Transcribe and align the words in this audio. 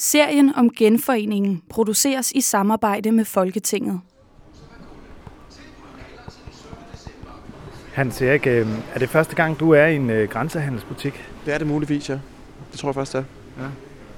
Serien 0.00 0.54
om 0.54 0.70
genforeningen 0.70 1.62
produceres 1.70 2.32
i 2.32 2.40
samarbejde 2.40 3.12
med 3.12 3.24
Folketinget. 3.24 4.00
Hans 7.92 8.22
Erik, 8.22 8.46
øh, 8.46 8.66
er 8.94 8.98
det 8.98 9.08
første 9.08 9.36
gang, 9.36 9.60
du 9.60 9.70
er 9.70 9.86
i 9.86 9.96
en 9.96 10.10
øh, 10.10 10.28
grænsehandelsbutik? 10.28 11.24
Det 11.44 11.54
er 11.54 11.58
det 11.58 11.66
muligvis, 11.66 12.10
ja. 12.10 12.18
Det 12.72 12.80
tror 12.80 12.88
jeg 12.88 12.94
først, 12.94 13.12
det 13.12 13.18
er. 13.18 13.62
Ja. 13.62 13.68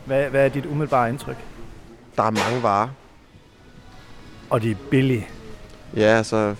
Hvad, 0.07 0.31
hvad 0.31 0.45
er 0.45 0.49
dit 0.49 0.67
umiddelbare 0.67 1.09
indtryk? 1.09 1.37
Der 2.17 2.23
er 2.23 2.31
mange 2.31 2.63
varer. 2.63 2.89
Og 4.51 4.63
de 4.63 4.71
er 4.71 4.77
billige. 4.91 5.29
Ja, 5.97 6.17
altså... 6.17 6.55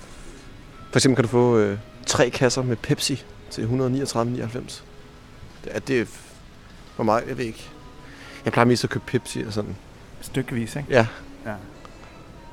For 0.91 0.99
eksempel 0.99 1.17
kan 1.17 1.25
du 1.25 1.29
få 1.29 1.59
øh, 1.59 1.79
tre 2.07 2.31
kasser 2.31 2.63
med 2.63 2.77
Pepsi 2.77 3.25
til 3.51 3.63
139,99. 3.63 4.83
Det 5.65 5.71
er 5.71 5.79
det... 5.79 6.09
Hvor 6.97 7.05
meget? 7.05 7.25
Jeg 7.29 7.39
ved 7.39 7.45
ikke. 7.45 7.71
Jeg 8.45 8.53
plejer 8.53 8.67
mest 8.67 8.85
at 8.85 8.91
købe 8.91 9.05
Pepsi 9.07 9.43
og 9.47 9.53
sådan. 9.53 9.77
Stykkevis, 10.21 10.77
ikke? 10.77 10.89
Ja. 10.91 11.07
Ja. 11.47 11.53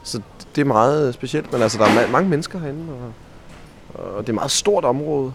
Så 0.03 0.21
det 0.55 0.61
er 0.61 0.65
meget 0.65 1.13
specielt, 1.13 1.51
men 1.51 1.61
altså, 1.61 1.77
der 1.77 1.85
er 1.85 1.89
ma- 2.05 2.11
mange 2.11 2.29
mennesker 2.29 2.59
herinde, 2.59 2.85
og, 2.93 4.03
og 4.03 4.21
det 4.21 4.29
er 4.29 4.33
et 4.33 4.35
meget 4.35 4.51
stort 4.51 4.85
område. 4.85 5.33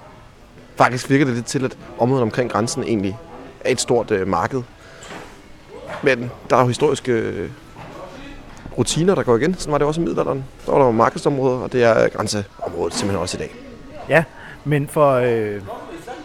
Faktisk 0.77 1.10
virker 1.10 1.24
det 1.24 1.34
lidt 1.34 1.46
til, 1.46 1.65
at 1.65 1.77
området 1.98 2.23
omkring 2.23 2.51
grænsen 2.51 2.83
egentlig 2.83 3.19
er 3.60 3.70
et 3.70 3.80
stort 3.80 4.10
øh, 4.10 4.29
marked. 4.29 4.62
Men 6.02 6.30
der 6.51 6.57
er 6.57 6.60
jo 6.60 6.66
historiske 6.66 7.12
øh, 7.12 7.51
rutiner, 8.79 9.15
der 9.15 9.23
går 9.23 9.37
igen. 9.37 9.55
Sådan 9.59 9.73
var 9.73 9.79
det 9.79 9.87
også 9.87 10.01
i 10.01 10.05
middelalderen. 10.05 10.45
Der 10.66 10.73
var 10.73 10.79
der 10.79 10.87
jo 10.87 10.93
markedsområder, 10.93 11.59
og 11.59 11.73
det 11.73 11.84
er 11.84 12.09
grænseområdet 12.09 12.95
simpelthen 12.95 13.23
også 13.23 13.37
i 13.37 13.41
dag. 13.41 13.55
Ja, 14.09 14.24
men 14.65 14.88
for 14.88 15.12
øh, 15.12 15.60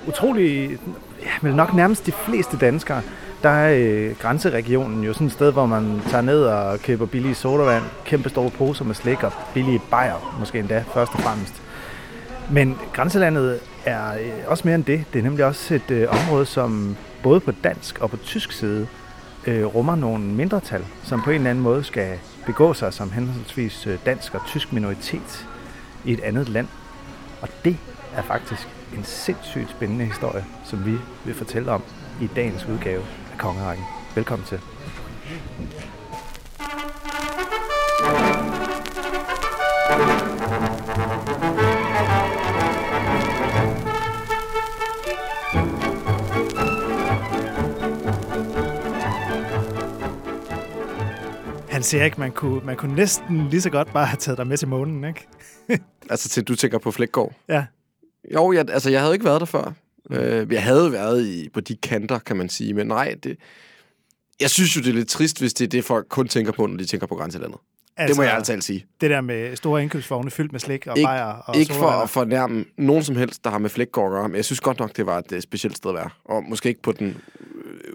utrolig, 0.07 0.79
ja, 1.23 1.29
vel 1.41 1.55
nok 1.55 1.73
nærmest 1.73 2.05
de 2.05 2.11
fleste 2.11 2.57
danskere, 2.57 3.01
der 3.43 3.49
er 3.49 3.75
øh, 3.77 4.15
grænseregionen 4.19 5.03
jo 5.03 5.13
sådan 5.13 5.27
et 5.27 5.33
sted, 5.33 5.51
hvor 5.51 5.65
man 5.65 6.01
tager 6.09 6.21
ned 6.21 6.43
og 6.43 6.79
køber 6.79 7.05
billige 7.05 7.35
sodavand, 7.35 7.83
kæmpe 8.05 8.29
store 8.29 8.49
poser 8.49 8.85
med 8.85 8.95
slik 8.95 9.23
og 9.23 9.33
billige 9.53 9.81
bajer, 9.91 10.35
måske 10.39 10.59
endda 10.59 10.83
først 10.93 11.11
og 11.13 11.19
fremmest. 11.19 11.61
Men 12.51 12.77
grænselandet 12.93 13.59
er 13.85 14.13
øh, 14.13 14.31
også 14.47 14.61
mere 14.65 14.75
end 14.75 14.83
det. 14.83 15.05
Det 15.13 15.19
er 15.19 15.23
nemlig 15.23 15.45
også 15.45 15.75
et 15.75 15.91
øh, 15.91 16.07
område, 16.09 16.45
som 16.45 16.95
både 17.23 17.39
på 17.39 17.51
dansk 17.51 17.99
og 17.99 18.09
på 18.09 18.17
tysk 18.17 18.51
side 18.51 18.87
øh, 19.47 19.65
rummer 19.65 19.95
nogle 19.95 20.23
mindretal, 20.23 20.85
som 21.03 21.21
på 21.21 21.29
en 21.29 21.35
eller 21.35 21.49
anden 21.49 21.63
måde 21.63 21.83
skal 21.83 22.19
begå 22.45 22.73
sig 22.73 22.93
som 22.93 23.11
henholdsvis 23.11 23.87
øh, 23.87 23.97
dansk 24.05 24.35
og 24.35 24.41
tysk 24.47 24.73
minoritet 24.73 25.47
i 26.05 26.13
et 26.13 26.19
andet 26.19 26.49
land. 26.49 26.67
Og 27.41 27.49
det 27.65 27.77
er 28.15 28.21
faktisk 28.21 28.67
en 28.97 29.03
sindssygt 29.03 29.69
spændende 29.69 30.05
historie, 30.05 30.45
som 30.65 30.85
vi 30.85 30.97
vil 31.25 31.35
fortælle 31.35 31.71
om 31.71 31.83
i 32.21 32.29
dagens 32.35 32.65
udgave 32.65 33.01
Kongerækken. 33.37 33.85
Velkommen 34.15 34.47
til. 34.47 34.59
Hans 51.69 51.93
Erik, 51.93 52.17
man 52.17 52.31
kunne, 52.31 52.61
man 52.65 52.75
kunne 52.75 52.95
næsten 52.95 53.47
lige 53.49 53.61
så 53.61 53.69
godt 53.69 53.93
bare 53.93 54.05
have 54.05 54.17
taget 54.17 54.37
dig 54.37 54.47
med 54.47 54.57
til 54.57 54.67
månen, 54.67 55.03
ikke? 55.03 55.27
Altså 56.09 56.29
til 56.29 56.43
du 56.43 56.55
tænker 56.55 56.77
på 56.77 56.91
Flækgaard? 56.91 57.31
Ja. 57.47 57.65
Jo, 58.33 58.51
jeg, 58.51 58.69
altså 58.69 58.89
jeg 58.89 59.01
havde 59.01 59.13
ikke 59.13 59.25
været 59.25 59.39
der 59.39 59.45
før. 59.45 59.73
Øh, 60.09 60.53
jeg 60.53 60.63
havde 60.63 60.91
været 60.91 61.25
i, 61.27 61.49
på 61.53 61.59
de 61.59 61.75
kanter, 61.75 62.19
kan 62.19 62.37
man 62.37 62.49
sige, 62.49 62.73
men 62.73 62.87
nej, 62.87 63.15
det, 63.23 63.37
jeg 64.39 64.49
synes 64.49 64.75
jo, 64.75 64.81
det 64.81 64.89
er 64.89 64.93
lidt 64.93 65.07
trist, 65.09 65.39
hvis 65.39 65.53
det 65.53 65.65
er 65.65 65.69
det, 65.69 65.83
folk 65.85 66.05
kun 66.09 66.27
tænker 66.27 66.51
på, 66.51 66.65
når 66.65 66.77
de 66.77 66.85
tænker 66.85 67.07
på 67.07 67.15
grænselandet. 67.15 67.57
Altså, 67.97 68.11
det 68.13 68.17
må 68.17 68.23
jeg 68.23 68.33
altid 68.35 68.61
sige. 68.61 68.85
Det 69.01 69.09
der 69.09 69.21
med 69.21 69.55
store 69.55 69.83
indkøbsvogne 69.83 70.31
fyldt 70.31 70.51
med 70.51 70.59
slik 70.59 70.87
og 70.87 70.97
Ikke- 70.97 71.05
bajer 71.07 71.23
og 71.25 71.57
Ikke 71.57 71.73
for 71.73 71.87
at 71.89 72.09
fornærme 72.09 72.65
nogen 72.77 73.03
som 73.03 73.15
helst, 73.15 73.43
der 73.43 73.49
har 73.49 73.57
med 73.57 73.69
Flækgaard 73.69 74.07
at 74.07 74.11
gøre, 74.11 74.29
men 74.29 74.35
jeg 74.35 74.45
synes 74.45 74.59
godt 74.59 74.79
nok, 74.79 74.97
det 74.97 75.05
var 75.05 75.17
et 75.17 75.31
øh, 75.31 75.41
specielt 75.41 75.77
sted 75.77 75.89
at 75.91 75.95
være. 75.95 76.09
Og 76.25 76.43
måske 76.43 76.69
ikke 76.69 76.81
på 76.81 76.91
den 76.91 77.17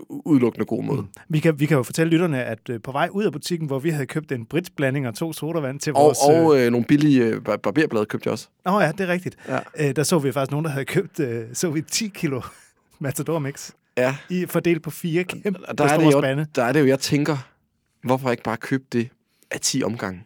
udelukkende 0.09 0.66
gode 0.66 0.87
måde. 0.87 1.00
Mm. 1.03 1.09
Vi 1.28 1.38
kan, 1.41 1.60
vi 1.60 1.66
kan 1.66 1.76
jo 1.76 1.82
fortælle 1.82 2.10
lytterne, 2.10 2.44
at 2.44 2.69
øh, 2.70 2.81
på 2.82 2.93
vej 2.93 3.09
ud 3.12 3.25
af 3.25 3.32
butikken, 3.32 3.66
hvor 3.66 3.78
vi 3.78 3.91
havde 3.91 4.06
købt 4.06 4.32
en 4.32 4.47
britsblanding 4.47 5.09
og 5.09 5.15
to 5.15 5.32
sodavand 5.32 5.81
til 5.81 5.93
Og, 5.94 6.03
vores... 6.04 6.19
og 6.28 6.59
øh, 6.60 6.70
nogle 6.70 6.87
billige 6.87 7.25
øh, 7.25 7.41
bar- 7.43 7.56
barberblade 7.56 8.06
købte 8.06 8.26
jeg 8.26 8.32
også. 8.32 8.48
Nå 8.65 8.81
ja, 8.81 8.92
det 8.92 9.00
er 9.00 9.09
rigtigt. 9.09 9.37
Ja. 9.48 9.59
Øh, 9.78 9.97
der 9.97 10.03
så 10.03 10.19
vi 10.19 10.32
faktisk 10.32 10.50
nogen, 10.50 10.65
der 10.65 10.71
havde 10.71 10.84
købt 10.84 11.21
øh, 11.21 11.44
så 11.53 11.71
vi 11.71 11.82
10 11.82 12.09
kilo 12.15 12.41
Matador 13.00 13.38
Mix 13.38 13.71
Ja, 13.97 14.16
i 14.31 14.47
fordelt 14.47 14.82
på 14.82 14.91
fire 14.91 15.25
kæmpe 15.25 15.69
og 15.69 15.78
der 15.78 15.84
er, 15.84 15.98
det 15.98 16.04
jo, 16.12 16.21
spande. 16.21 16.47
der 16.54 16.65
er 16.65 16.72
det 16.72 16.81
jo, 16.81 16.87
jeg 16.87 16.98
tænker, 16.98 17.37
hvorfor 18.04 18.31
ikke 18.31 18.42
bare 18.42 18.56
købe 18.56 18.84
det 18.92 19.09
af 19.50 19.60
10 19.60 19.82
omgange? 19.82 20.25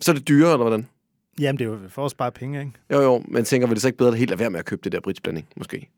Så 0.00 0.10
er 0.10 0.14
det 0.14 0.28
dyrere, 0.28 0.52
eller 0.52 0.64
hvordan? 0.64 0.86
Jamen, 1.40 1.58
det 1.58 1.64
er 1.64 1.68
jo 1.68 1.78
for 1.88 2.04
at 2.04 2.10
spare 2.10 2.32
penge, 2.32 2.60
ikke? 2.60 2.72
Jo, 2.92 3.00
jo, 3.00 3.24
men 3.28 3.44
tænker, 3.44 3.66
vil 3.66 3.74
det 3.74 3.82
så 3.82 3.88
ikke 3.88 3.98
bedre 3.98 4.12
at 4.12 4.18
helt 4.18 4.30
lade 4.30 4.40
være 4.40 4.50
med 4.50 4.58
at 4.58 4.64
købe 4.64 4.80
det 4.84 4.92
der 4.92 5.00
britsblanding, 5.00 5.46
måske? 5.56 5.88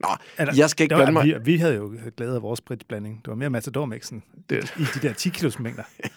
Nå, 0.00 0.08
Eller, 0.38 0.54
jeg 0.56 0.70
skal 0.70 0.84
ikke 0.84 0.94
blande 0.94 1.12
mig. 1.12 1.24
vi, 1.26 1.34
vi 1.44 1.56
havde 1.56 1.74
jo 1.74 1.92
glæde 2.16 2.34
af 2.34 2.42
vores 2.42 2.60
britsblanding. 2.60 3.20
Det 3.24 3.28
var 3.28 3.34
mere 3.34 3.50
Matador 3.50 3.84
Mixen 3.86 4.22
Det, 4.50 4.74
i 4.78 4.82
de 4.94 5.08
der 5.08 5.12
10 5.14 5.28
kilos 5.28 5.58
mængder. 5.58 5.82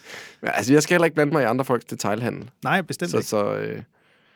Ja, 0.43 0.51
altså, 0.51 0.73
jeg 0.73 0.83
skal 0.83 0.93
heller 0.95 1.05
ikke 1.05 1.15
blande 1.15 1.33
mig 1.33 1.41
i 1.41 1.45
andre 1.45 1.65
folks 1.65 1.85
detailhandel. 1.85 2.49
Nej, 2.63 2.81
bestemt 2.81 3.11
Så, 3.11 3.17
ikke. 3.17 3.27
så 3.29 3.53
øh, 3.55 3.81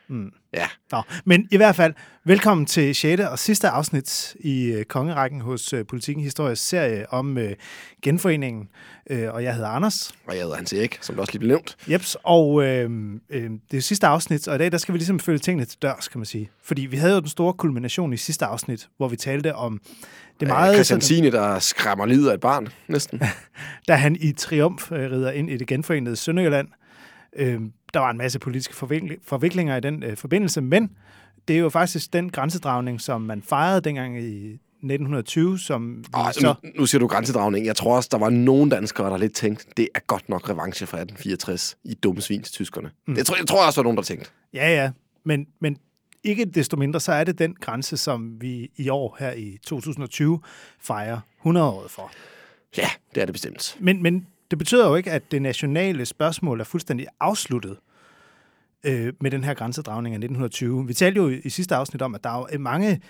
Mm. 0.10 0.32
ja. 0.54 0.68
Nå, 0.92 1.02
men 1.26 1.48
i 1.52 1.58
hvert 1.58 1.76
fald, 1.76 1.94
velkommen 2.26 2.66
til 2.66 2.96
6. 2.96 3.22
og 3.22 3.40
sidste 3.40 3.70
afsnit 3.70 4.36
i 4.40 4.66
øh, 4.66 4.86
Kongerækken 4.86 5.42
hos 5.42 5.74
øh, 5.74 5.86
Politikken 5.86 6.24
Histories 6.24 6.60
serie 6.60 7.14
om 7.14 7.38
øh, 7.38 7.52
genforeningen. 8.02 8.70
Øh, 9.10 9.34
og 9.34 9.44
jeg 9.44 9.54
hedder 9.56 9.70
Anders. 9.70 10.12
Og 10.28 10.34
jeg 10.34 10.42
hedder 10.42 10.56
Hans 10.56 10.74
Erik, 10.74 10.98
som 11.02 11.16
der 11.16 11.22
også 11.22 11.34
lige 11.34 11.40
blev 11.40 11.48
nævnt. 11.48 11.78
Jeps, 11.92 12.18
og 12.24 12.64
øh, 12.64 12.92
øh, 13.30 13.52
det 13.72 13.78
er 13.78 13.82
sidste 13.82 14.08
afsnit, 14.08 14.48
og 14.48 14.56
i 14.56 14.58
dag 14.58 14.72
der 14.72 14.78
skal 14.78 14.94
vi 14.94 14.98
ligesom 14.98 15.20
følge 15.20 15.40
tingene 15.40 15.66
til 15.66 15.82
dørs, 15.82 16.08
kan 16.08 16.20
man 16.20 16.26
sige. 16.26 16.50
Fordi 16.64 16.82
vi 16.82 16.98
havde 16.98 17.14
jo 17.14 17.20
den 17.20 17.30
store 17.30 17.54
kulmination 17.54 18.14
i 18.14 18.18
sidste 18.18 18.46
afsnit, 18.46 18.90
hvor 18.98 19.08
vi 19.08 19.16
talte 19.16 19.56
om 19.56 19.82
det 20.40 20.48
Meget 20.48 20.62
meget, 20.62 20.76
Christian 20.76 21.02
Signe, 21.02 21.32
der 21.32 21.60
skræmmer 21.60 22.06
livet 22.06 22.30
af 22.30 22.34
et 22.34 22.40
barn, 22.40 22.68
næsten. 22.88 23.22
da 23.88 23.96
han 23.96 24.18
i 24.20 24.32
triumf 24.32 24.92
øh, 24.92 25.12
rider 25.12 25.32
ind 25.32 25.50
i 25.50 25.58
det 25.58 25.68
genforenede 25.68 26.16
Sønderjylland. 26.16 26.68
Øh, 27.36 27.62
der 27.94 28.00
var 28.00 28.10
en 28.10 28.18
masse 28.18 28.40
politiske 28.40 28.74
forvikl- 28.74 29.20
forviklinger 29.24 29.78
i 29.78 29.80
den 29.80 30.04
øh, 30.04 30.18
forbindelse, 30.18 30.62
men 30.62 30.90
det 31.48 31.56
er 31.56 31.60
jo 31.60 31.70
faktisk 31.70 32.14
den 32.14 32.30
grænsedragning, 32.30 33.02
som 33.02 33.22
man 33.22 33.42
fejrede 33.42 33.82
dengang 33.82 34.24
i 34.24 34.60
1920, 34.78 35.60
som 35.60 36.04
Og 36.14 36.34
så... 36.34 36.56
nu, 36.64 36.70
nu 36.80 36.86
siger 36.86 37.00
du 37.00 37.08
grænsedragning. 37.08 37.66
Jeg 37.66 37.76
tror 37.76 37.96
også, 37.96 38.10
der 38.12 38.18
var 38.18 38.30
nogen 38.30 38.70
danskere, 38.70 39.10
der 39.10 39.18
lidt 39.18 39.34
tænkte, 39.34 39.66
det 39.78 39.88
er 39.96 40.00
godt 40.08 40.30
nok 40.30 40.50
revanche 40.50 40.88
fra 40.88 40.98
1864 40.98 41.78
i 41.84 41.94
dumme 41.94 42.22
svin 42.22 42.42
til 42.42 42.54
tyskerne. 42.54 42.92
Mm. 43.08 43.16
Det 43.16 43.26
tror, 43.26 43.36
jeg 43.38 43.48
tror 43.48 43.66
også, 43.66 43.76
der 43.76 43.82
var 43.82 43.84
nogen, 43.84 43.98
der 43.98 44.04
tænkte. 44.04 44.30
Ja, 44.54 44.70
ja, 44.70 44.92
men, 45.24 45.48
men 45.60 45.78
ikke 46.24 46.46
desto 46.46 46.78
mindre, 46.78 47.00
så 47.00 47.12
er 47.12 47.24
det 47.24 47.40
den 47.40 47.56
grænse, 47.62 47.98
som 47.98 48.42
vi 48.42 48.72
i 48.76 48.90
år 48.90 49.18
her 49.20 49.32
i 49.32 49.58
2020 49.66 50.42
fejrer 50.80 51.20
100-året 51.46 51.92
for. 51.92 52.12
Ja, 52.78 52.88
det 53.16 53.22
er 53.22 53.26
det 53.26 53.34
bestemt. 53.34 53.78
Men, 53.80 54.04
men 54.04 54.28
det 54.52 54.60
betyder 54.60 54.88
jo 54.88 54.96
ikke, 54.96 55.12
at 55.12 55.32
det 55.32 55.42
nationale 55.42 56.06
spørgsmål 56.06 56.60
er 56.60 56.64
fuldstændig 56.64 57.08
afsluttet 57.20 57.78
øh, 58.84 59.14
med 59.22 59.32
den 59.32 59.44
her 59.44 59.54
grænsedragning 59.54 60.14
af 60.14 60.18
1920. 60.18 60.88
Vi 60.88 60.94
talte 60.94 61.18
jo 61.18 61.30
i, 61.44 61.50
sidste 61.50 61.76
afsnit 61.76 62.02
om, 62.02 62.16
at 62.16 62.24
der 62.24 62.30
er 62.30 62.38
jo 62.38 62.48
øh, 62.52 62.60
mange 62.60 63.02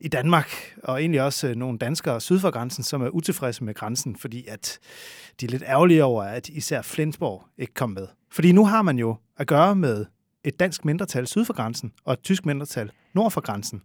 i 0.00 0.08
Danmark, 0.08 0.74
og 0.82 1.00
egentlig 1.00 1.22
også 1.22 1.48
øh, 1.48 1.56
nogle 1.56 1.78
danskere 1.78 2.20
syd 2.20 2.38
for 2.38 2.50
grænsen, 2.50 2.84
som 2.84 3.02
er 3.02 3.08
utilfredse 3.08 3.64
med 3.64 3.74
grænsen, 3.74 4.16
fordi 4.16 4.46
at 4.48 4.78
de 5.40 5.46
er 5.46 5.50
lidt 5.50 5.62
ærgerlige 5.66 6.04
over, 6.04 6.22
at 6.22 6.48
især 6.48 6.82
Flensborg 6.82 7.44
ikke 7.58 7.74
kom 7.74 7.90
med. 7.90 8.06
Fordi 8.32 8.52
nu 8.52 8.66
har 8.66 8.82
man 8.82 8.98
jo 8.98 9.16
at 9.36 9.46
gøre 9.46 9.74
med 9.74 10.06
et 10.44 10.60
dansk 10.60 10.84
mindretal 10.84 11.26
syd 11.26 11.44
for 11.44 11.52
grænsen, 11.52 11.92
og 12.04 12.12
et 12.12 12.22
tysk 12.22 12.46
mindretal 12.46 12.90
nord 13.14 13.30
for 13.30 13.40
grænsen. 13.40 13.82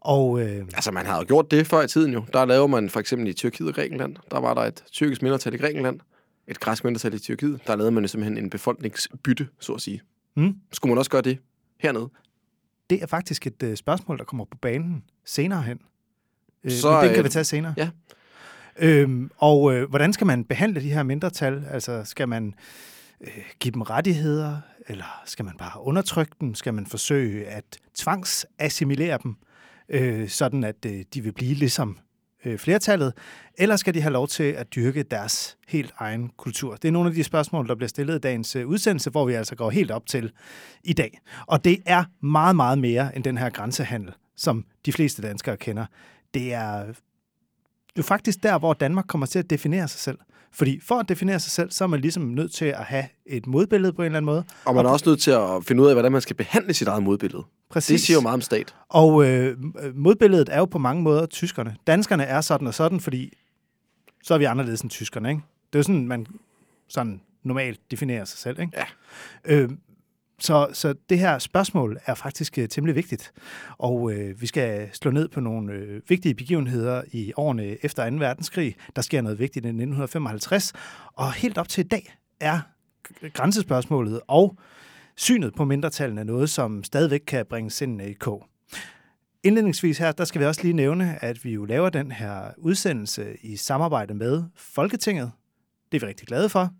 Og 0.00 0.40
øh, 0.40 0.66
Altså, 0.74 0.90
man 0.90 1.06
har 1.06 1.18
jo 1.18 1.24
gjort 1.26 1.50
det 1.50 1.66
før 1.66 1.82
i 1.82 1.88
tiden 1.88 2.12
jo. 2.12 2.24
Der 2.32 2.44
laver 2.44 2.66
man 2.66 2.90
for 2.90 3.00
eksempel 3.00 3.28
i 3.28 3.32
Tyrkiet 3.32 3.68
og 3.68 3.74
Grækenland. 3.74 4.16
Der 4.30 4.40
var 4.40 4.54
der 4.54 4.62
et 4.62 4.84
tyrkisk 4.92 5.22
mindretal 5.22 5.54
i 5.54 5.56
Grækenland, 5.56 6.00
et 6.48 6.60
græsk 6.60 6.84
mindretal 6.84 7.14
i 7.14 7.18
Tyrkiet. 7.18 7.60
Der 7.66 7.76
lavede 7.76 7.90
man 7.92 8.04
jo 8.04 8.08
simpelthen 8.08 8.44
en 8.44 8.50
befolkningsbytte, 8.50 9.48
så 9.60 9.72
at 9.72 9.80
sige. 9.80 10.00
Mm. 10.36 10.56
Skulle 10.72 10.90
man 10.90 10.98
også 10.98 11.10
gøre 11.10 11.22
det 11.22 11.38
hernede? 11.80 12.08
det 12.90 13.02
er 13.02 13.06
faktisk 13.06 13.46
et 13.46 13.62
øh, 13.62 13.76
spørgsmål, 13.76 14.18
der 14.18 14.24
kommer 14.24 14.44
på 14.44 14.56
banen 14.62 15.04
senere 15.24 15.62
hen. 15.62 15.78
Øh, 16.64 16.70
Så, 16.70 16.90
men 16.92 17.00
det 17.02 17.10
kan 17.10 17.18
øh, 17.18 17.24
vi 17.24 17.28
tage 17.28 17.44
senere. 17.44 17.74
ja. 17.76 17.90
Øhm, 18.78 19.30
og 19.36 19.74
øh, 19.74 19.88
hvordan 19.88 20.12
skal 20.12 20.26
man 20.26 20.44
behandle 20.44 20.80
de 20.80 20.90
her 20.90 21.02
mindretal? 21.02 21.64
Altså, 21.70 22.04
skal 22.04 22.28
man 22.28 22.54
øh, 23.20 23.28
give 23.60 23.72
dem 23.72 23.82
rettigheder, 23.82 24.56
eller 24.88 25.22
skal 25.26 25.44
man 25.44 25.54
bare 25.58 25.80
undertrykke 25.82 26.32
dem? 26.40 26.54
Skal 26.54 26.74
man 26.74 26.86
forsøge 26.86 27.46
at 27.46 27.78
tvangsassimilere 27.94 29.18
dem, 29.22 29.36
øh, 29.88 30.28
sådan 30.28 30.64
at 30.64 30.86
øh, 30.86 31.04
de 31.14 31.20
vil 31.20 31.32
blive 31.32 31.54
ligesom 31.54 31.98
øh, 32.44 32.58
flertallet? 32.58 33.12
Eller 33.58 33.76
skal 33.76 33.94
de 33.94 34.00
have 34.00 34.12
lov 34.12 34.28
til 34.28 34.42
at 34.42 34.74
dyrke 34.74 35.02
deres 35.02 35.56
helt 35.68 35.94
egen 35.98 36.30
kultur? 36.36 36.76
Det 36.76 36.88
er 36.88 36.92
nogle 36.92 37.08
af 37.08 37.14
de 37.14 37.24
spørgsmål, 37.24 37.68
der 37.68 37.74
bliver 37.74 37.88
stillet 37.88 38.14
i 38.14 38.18
dagens 38.18 38.56
øh, 38.56 38.68
udsendelse, 38.68 39.10
hvor 39.10 39.24
vi 39.24 39.34
altså 39.34 39.56
går 39.56 39.70
helt 39.70 39.90
op 39.90 40.06
til 40.06 40.32
i 40.84 40.92
dag. 40.92 41.20
Og 41.46 41.64
det 41.64 41.82
er 41.86 42.04
meget, 42.20 42.56
meget 42.56 42.78
mere 42.78 43.16
end 43.16 43.24
den 43.24 43.38
her 43.38 43.50
grænsehandel, 43.50 44.12
som 44.36 44.64
de 44.86 44.92
fleste 44.92 45.22
danskere 45.22 45.56
kender. 45.56 45.86
Det 46.34 46.54
er 46.54 46.84
jo 47.96 48.02
faktisk 48.02 48.42
der, 48.42 48.58
hvor 48.58 48.72
Danmark 48.72 49.04
kommer 49.06 49.26
til 49.26 49.38
at 49.38 49.50
definere 49.50 49.88
sig 49.88 50.00
selv. 50.00 50.18
Fordi 50.52 50.80
for 50.80 50.94
at 50.94 51.08
definere 51.08 51.40
sig 51.40 51.50
selv, 51.50 51.70
så 51.70 51.84
er 51.84 51.88
man 51.88 52.00
ligesom 52.00 52.22
nødt 52.22 52.52
til 52.52 52.64
at 52.64 52.84
have 52.84 53.04
et 53.26 53.46
modbillede 53.46 53.92
på 53.92 54.02
en 54.02 54.06
eller 54.06 54.16
anden 54.16 54.26
måde. 54.26 54.44
Og 54.64 54.74
man 54.74 54.86
er 54.86 54.90
også 54.90 55.08
nødt 55.08 55.20
til 55.20 55.30
at 55.30 55.64
finde 55.64 55.82
ud 55.82 55.88
af, 55.88 55.94
hvordan 55.94 56.12
man 56.12 56.20
skal 56.20 56.36
behandle 56.36 56.74
sit 56.74 56.88
eget 56.88 57.02
modbillede. 57.02 57.42
Præcis. 57.70 58.00
Det 58.00 58.06
siger 58.06 58.16
jo 58.16 58.20
meget 58.20 58.34
om 58.34 58.40
stat. 58.40 58.74
Og 58.88 59.26
øh, 59.26 59.56
modbilledet 59.94 60.48
er 60.52 60.58
jo 60.58 60.64
på 60.64 60.78
mange 60.78 61.02
måder 61.02 61.26
tyskerne. 61.26 61.76
Danskerne 61.86 62.24
er 62.24 62.40
sådan 62.40 62.66
og 62.66 62.74
sådan, 62.74 63.00
fordi 63.00 63.32
så 64.22 64.34
er 64.34 64.38
vi 64.38 64.44
anderledes 64.44 64.80
end 64.80 64.90
tyskerne, 64.90 65.30
ikke? 65.30 65.42
Det 65.72 65.74
er 65.74 65.78
jo 65.78 65.82
sådan, 65.82 66.08
man 66.08 66.26
sådan 66.88 67.20
normalt 67.42 67.80
definerer 67.90 68.24
sig 68.24 68.38
selv, 68.38 68.60
ikke? 68.60 68.72
Ja. 68.76 68.84
Øh, 69.44 69.70
så, 70.42 70.68
så 70.72 70.94
det 71.08 71.18
her 71.18 71.38
spørgsmål 71.38 71.98
er 72.06 72.14
faktisk 72.14 72.58
øh, 72.58 72.68
temmelig 72.68 72.96
vigtigt, 72.96 73.32
og 73.78 74.12
øh, 74.12 74.40
vi 74.40 74.46
skal 74.46 74.88
slå 74.92 75.10
ned 75.10 75.28
på 75.28 75.40
nogle 75.40 75.72
øh, 75.72 76.02
vigtige 76.08 76.34
begivenheder 76.34 77.02
i 77.12 77.32
årene 77.36 77.84
efter 77.84 78.10
2. 78.10 78.16
verdenskrig. 78.16 78.76
Der 78.96 79.02
sker 79.02 79.20
noget 79.20 79.38
vigtigt 79.38 79.64
i 79.64 79.68
1955, 79.68 80.72
og 81.12 81.32
helt 81.32 81.58
op 81.58 81.68
til 81.68 81.84
i 81.84 81.88
dag 81.88 82.14
er 82.40 82.60
grænsespørgsmålet 83.32 84.20
og 84.28 84.56
synet 85.16 85.54
på 85.54 85.64
mindretallene 85.64 86.24
noget, 86.24 86.50
som 86.50 86.84
stadigvæk 86.84 87.22
kan 87.26 87.46
bringe 87.46 87.70
sindene 87.70 88.10
i 88.10 88.12
kog. 88.12 88.46
Indledningsvis 89.42 89.98
her, 89.98 90.12
der 90.12 90.24
skal 90.24 90.40
vi 90.40 90.46
også 90.46 90.62
lige 90.62 90.74
nævne, 90.74 91.24
at 91.24 91.44
vi 91.44 91.52
jo 91.52 91.64
laver 91.64 91.90
den 91.90 92.12
her 92.12 92.42
udsendelse 92.58 93.36
i 93.42 93.56
samarbejde 93.56 94.14
med 94.14 94.42
Folketinget. 94.56 95.30
Det 95.92 95.98
er 95.98 96.06
vi 96.06 96.08
rigtig 96.08 96.26
glade 96.26 96.48
for. 96.48 96.70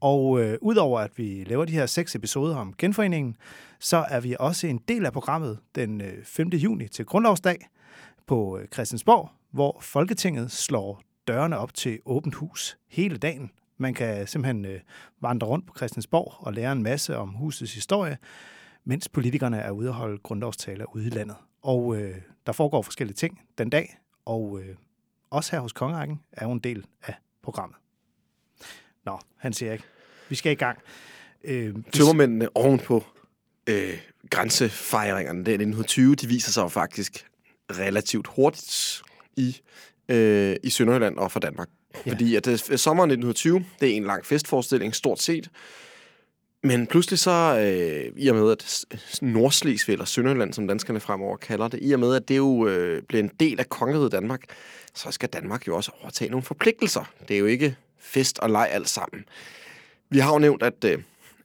Og 0.00 0.40
øh, 0.40 0.58
udover 0.60 1.00
at 1.00 1.18
vi 1.18 1.44
laver 1.44 1.64
de 1.64 1.72
her 1.72 1.86
seks 1.86 2.14
episoder 2.14 2.56
om 2.56 2.74
genforeningen, 2.78 3.36
så 3.78 4.04
er 4.08 4.20
vi 4.20 4.36
også 4.40 4.66
en 4.66 4.80
del 4.88 5.06
af 5.06 5.12
programmet 5.12 5.58
den 5.74 6.00
øh, 6.00 6.24
5. 6.24 6.48
juni 6.48 6.88
til 6.88 7.04
Grundlovsdag 7.04 7.68
på 8.26 8.58
øh, 8.58 8.68
Christiansborg, 8.68 9.30
hvor 9.50 9.78
Folketinget 9.80 10.50
slår 10.52 11.02
dørene 11.28 11.58
op 11.58 11.74
til 11.74 11.98
åbent 12.06 12.34
hus 12.34 12.78
hele 12.88 13.16
dagen. 13.16 13.50
Man 13.76 13.94
kan 13.94 14.26
simpelthen 14.26 14.64
øh, 14.64 14.80
vandre 15.20 15.46
rundt 15.46 15.66
på 15.66 15.74
Christiansborg 15.76 16.34
og 16.38 16.52
lære 16.52 16.72
en 16.72 16.82
masse 16.82 17.16
om 17.16 17.28
husets 17.28 17.74
historie, 17.74 18.18
mens 18.84 19.08
politikerne 19.08 19.58
er 19.58 19.70
ude 19.70 19.88
og 19.88 19.94
holde 19.94 20.18
grundlovstaler 20.18 20.96
ude 20.96 21.06
i 21.06 21.10
landet. 21.10 21.36
Og 21.62 21.96
øh, 21.96 22.14
der 22.46 22.52
foregår 22.52 22.82
forskellige 22.82 23.16
ting 23.16 23.40
den 23.58 23.70
dag, 23.70 23.98
og 24.24 24.60
øh, 24.60 24.76
også 25.30 25.52
her 25.52 25.60
hos 25.60 25.72
Kongerækken 25.72 26.20
er 26.32 26.46
jo 26.46 26.52
en 26.52 26.58
del 26.58 26.84
af 27.02 27.14
programmet. 27.42 27.76
Nå, 29.06 29.18
han 29.36 29.52
siger 29.52 29.72
ikke. 29.72 29.84
Vi 30.28 30.34
skal 30.34 30.52
i 30.52 30.54
gang. 30.54 30.78
Øh, 31.44 31.74
Tømmermændene 31.92 32.56
ovenpå 32.56 33.04
øh, 33.68 33.98
grænsefejringerne 34.30 35.44
der 35.44 35.50
i 35.50 35.54
1920, 35.54 36.14
de 36.14 36.26
viser 36.26 36.50
sig 36.50 36.62
jo 36.62 36.68
faktisk 36.68 37.26
relativt 37.70 38.26
hurtigt 38.26 39.02
i, 39.36 39.60
øh, 40.08 40.56
i 40.62 40.70
Sønderjylland 40.70 41.16
og 41.16 41.32
for 41.32 41.40
Danmark. 41.40 41.68
Ja. 42.06 42.10
Fordi 42.10 42.36
at 42.36 42.44
det, 42.44 42.70
øh, 42.70 42.78
sommeren 42.78 43.10
1920, 43.10 43.64
det 43.80 43.92
er 43.92 43.96
en 43.96 44.04
lang 44.04 44.26
festforestilling, 44.26 44.94
stort 44.94 45.22
set. 45.22 45.50
Men 46.62 46.86
pludselig 46.86 47.18
så, 47.18 47.58
øh, 47.60 48.12
i 48.16 48.28
og 48.28 48.36
med 48.36 48.52
at 48.52 48.84
Nordslesvig, 49.22 49.92
eller 49.92 50.04
Sønderjylland, 50.04 50.52
som 50.52 50.68
danskerne 50.68 51.00
fremover 51.00 51.36
kalder 51.36 51.68
det, 51.68 51.80
i 51.82 51.92
og 51.92 52.00
med 52.00 52.14
at 52.14 52.28
det 52.28 52.36
jo 52.36 52.68
øh, 52.68 53.02
bliver 53.02 53.22
en 53.22 53.30
del 53.40 53.60
af 53.60 53.68
kongeriget 53.68 54.12
Danmark, 54.12 54.42
så 54.94 55.10
skal 55.10 55.28
Danmark 55.28 55.68
jo 55.68 55.76
også 55.76 55.90
overtage 56.00 56.30
nogle 56.30 56.44
forpligtelser. 56.44 57.12
Det 57.28 57.34
er 57.34 57.38
jo 57.38 57.46
ikke 57.46 57.76
fest 58.00 58.38
og 58.38 58.50
leg 58.50 58.68
alt 58.70 58.88
sammen. 58.88 59.24
Vi 60.10 60.18
har 60.18 60.32
jo 60.32 60.38
nævnt, 60.38 60.62
at 60.62 60.84
øh, 60.84 60.98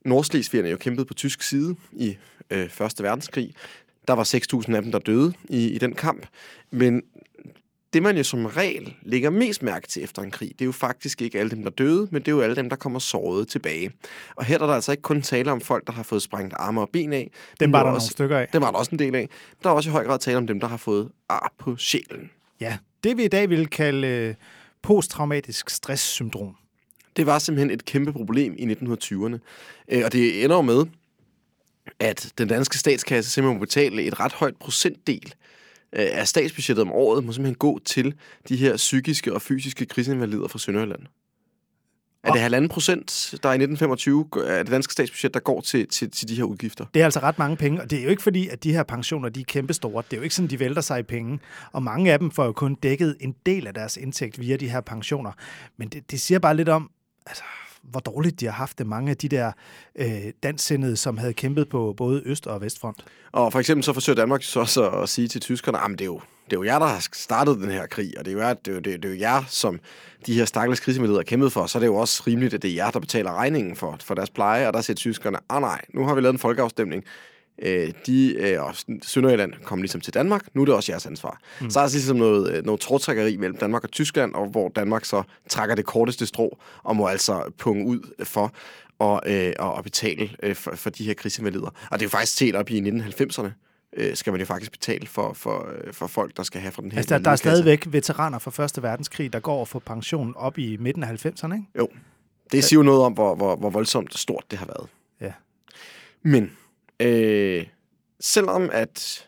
Nordslesvigerne 0.05 0.69
jo 0.69 0.77
kæmpede 0.77 1.05
på 1.05 1.13
tysk 1.13 1.41
side 1.41 1.75
i 1.91 2.17
øh, 2.49 2.69
Første 2.69 3.03
Verdenskrig. 3.03 3.53
Der 4.07 4.13
var 4.13 4.23
6.000 4.67 4.75
af 4.75 4.81
dem, 4.81 4.91
der 4.91 4.99
døde 4.99 5.33
i, 5.49 5.67
i 5.67 5.77
den 5.77 5.95
kamp. 5.95 6.27
Men 6.71 7.01
det, 7.93 8.03
man 8.03 8.17
jo 8.17 8.23
som 8.23 8.45
regel 8.45 8.95
lægger 9.01 9.29
mest 9.29 9.63
mærke 9.63 9.87
til 9.87 10.03
efter 10.03 10.21
en 10.21 10.31
krig, 10.31 10.49
det 10.49 10.61
er 10.61 10.65
jo 10.65 10.71
faktisk 10.71 11.21
ikke 11.21 11.39
alle 11.39 11.51
dem, 11.51 11.63
der 11.63 11.69
døde, 11.69 12.07
men 12.11 12.21
det 12.21 12.27
er 12.27 12.31
jo 12.31 12.41
alle 12.41 12.55
dem, 12.55 12.69
der 12.69 12.75
kommer 12.75 12.99
såret 12.99 13.47
tilbage. 13.47 13.91
Og 14.35 14.45
her 14.45 14.59
er 14.59 14.65
der 14.65 14.73
altså 14.73 14.91
ikke 14.91 15.01
kun 15.01 15.21
tale 15.21 15.51
om 15.51 15.61
folk, 15.61 15.87
der 15.87 15.93
har 15.93 16.03
fået 16.03 16.21
sprængt 16.21 16.53
arme 16.57 16.81
og 16.81 16.89
ben 16.89 17.13
af. 17.13 17.31
Dem 17.59 17.71
var 17.71 17.83
der 17.83 17.91
også, 17.91 18.05
nogle 18.05 18.11
stykker 18.11 18.37
af. 18.37 18.47
Det 18.53 18.61
var 18.61 18.71
der 18.71 18.77
også 18.77 18.91
en 18.91 18.99
del 18.99 19.15
af. 19.15 19.29
Der 19.63 19.69
er 19.69 19.73
også 19.73 19.89
i 19.89 19.91
høj 19.91 20.05
grad 20.05 20.19
tale 20.19 20.37
om 20.37 20.47
dem, 20.47 20.59
der 20.59 20.67
har 20.67 20.77
fået 20.77 21.09
ar 21.29 21.53
på 21.57 21.77
sjælen. 21.77 22.29
Ja, 22.59 22.77
det 23.03 23.17
vi 23.17 23.23
i 23.23 23.27
dag 23.27 23.49
vil 23.49 23.67
kalde 23.67 24.07
øh, 24.07 24.35
posttraumatisk 24.83 25.69
stresssyndrom. 25.69 26.55
Det 27.17 27.25
var 27.25 27.39
simpelthen 27.39 27.71
et 27.71 27.85
kæmpe 27.85 28.13
problem 28.13 28.55
i 28.57 28.73
1920'erne. 28.73 29.37
Øh, 29.87 30.01
og 30.05 30.11
det 30.11 30.43
ender 30.43 30.55
jo 30.55 30.61
med, 30.61 30.85
at 31.99 32.33
den 32.37 32.47
danske 32.47 32.77
statskasse 32.77 33.31
simpelthen 33.31 33.57
må 33.57 33.65
betale 33.65 34.03
et 34.03 34.19
ret 34.19 34.33
højt 34.33 34.55
procentdel 34.55 35.33
øh, 35.93 36.07
af 36.11 36.27
statsbudgettet 36.27 36.81
om 36.81 36.91
året, 36.91 37.23
må 37.23 37.31
simpelthen 37.31 37.55
gå 37.55 37.79
til 37.85 38.15
de 38.49 38.55
her 38.55 38.77
psykiske 38.77 39.33
og 39.33 39.41
fysiske 39.41 39.85
krigsinvalider 39.85 40.47
fra 40.47 40.59
Sønderjylland. 40.59 41.01
Er 42.23 42.31
det 42.31 42.41
halvanden 42.41 42.69
procent, 42.69 43.35
der 43.43 43.49
i 43.49 43.55
1925 43.55 44.25
er 44.47 44.63
det 44.63 44.71
danske 44.71 44.93
statsbudget, 44.93 45.33
der 45.33 45.39
går 45.39 45.61
til, 45.61 45.87
til, 45.87 46.11
til 46.11 46.27
de 46.27 46.35
her 46.35 46.43
udgifter? 46.43 46.85
Det 46.93 46.99
er 46.99 47.05
altså 47.05 47.19
ret 47.19 47.39
mange 47.39 47.57
penge, 47.57 47.81
og 47.81 47.89
det 47.89 47.99
er 47.99 48.03
jo 48.03 48.09
ikke 48.09 48.23
fordi, 48.23 48.47
at 48.47 48.63
de 48.63 48.73
her 48.73 48.83
pensioner 48.83 49.29
de 49.29 49.39
er 49.39 49.43
kæmpestore. 49.47 50.03
Det 50.09 50.13
er 50.13 50.17
jo 50.17 50.23
ikke 50.23 50.35
sådan, 50.35 50.49
de 50.49 50.59
vælter 50.59 50.81
sig 50.81 50.99
i 50.99 51.03
penge. 51.03 51.39
Og 51.71 51.83
mange 51.83 52.13
af 52.13 52.19
dem 52.19 52.31
får 52.31 52.45
jo 52.45 52.51
kun 52.51 52.75
dækket 52.75 53.17
en 53.19 53.35
del 53.45 53.67
af 53.67 53.73
deres 53.73 53.97
indtægt 53.97 54.39
via 54.39 54.55
de 54.55 54.69
her 54.69 54.81
pensioner. 54.81 55.31
Men 55.77 55.87
det, 55.87 56.11
det 56.11 56.21
siger 56.21 56.39
bare 56.39 56.55
lidt 56.55 56.69
om, 56.69 56.89
altså, 57.25 57.43
hvor 57.83 57.99
dårligt 57.99 58.39
de 58.39 58.45
har 58.45 58.53
haft 58.53 58.77
det, 58.77 58.87
mange 58.87 59.11
af 59.11 59.17
de 59.17 59.29
der 59.29 59.51
øh, 59.95 60.07
danssindede, 60.43 60.97
som 60.97 61.17
havde 61.17 61.33
kæmpet 61.33 61.69
på 61.69 61.93
både 61.97 62.21
Øst- 62.25 62.47
og 62.47 62.61
Vestfront. 62.61 63.05
Og 63.31 63.51
for 63.51 63.59
eksempel 63.59 63.83
så 63.83 63.93
forsøger 63.93 64.15
Danmark 64.15 64.43
så 64.43 64.59
også 64.59 64.89
at 64.89 65.09
sige 65.09 65.27
til 65.27 65.41
tyskerne, 65.41 65.77
at 65.77 65.89
det 65.89 66.01
er 66.01 66.05
jo 66.05 66.21
det 66.45 66.53
er 66.53 66.57
jo 66.57 66.63
jer, 66.63 66.79
der 66.79 66.85
har 66.85 67.07
startet 67.11 67.57
den 67.57 67.71
her 67.71 67.85
krig, 67.87 68.13
og 68.17 68.25
det 68.25 68.31
er 68.31 68.35
jo 68.35 68.41
jer, 68.41 68.53
det 68.53 68.67
er 68.67 68.75
jo, 68.75 68.79
det 68.79 68.93
er, 68.93 68.97
det 68.97 69.05
er 69.05 69.13
jo 69.13 69.19
jer 69.19 69.43
som 69.47 69.79
de 70.25 70.33
her 70.33 70.45
stakkels 70.45 70.79
krigsmidler 70.79 71.15
har 71.15 71.23
kæmpet 71.23 71.51
for, 71.51 71.65
så 71.65 71.77
er 71.77 71.79
det 71.79 71.87
jo 71.87 71.95
også 71.95 72.23
rimeligt, 72.27 72.53
at 72.53 72.61
det 72.61 72.71
er 72.71 72.75
jer, 72.75 72.91
der 72.91 72.99
betaler 72.99 73.33
regningen 73.33 73.75
for, 73.75 73.97
for 74.03 74.15
deres 74.15 74.29
pleje, 74.29 74.67
og 74.67 74.73
der 74.73 74.81
siger 74.81 74.95
tyskerne, 74.95 75.37
ah 75.49 75.61
nej, 75.61 75.81
nu 75.93 76.05
har 76.05 76.15
vi 76.15 76.21
lavet 76.21 76.33
en 76.33 76.39
folkeafstemning, 76.39 77.03
øh, 77.61 77.93
de, 78.05 78.35
øh, 78.39 78.63
og 78.63 78.75
Sønderjylland 79.01 79.53
kom 79.63 79.81
ligesom 79.81 80.01
til 80.01 80.13
Danmark, 80.13 80.45
nu 80.53 80.61
er 80.61 80.65
det 80.65 80.75
også 80.75 80.91
jeres 80.91 81.05
ansvar. 81.05 81.41
Mm. 81.61 81.69
Så 81.69 81.79
er 81.79 81.83
der 81.83 81.91
ligesom 81.91 82.17
noget, 82.17 82.55
øh, 82.55 82.65
noget 82.65 82.81
trådtrækkeri 82.81 83.37
mellem 83.37 83.57
Danmark 83.57 83.83
og 83.83 83.91
Tyskland, 83.91 84.33
og 84.33 84.47
hvor 84.47 84.69
Danmark 84.69 85.05
så 85.05 85.23
trækker 85.49 85.75
det 85.75 85.85
korteste 85.85 86.25
strå, 86.25 86.59
og 86.83 86.95
må 86.95 87.07
altså 87.07 87.51
punge 87.57 87.85
ud 87.85 88.23
for 88.23 88.53
og, 88.99 89.21
øh, 89.25 89.53
og 89.59 89.83
betale 89.83 90.29
øh, 90.43 90.55
for, 90.55 90.75
for 90.75 90.89
de 90.89 91.03
her 91.03 91.13
krigsinvalider. 91.13 91.67
Og 91.91 91.99
det 91.99 92.01
er 92.01 92.05
jo 92.05 92.09
faktisk 92.09 92.37
set 92.37 92.55
op 92.55 92.69
i 92.69 92.79
1990'erne, 92.79 93.49
øh, 93.97 94.15
skal 94.15 94.33
man 94.33 94.39
jo 94.39 94.45
faktisk 94.45 94.71
betale 94.71 95.07
for, 95.07 95.33
for, 95.33 95.67
øh, 95.85 95.93
for 95.93 96.07
folk, 96.07 96.37
der 96.37 96.43
skal 96.43 96.61
have 96.61 96.71
fra 96.71 96.81
den 96.81 96.91
her 96.91 96.97
altså, 96.97 97.17
der, 97.17 97.23
der 97.23 97.31
er 97.31 97.35
stadigvæk 97.35 97.87
veteraner 97.87 98.39
fra 98.39 98.51
Første 98.51 98.83
Verdenskrig, 98.83 99.33
der 99.33 99.39
går 99.39 99.59
og 99.59 99.67
får 99.67 99.79
pension 99.79 100.33
op 100.37 100.57
i 100.57 100.77
midten 100.77 101.03
af 101.03 101.25
90'erne, 101.25 101.53
ikke? 101.53 101.65
Jo. 101.79 101.87
Det 102.51 102.63
siger 102.63 102.79
jo 102.79 102.83
noget 102.83 103.01
om, 103.01 103.13
hvor, 103.13 103.35
hvor, 103.35 103.55
hvor 103.55 103.69
voldsomt 103.69 104.17
stort 104.17 104.43
det 104.51 104.59
har 104.59 104.65
været. 104.65 104.87
Ja. 105.21 105.33
Men 106.23 106.51
øh, 106.99 107.65
selvom 108.19 108.69
at 108.73 109.27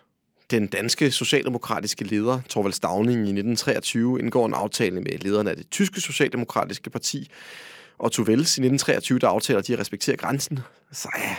den 0.51 0.67
danske 0.67 1.11
socialdemokratiske 1.11 2.03
leder, 2.03 2.41
Torvald 2.49 2.73
Stavning, 2.73 3.17
i 3.17 3.21
1923 3.21 4.19
indgår 4.19 4.45
en 4.45 4.53
aftale 4.53 5.01
med 5.01 5.19
lederne 5.19 5.49
af 5.49 5.55
det 5.55 5.69
tyske 5.71 6.01
socialdemokratiske 6.01 6.89
parti, 6.89 7.29
og 7.97 8.11
Tuvels 8.11 8.57
i 8.57 8.61
1923, 8.61 9.19
der 9.19 9.27
aftaler, 9.27 9.59
at 9.59 9.67
de 9.67 9.79
respekterer 9.79 10.17
grænsen, 10.17 10.59
så 10.91 11.09
er 11.15 11.35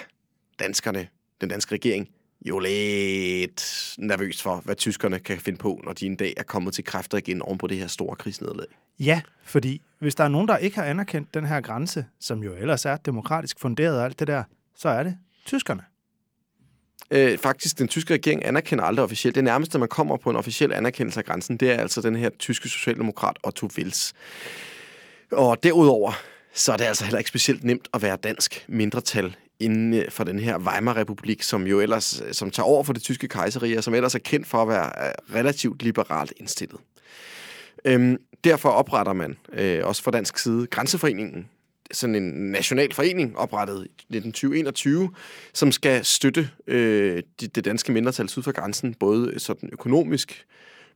danskerne, 0.59 1.09
den 1.41 1.49
danske 1.49 1.75
regering, 1.75 2.09
jo 2.45 2.59
lidt 2.59 3.95
nervøs 3.99 4.43
for, 4.43 4.57
hvad 4.57 4.77
tyskerne 4.77 5.19
kan 5.19 5.39
finde 5.39 5.59
på, 5.59 5.81
når 5.85 5.93
de 5.93 6.07
en 6.07 6.17
dag 6.17 6.35
er 6.37 6.43
kommet 6.43 6.75
til 6.75 6.85
kræfter 6.85 7.19
igen 7.19 7.43
oven 7.43 7.59
på 7.59 7.67
det 7.67 7.79
her 7.79 7.87
store 7.87 8.17
krigsnedlag. 8.17 8.67
Ja, 8.99 9.21
fordi 9.43 9.83
hvis 9.99 10.15
der 10.15 10.25
er 10.25 10.29
nogen, 10.29 10.49
der 10.49 10.57
ikke 10.57 10.77
har 10.77 10.85
anerkendt 10.85 11.35
den 11.35 11.47
her 11.47 11.61
grænse, 11.61 12.07
som 12.21 12.43
jo 12.43 12.55
ellers 12.55 12.85
er 12.85 12.97
demokratisk 12.97 13.61
funderet 13.61 13.99
og 13.99 14.05
alt 14.05 14.19
det 14.19 14.29
der, 14.29 14.43
så 14.75 14.89
er 14.89 15.03
det 15.03 15.19
tyskerne. 15.47 15.83
Øh, 17.11 17.39
faktisk, 17.39 17.79
den 17.79 17.89
tyske 17.89 18.15
regering 18.15 18.47
anerkender 18.47 18.85
aldrig 18.85 19.05
officielt. 19.05 19.35
Det 19.35 19.45
nærmeste, 19.45 19.79
man 19.79 19.89
kommer 19.89 20.17
på 20.17 20.31
en 20.31 20.37
officiel 20.37 20.73
anerkendelse 20.73 21.21
af 21.21 21.25
grænsen, 21.25 21.57
det 21.57 21.71
er 21.71 21.77
altså 21.77 22.01
den 22.01 22.17
her 22.17 22.31
tyske 22.39 22.69
socialdemokrat 22.69 23.37
Otto 23.45 23.69
Wils. 23.79 24.13
Og 25.33 25.63
derudover, 25.63 26.13
så 26.55 26.73
er 26.73 26.77
det 26.77 26.85
altså 26.85 27.05
heller 27.05 27.19
ikke 27.19 27.29
specielt 27.29 27.65
nemt 27.65 27.89
at 27.95 28.03
være 28.03 28.17
dansk 28.17 28.65
mindretal 28.69 29.37
inden 29.61 29.95
øh, 29.95 30.11
for 30.11 30.25
den 30.25 30.39
her 30.39 30.59
Weimar-republik, 30.59 31.43
som 31.43 31.67
jo 31.67 31.81
ellers 31.81 32.23
øh, 32.27 32.33
som 32.33 32.51
tager 32.51 32.67
over 32.67 32.85
for 32.85 32.93
det 32.93 33.03
tyske 33.03 33.29
kejserige, 33.29 33.79
og 33.79 33.85
som 33.85 33.95
ellers 33.95 34.15
er 34.15 34.19
kendt 34.19 34.47
for 34.47 34.63
at 34.63 34.69
være 34.69 34.87
øh, 35.07 35.35
relativt 35.35 35.83
liberalt 35.83 36.33
indstillet. 36.37 36.81
Øhm, 37.85 38.17
derfor 38.45 38.69
opretter 38.69 39.13
man 39.13 39.37
øh, 39.53 39.87
også 39.87 40.03
fra 40.03 40.11
dansk 40.11 40.39
side 40.39 40.67
Grænseforeningen, 40.67 41.49
sådan 41.93 42.15
en 42.15 42.51
national 42.53 42.93
forening 42.93 43.39
oprettet 43.39 43.77
i 43.77 44.17
1921, 44.17 45.11
som 45.55 45.73
skal 45.73 46.05
støtte 46.05 46.51
øh, 46.67 47.23
det, 47.41 47.57
det 47.57 47.65
danske 47.65 47.93
mindretal 47.93 48.29
syd 48.29 48.43
for 48.43 48.53
grænsen, 48.53 48.95
både 48.95 49.39
sådan 49.39 49.69
økonomisk, 49.73 50.47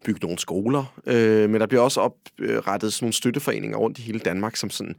bygge 0.04 0.20
nogle 0.22 0.38
skoler, 0.38 1.00
øh, 1.06 1.50
men 1.50 1.60
der 1.60 1.66
bliver 1.66 1.82
også 1.82 2.00
oprettet 2.00 2.92
sådan 2.92 3.04
nogle 3.04 3.12
støtteforeninger 3.12 3.78
rundt 3.78 3.98
i 3.98 4.02
hele 4.02 4.18
Danmark, 4.18 4.56
som 4.56 4.70
sådan 4.70 4.96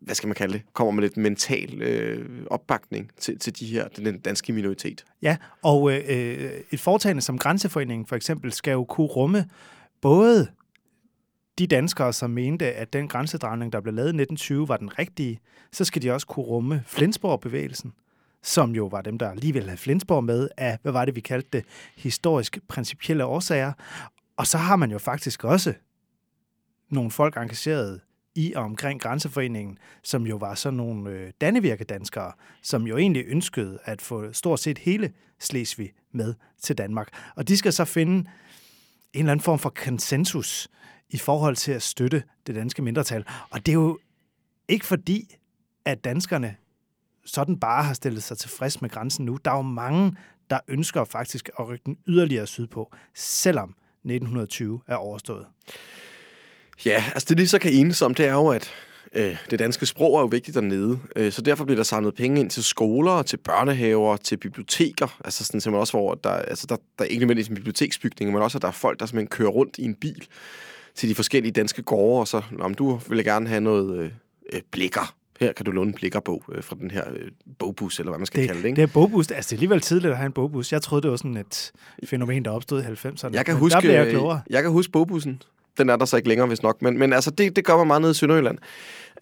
hvad 0.00 0.14
skal 0.14 0.26
man 0.26 0.34
kalde 0.34 0.52
det, 0.52 0.62
kommer 0.72 0.92
med 0.92 1.02
lidt 1.02 1.16
mental 1.16 1.82
øh, 1.82 2.26
opbakning 2.50 3.10
til, 3.20 3.38
til 3.38 3.60
de 3.60 3.66
her, 3.66 3.88
den 3.88 4.18
danske 4.18 4.52
minoritet. 4.52 5.04
Ja, 5.22 5.36
og 5.62 5.92
øh, 5.92 6.02
øh 6.08 6.50
et 6.70 6.80
foretagende 6.80 7.22
som 7.22 7.38
Grænseforeningen 7.38 8.06
for 8.06 8.16
eksempel 8.16 8.52
skal 8.52 8.72
jo 8.72 8.84
kunne 8.84 9.06
rumme 9.06 9.48
både 10.00 10.48
de 11.58 11.66
danskere, 11.66 12.12
som 12.12 12.30
mente, 12.30 12.72
at 12.72 12.92
den 12.92 13.08
grænsedragning, 13.08 13.72
der 13.72 13.80
blev 13.80 13.94
lavet 13.94 14.06
i 14.06 14.22
1920, 14.22 14.68
var 14.68 14.76
den 14.76 14.98
rigtige, 14.98 15.40
så 15.72 15.84
skal 15.84 16.02
de 16.02 16.10
også 16.10 16.26
kunne 16.26 16.46
rumme 16.46 16.82
Flensborg-bevægelsen, 16.86 17.92
som 18.42 18.74
jo 18.74 18.86
var 18.86 19.02
dem, 19.02 19.18
der 19.18 19.30
alligevel 19.30 19.64
havde 19.64 19.76
Flensborg 19.76 20.24
med 20.24 20.48
af, 20.56 20.78
hvad 20.82 20.92
var 20.92 21.04
det, 21.04 21.16
vi 21.16 21.20
kaldte 21.20 21.48
det, 21.52 21.64
historisk 21.96 22.58
principielle 22.68 23.24
årsager. 23.24 23.72
Og 24.36 24.46
så 24.46 24.58
har 24.58 24.76
man 24.76 24.90
jo 24.90 24.98
faktisk 24.98 25.44
også 25.44 25.74
nogle 26.90 27.10
folk 27.10 27.36
engageret 27.36 28.00
i 28.34 28.52
og 28.56 28.64
omkring 28.64 29.00
Grænseforeningen, 29.00 29.78
som 30.02 30.26
jo 30.26 30.36
var 30.36 30.54
sådan 30.54 30.76
nogle 30.76 31.10
øh, 31.10 31.32
dannevirkedanskere, 31.40 32.32
som 32.62 32.86
jo 32.86 32.96
egentlig 32.96 33.24
ønskede 33.26 33.78
at 33.84 34.02
få 34.02 34.32
stort 34.32 34.60
set 34.60 34.78
hele 34.78 35.12
Slesvig 35.40 35.92
med 36.12 36.34
til 36.62 36.78
Danmark. 36.78 37.08
Og 37.36 37.48
de 37.48 37.56
skal 37.56 37.72
så 37.72 37.84
finde 37.84 38.14
en 38.14 38.28
eller 39.14 39.32
anden 39.32 39.44
form 39.44 39.58
for 39.58 39.70
konsensus 39.70 40.68
i 41.10 41.18
forhold 41.18 41.56
til 41.56 41.72
at 41.72 41.82
støtte 41.82 42.22
det 42.46 42.54
danske 42.54 42.82
mindretal. 42.82 43.24
Og 43.50 43.66
det 43.66 43.72
er 43.72 43.76
jo 43.76 43.98
ikke 44.68 44.86
fordi, 44.86 45.36
at 45.84 46.04
danskerne 46.04 46.56
sådan 47.24 47.60
bare 47.60 47.84
har 47.84 47.94
stillet 47.94 48.22
sig 48.22 48.38
tilfreds 48.38 48.82
med 48.82 48.90
grænsen 48.90 49.24
nu. 49.24 49.38
Der 49.44 49.50
er 49.50 49.56
jo 49.56 49.62
mange, 49.62 50.16
der 50.50 50.58
ønsker 50.68 51.04
faktisk 51.04 51.50
at 51.58 51.68
rykke 51.68 51.82
den 51.86 51.98
yderligere 52.06 52.46
sydpå, 52.46 52.92
selvom 53.14 53.68
1920 54.04 54.80
er 54.86 54.96
overstået. 54.96 55.46
Ja, 56.84 57.04
altså 57.14 57.26
det, 57.28 57.38
de 57.38 57.48
så 57.48 57.58
kan 57.58 57.72
enes 57.72 58.02
om, 58.02 58.14
det 58.14 58.26
er 58.26 58.32
jo, 58.32 58.48
at 58.48 58.70
øh, 59.12 59.36
det 59.50 59.58
danske 59.58 59.86
sprog 59.86 60.16
er 60.16 60.20
jo 60.20 60.26
vigtigt 60.26 60.54
dernede. 60.54 60.98
Øh, 61.16 61.32
så 61.32 61.42
derfor 61.42 61.64
bliver 61.64 61.76
der 61.76 61.84
samlet 61.84 62.14
penge 62.14 62.40
ind 62.40 62.50
til 62.50 62.64
skoler, 62.64 63.22
til 63.22 63.36
børnehaver, 63.36 64.16
til 64.16 64.36
biblioteker. 64.36 65.18
Altså 65.24 65.44
sådan 65.44 65.60
simpelthen 65.60 65.80
også, 65.80 65.92
hvor 65.92 66.14
der, 66.14 66.30
altså 66.30 66.66
der, 66.66 66.76
der 66.98 67.04
er 67.04 67.08
ikke 67.08 67.20
nødvendigvis 67.20 67.48
en 67.48 67.54
biblioteksbygning, 67.54 68.32
men 68.32 68.42
også, 68.42 68.58
at 68.58 68.62
der 68.62 68.68
er 68.68 68.72
folk, 68.72 69.00
der 69.00 69.06
simpelthen 69.06 69.28
kører 69.28 69.50
rundt 69.50 69.78
i 69.78 69.84
en 69.84 69.94
bil 69.94 70.26
til 70.94 71.08
de 71.08 71.14
forskellige 71.14 71.52
danske 71.52 71.82
gårde, 71.82 72.20
og 72.20 72.28
så, 72.28 72.42
om 72.60 72.74
du 72.74 73.00
vil 73.08 73.24
gerne 73.24 73.48
have 73.48 73.60
noget 73.60 73.98
øh, 73.98 74.10
øh, 74.52 74.60
blikker, 74.70 75.14
her 75.40 75.52
kan 75.52 75.64
du 75.64 75.70
låne 75.70 75.88
en 75.88 75.94
blikkerbog 75.94 76.44
øh, 76.52 76.62
fra 76.62 76.76
den 76.80 76.90
her 76.90 77.02
øh, 77.10 77.30
bogbus, 77.58 77.98
eller 77.98 78.10
hvad 78.10 78.18
man 78.18 78.26
skal 78.26 78.40
det, 78.40 78.48
kalde 78.48 78.62
det. 78.62 78.68
Ikke? 78.68 78.76
Det 78.76 78.82
er 78.82 78.92
bogbus. 78.92 79.30
Altså, 79.30 79.48
det 79.48 79.52
er 79.52 79.56
alligevel 79.56 79.80
tidligt 79.80 80.10
at 80.10 80.16
have 80.16 80.26
en 80.26 80.32
bogbus. 80.32 80.72
Jeg 80.72 80.82
troede, 80.82 81.02
det 81.02 81.10
var 81.10 81.16
sådan 81.16 81.36
et 81.36 81.72
fænomen, 82.04 82.44
der 82.44 82.50
opstod 82.50 82.82
i 82.82 82.84
90'erne. 82.84 83.30
Jeg 83.32 83.46
kan, 83.46 83.56
huske, 83.56 83.92
jeg, 83.92 84.10
klogere. 84.10 84.40
jeg 84.50 84.62
kan 84.62 84.72
huske 84.72 84.92
bogbussen. 84.92 85.42
Den 85.78 85.90
er 85.90 85.96
der 85.96 86.04
så 86.04 86.16
ikke 86.16 86.28
længere, 86.28 86.48
hvis 86.48 86.62
nok. 86.62 86.82
Men, 86.82 86.98
men 86.98 87.12
altså, 87.12 87.30
det, 87.30 87.56
det 87.56 87.64
gør 87.64 87.76
man 87.76 87.86
meget 87.86 88.00
nede 88.00 88.10
i 88.10 88.14
Sønderjylland. 88.14 88.58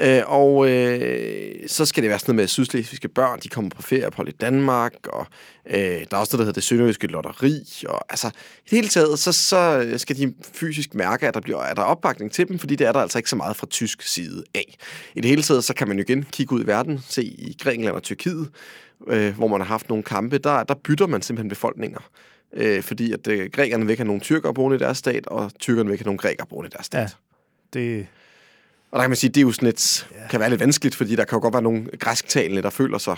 Øh, 0.00 0.22
og 0.26 0.70
øh, 0.70 1.68
så 1.68 1.86
skal 1.86 2.02
det 2.02 2.10
være 2.10 2.18
sådan 2.18 2.30
noget 2.30 2.36
med, 2.36 2.44
at 2.44 2.50
sydslesvigske 2.50 3.08
børn, 3.08 3.40
de 3.40 3.48
kommer 3.48 3.70
på 3.70 3.82
ferieophold 3.82 4.28
i 4.28 4.32
Danmark, 4.40 4.92
og 5.06 5.26
øh, 5.66 5.76
der 5.76 6.06
er 6.10 6.16
også 6.16 6.16
noget, 6.16 6.30
der 6.32 6.36
hedder 6.36 6.52
det 6.52 6.62
sønderjyske 6.62 7.06
lotteri, 7.06 7.84
og 7.88 8.04
altså, 8.10 8.28
i 8.28 8.70
det 8.70 8.70
hele 8.70 8.88
taget, 8.88 9.18
så, 9.18 9.32
så 9.32 9.94
skal 9.96 10.16
de 10.16 10.34
fysisk 10.54 10.94
mærke, 10.94 11.28
at 11.28 11.34
der 11.34 11.40
bliver 11.40 11.62
er 11.62 11.74
der 11.74 11.82
opbakning 11.82 12.32
til 12.32 12.48
dem, 12.48 12.58
fordi 12.58 12.76
det 12.76 12.86
er 12.86 12.92
der 12.92 13.00
altså 13.00 13.18
ikke 13.18 13.30
så 13.30 13.36
meget 13.36 13.56
fra 13.56 13.66
tysk 13.66 14.02
side 14.02 14.44
af. 14.54 14.76
I 15.14 15.20
det 15.20 15.30
hele 15.30 15.42
taget, 15.42 15.64
så 15.64 15.74
kan 15.74 15.88
man 15.88 15.96
jo 15.96 16.02
igen 16.02 16.22
kigge 16.22 16.54
ud 16.54 16.64
i 16.64 16.66
verden, 16.66 17.04
se 17.08 17.24
i 17.24 17.56
Grækenland 17.62 17.96
og 17.96 18.02
Tyrkiet, 18.02 18.50
øh, 19.06 19.36
hvor 19.36 19.48
man 19.48 19.60
har 19.60 19.68
haft 19.68 19.88
nogle 19.88 20.04
kampe, 20.04 20.38
der, 20.38 20.62
der 20.62 20.74
bytter 20.74 21.06
man 21.06 21.22
simpelthen 21.22 21.48
befolkninger 21.48 22.00
øh, 22.52 22.82
fordi 22.82 23.12
at 23.12 23.26
øh, 23.28 23.50
grækerne 23.52 23.86
vil 23.86 23.96
have 23.96 24.06
nogle 24.06 24.20
tyrkere 24.20 24.54
boende 24.54 24.76
i 24.76 24.78
deres 24.78 24.98
stat, 24.98 25.26
og 25.26 25.50
tyrkerne 25.58 25.88
vil 25.88 25.98
have 25.98 26.04
nogle 26.04 26.18
grækere 26.18 26.46
boende 26.46 26.68
i 26.68 26.70
deres 26.70 26.86
stat. 26.86 27.16
Ja, 27.74 27.80
det... 27.80 28.06
Og 28.92 28.98
der 28.98 29.02
kan 29.02 29.10
man 29.10 29.16
sige, 29.16 29.28
at 29.28 29.34
det 29.34 29.40
er 29.40 29.44
jo 29.44 29.52
sådan 29.52 29.66
lidt, 29.66 30.08
ja. 30.14 30.28
kan 30.30 30.40
være 30.40 30.50
lidt 30.50 30.60
vanskeligt, 30.60 30.94
fordi 30.94 31.16
der 31.16 31.24
kan 31.24 31.36
jo 31.36 31.40
godt 31.42 31.54
være 31.54 31.62
nogle 31.62 31.86
græsktalende, 31.98 32.62
der 32.62 32.70
føler 32.70 32.98
sig 32.98 33.16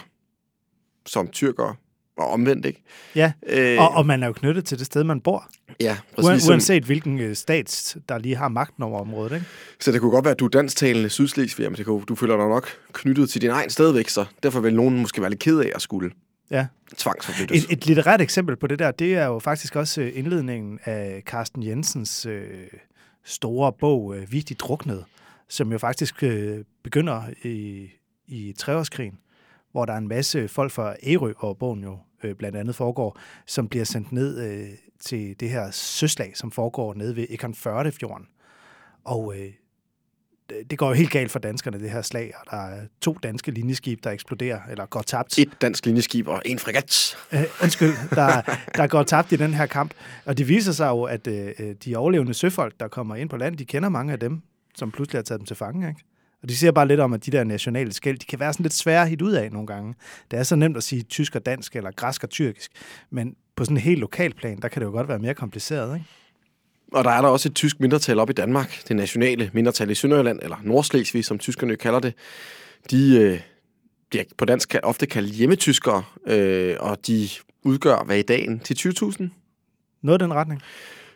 som 1.06 1.28
tyrkere, 1.28 1.74
og 2.16 2.30
omvendt, 2.30 2.66
ikke? 2.66 2.82
Ja, 3.14 3.32
øh, 3.46 3.80
og, 3.80 3.90
og 3.90 4.06
man 4.06 4.22
er 4.22 4.26
jo 4.26 4.32
knyttet 4.32 4.64
til 4.64 4.78
det 4.78 4.86
sted, 4.86 5.04
man 5.04 5.20
bor. 5.20 5.48
Ja, 5.80 5.96
præcis. 6.16 6.48
Uanset 6.48 6.84
hvilken 6.84 7.20
øh, 7.20 7.36
stat, 7.36 7.96
der 8.08 8.18
lige 8.18 8.36
har 8.36 8.48
magten 8.48 8.82
over 8.82 9.00
området, 9.00 9.32
ikke? 9.32 9.46
Så 9.80 9.92
det 9.92 10.00
kunne 10.00 10.10
godt 10.10 10.24
være, 10.24 10.32
at 10.32 10.40
du 10.40 10.44
er 10.44 10.48
dansktalende 10.48 11.08
sydslesvig, 11.08 11.70
men 11.70 11.76
det 11.76 11.86
kunne, 11.86 12.04
du 12.04 12.14
føler 12.14 12.36
dig 12.36 12.48
nok 12.48 12.68
knyttet 12.92 13.30
til 13.30 13.42
din 13.42 13.50
egen 13.50 13.70
stadigvæk, 13.70 14.08
så 14.08 14.24
derfor 14.42 14.60
vil 14.60 14.74
nogen 14.74 14.98
måske 14.98 15.20
være 15.20 15.30
lidt 15.30 15.40
ked 15.40 15.58
af 15.58 15.72
at 15.74 15.82
skulle 15.82 16.10
ja. 16.50 16.66
tvangsforflyttes. 16.96 17.64
Et, 17.64 17.72
et 17.72 17.86
litterært 17.86 18.20
eksempel 18.20 18.56
på 18.56 18.66
det 18.66 18.78
der, 18.78 18.90
det 18.90 19.14
er 19.14 19.26
jo 19.26 19.38
faktisk 19.38 19.76
også 19.76 20.00
øh, 20.00 20.12
indledningen 20.14 20.78
af 20.84 21.22
Carsten 21.26 21.62
Jensens 21.62 22.26
øh, 22.26 22.42
store 23.24 23.72
bog, 23.72 24.16
øh, 24.16 24.32
Vigtigt 24.32 24.60
Druknet, 24.60 25.04
som 25.48 25.72
jo 25.72 25.78
faktisk 25.78 26.22
øh, 26.22 26.64
begynder 26.82 27.22
i, 27.44 27.88
i 28.26 28.52
treårskrigen, 28.58 29.18
hvor 29.72 29.84
der 29.84 29.92
er 29.92 29.98
en 29.98 30.08
masse 30.08 30.48
folk 30.48 30.72
fra 30.72 30.96
Ærø, 31.06 31.32
hvor 31.40 31.54
bogen 31.54 31.82
jo 31.82 31.98
øh, 32.24 32.34
blandt 32.34 32.56
andet 32.56 32.74
foregår, 32.74 33.18
som 33.46 33.68
bliver 33.68 33.84
sendt 33.84 34.12
ned 34.12 34.40
øh, 34.50 34.68
til 35.00 35.40
det 35.40 35.50
her 35.50 35.70
søslag, 35.70 36.36
som 36.36 36.50
foregår 36.50 36.94
nede 36.94 37.16
ved 37.16 37.26
Ekon 37.30 37.54
Førdefjorden. 37.54 38.26
Og 39.04 39.34
øh, 39.36 39.52
det 40.70 40.78
går 40.78 40.88
jo 40.88 40.92
helt 40.92 41.10
galt 41.10 41.30
for 41.30 41.38
danskerne, 41.38 41.78
det 41.78 41.90
her 41.90 42.02
slag, 42.02 42.32
og 42.40 42.50
der 42.50 42.56
er 42.56 42.86
to 43.00 43.18
danske 43.22 43.50
linjeskib, 43.50 44.04
der 44.04 44.10
eksploderer, 44.10 44.60
eller 44.70 44.86
går 44.86 45.02
tabt. 45.02 45.38
Et 45.38 45.52
dansk 45.60 45.86
linjeskib 45.86 46.28
og 46.28 46.42
en 46.44 46.58
fregat. 46.58 47.16
Uh, 47.32 47.38
undskyld, 47.62 47.92
der, 48.10 48.42
der 48.76 48.86
går 48.86 49.02
tabt 49.02 49.32
i 49.32 49.36
den 49.36 49.54
her 49.54 49.66
kamp. 49.66 49.94
Og 50.24 50.38
det 50.38 50.48
viser 50.48 50.72
sig 50.72 50.88
jo, 50.88 51.02
at 51.02 51.26
uh, 51.26 51.34
de 51.84 51.96
overlevende 51.96 52.34
søfolk, 52.34 52.74
der 52.80 52.88
kommer 52.88 53.16
ind 53.16 53.28
på 53.28 53.36
land, 53.36 53.56
de 53.56 53.64
kender 53.64 53.88
mange 53.88 54.12
af 54.12 54.20
dem, 54.20 54.42
som 54.74 54.90
pludselig 54.90 55.18
har 55.18 55.22
taget 55.22 55.38
dem 55.38 55.46
til 55.46 55.56
fange, 55.56 55.88
ikke? 55.88 56.00
Og 56.42 56.48
de 56.48 56.56
siger 56.56 56.72
bare 56.72 56.88
lidt 56.88 57.00
om, 57.00 57.12
at 57.12 57.26
de 57.26 57.30
der 57.30 57.44
nationale 57.44 57.92
skæld, 57.92 58.18
de 58.18 58.26
kan 58.26 58.40
være 58.40 58.52
sådan 58.52 58.64
lidt 58.64 58.74
svære 58.74 59.02
at 59.02 59.08
hit 59.08 59.22
ud 59.22 59.32
af 59.32 59.52
nogle 59.52 59.66
gange. 59.66 59.94
Det 60.30 60.38
er 60.38 60.42
så 60.42 60.56
nemt 60.56 60.76
at 60.76 60.82
sige 60.82 61.02
tysk 61.02 61.36
og 61.36 61.46
dansk, 61.46 61.76
eller 61.76 61.90
græsk 61.90 62.24
og 62.24 62.30
tyrkisk, 62.30 62.70
men 63.10 63.36
på 63.56 63.64
sådan 63.64 63.76
en 63.76 63.80
helt 63.80 64.00
lokal 64.00 64.34
plan, 64.34 64.60
der 64.60 64.68
kan 64.68 64.80
det 64.80 64.86
jo 64.86 64.92
godt 64.92 65.08
være 65.08 65.18
mere 65.18 65.34
kompliceret, 65.34 65.94
ikke? 65.94 66.06
Og 66.92 67.04
der 67.04 67.10
er 67.10 67.22
der 67.22 67.28
også 67.28 67.48
et 67.48 67.54
tysk 67.54 67.80
mindretal 67.80 68.18
op 68.18 68.30
i 68.30 68.32
Danmark, 68.32 68.82
det 68.88 68.96
nationale 68.96 69.50
mindretal 69.52 69.90
i 69.90 69.94
Sønderjylland, 69.94 70.40
eller 70.42 70.56
Nordslesvig, 70.62 71.24
som 71.24 71.38
tyskerne 71.38 71.76
kalder 71.76 72.00
det. 72.00 72.14
De, 72.90 73.18
øh, 73.18 73.40
de 74.12 74.18
er 74.18 74.24
på 74.36 74.44
dansk 74.44 74.74
ofte 74.82 75.06
kaldt 75.06 75.30
hjemmetyskere, 75.30 76.02
øh, 76.26 76.76
og 76.80 77.06
de 77.06 77.28
udgør 77.62 78.04
hvad 78.04 78.18
i 78.18 78.22
dagen 78.22 78.60
til 78.60 78.74
20.000. 78.74 79.28
Noget 80.02 80.22
i 80.22 80.24
den 80.24 80.34
retning. 80.34 80.62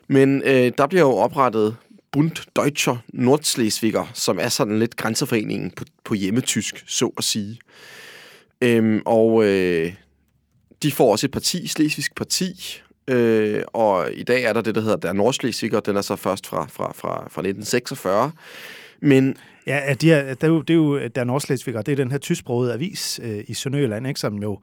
Men 0.08 0.42
øh, 0.42 0.72
der 0.78 0.86
bliver 0.86 1.02
jo 1.02 1.10
oprettet 1.10 1.76
Bund 2.18 2.46
Deutscher 2.56 2.96
Nordslesviger, 3.08 4.10
som 4.14 4.38
er 4.40 4.48
sådan 4.48 4.78
lidt 4.78 4.96
grænseforeningen 4.96 5.70
på, 5.70 5.84
på 6.04 6.14
hjemmetysk, 6.14 6.84
så 6.87 7.12
at 7.18 7.25
sige. 7.25 7.58
Øhm, 8.60 9.02
og 9.06 9.44
øh, 9.44 9.92
de 10.82 10.92
får 10.92 11.12
også 11.12 11.26
et 11.26 11.30
parti, 11.30 11.66
Slesvigsk 11.66 12.14
Parti, 12.14 12.80
Øh, 13.10 13.62
og 13.66 14.12
i 14.12 14.22
dag 14.22 14.42
er 14.42 14.52
der 14.52 14.60
det, 14.60 14.75
der 14.75 14.80
hedder 14.80 14.96
Der 14.96 15.12
Nordslesvig, 15.12 15.87
den 15.87 15.96
er 15.96 16.00
så 16.00 16.16
først 16.16 16.46
fra, 16.46 16.66
fra, 16.72 16.92
fra, 16.92 17.14
fra 17.18 17.40
1946. 17.40 18.32
Men 19.00 19.37
Ja, 19.66 19.94
de 19.94 20.06
her, 20.06 20.34
det, 20.34 20.42
er 20.42 20.48
jo, 20.48 20.62
det 20.62 20.75
er 20.75 20.78
jo 20.78 21.08
Der 21.08 21.25
Nordslesvig, 21.25 21.75
det 21.75 21.92
er 21.92 21.96
den 21.96 22.10
her 22.10 22.18
tysksprogede 22.18 22.72
avis 22.72 23.20
øh, 23.22 23.44
i 23.48 23.54
Sønderjylland, 23.54 24.06
ikke, 24.06 24.20
som 24.20 24.42
jo 24.42 24.58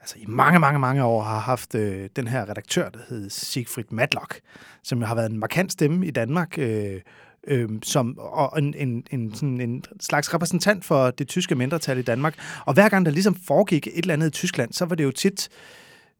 altså, 0.00 0.16
i 0.18 0.24
mange, 0.28 0.58
mange, 0.58 0.78
mange 0.78 1.04
år 1.04 1.22
har 1.22 1.38
haft 1.38 1.74
øh, 1.74 2.08
den 2.16 2.28
her 2.28 2.50
redaktør, 2.50 2.88
der 2.88 2.98
hed 3.08 3.30
Siegfried 3.30 3.84
Matlock, 3.90 4.40
som 4.82 5.02
har 5.02 5.14
været 5.14 5.30
en 5.30 5.38
markant 5.38 5.72
stemme 5.72 6.06
i 6.06 6.10
Danmark, 6.10 6.58
øh, 6.58 7.00
øh, 7.46 7.68
som, 7.82 8.18
og 8.18 8.58
en, 8.58 8.74
en, 8.76 9.04
en, 9.10 9.34
sådan 9.34 9.60
en 9.60 9.84
slags 10.00 10.34
repræsentant 10.34 10.84
for 10.84 11.10
det 11.10 11.28
tyske 11.28 11.54
mindretal 11.54 11.98
i 11.98 12.02
Danmark. 12.02 12.34
Og 12.66 12.74
hver 12.74 12.88
gang 12.88 13.06
der 13.06 13.12
ligesom 13.12 13.34
foregik 13.46 13.86
et 13.86 13.92
eller 13.96 14.14
andet 14.14 14.26
i 14.26 14.30
Tyskland, 14.30 14.72
så 14.72 14.84
var 14.84 14.94
det 14.94 15.04
jo 15.04 15.10
tit 15.10 15.48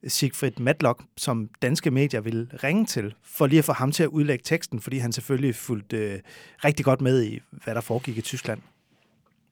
Siegfried 0.06 0.52
Matlock, 0.58 1.02
som 1.16 1.49
danske 1.62 1.90
medier 1.90 2.20
ville 2.20 2.49
ringe 2.64 2.87
til, 2.87 3.14
for 3.25 3.47
lige 3.47 3.58
at 3.58 3.64
få 3.64 3.73
ham 3.73 3.92
til 3.92 4.02
at 4.02 4.08
udlægge 4.08 4.42
teksten, 4.47 4.80
fordi 4.80 4.99
han 4.99 5.12
selvfølgelig 5.12 5.54
fulgte 5.54 5.97
øh, 5.97 6.18
rigtig 6.64 6.85
godt 6.85 7.00
med 7.00 7.23
i, 7.23 7.40
hvad 7.50 7.75
der 7.75 7.80
foregik 7.80 8.18
i 8.18 8.20
Tyskland. 8.20 8.61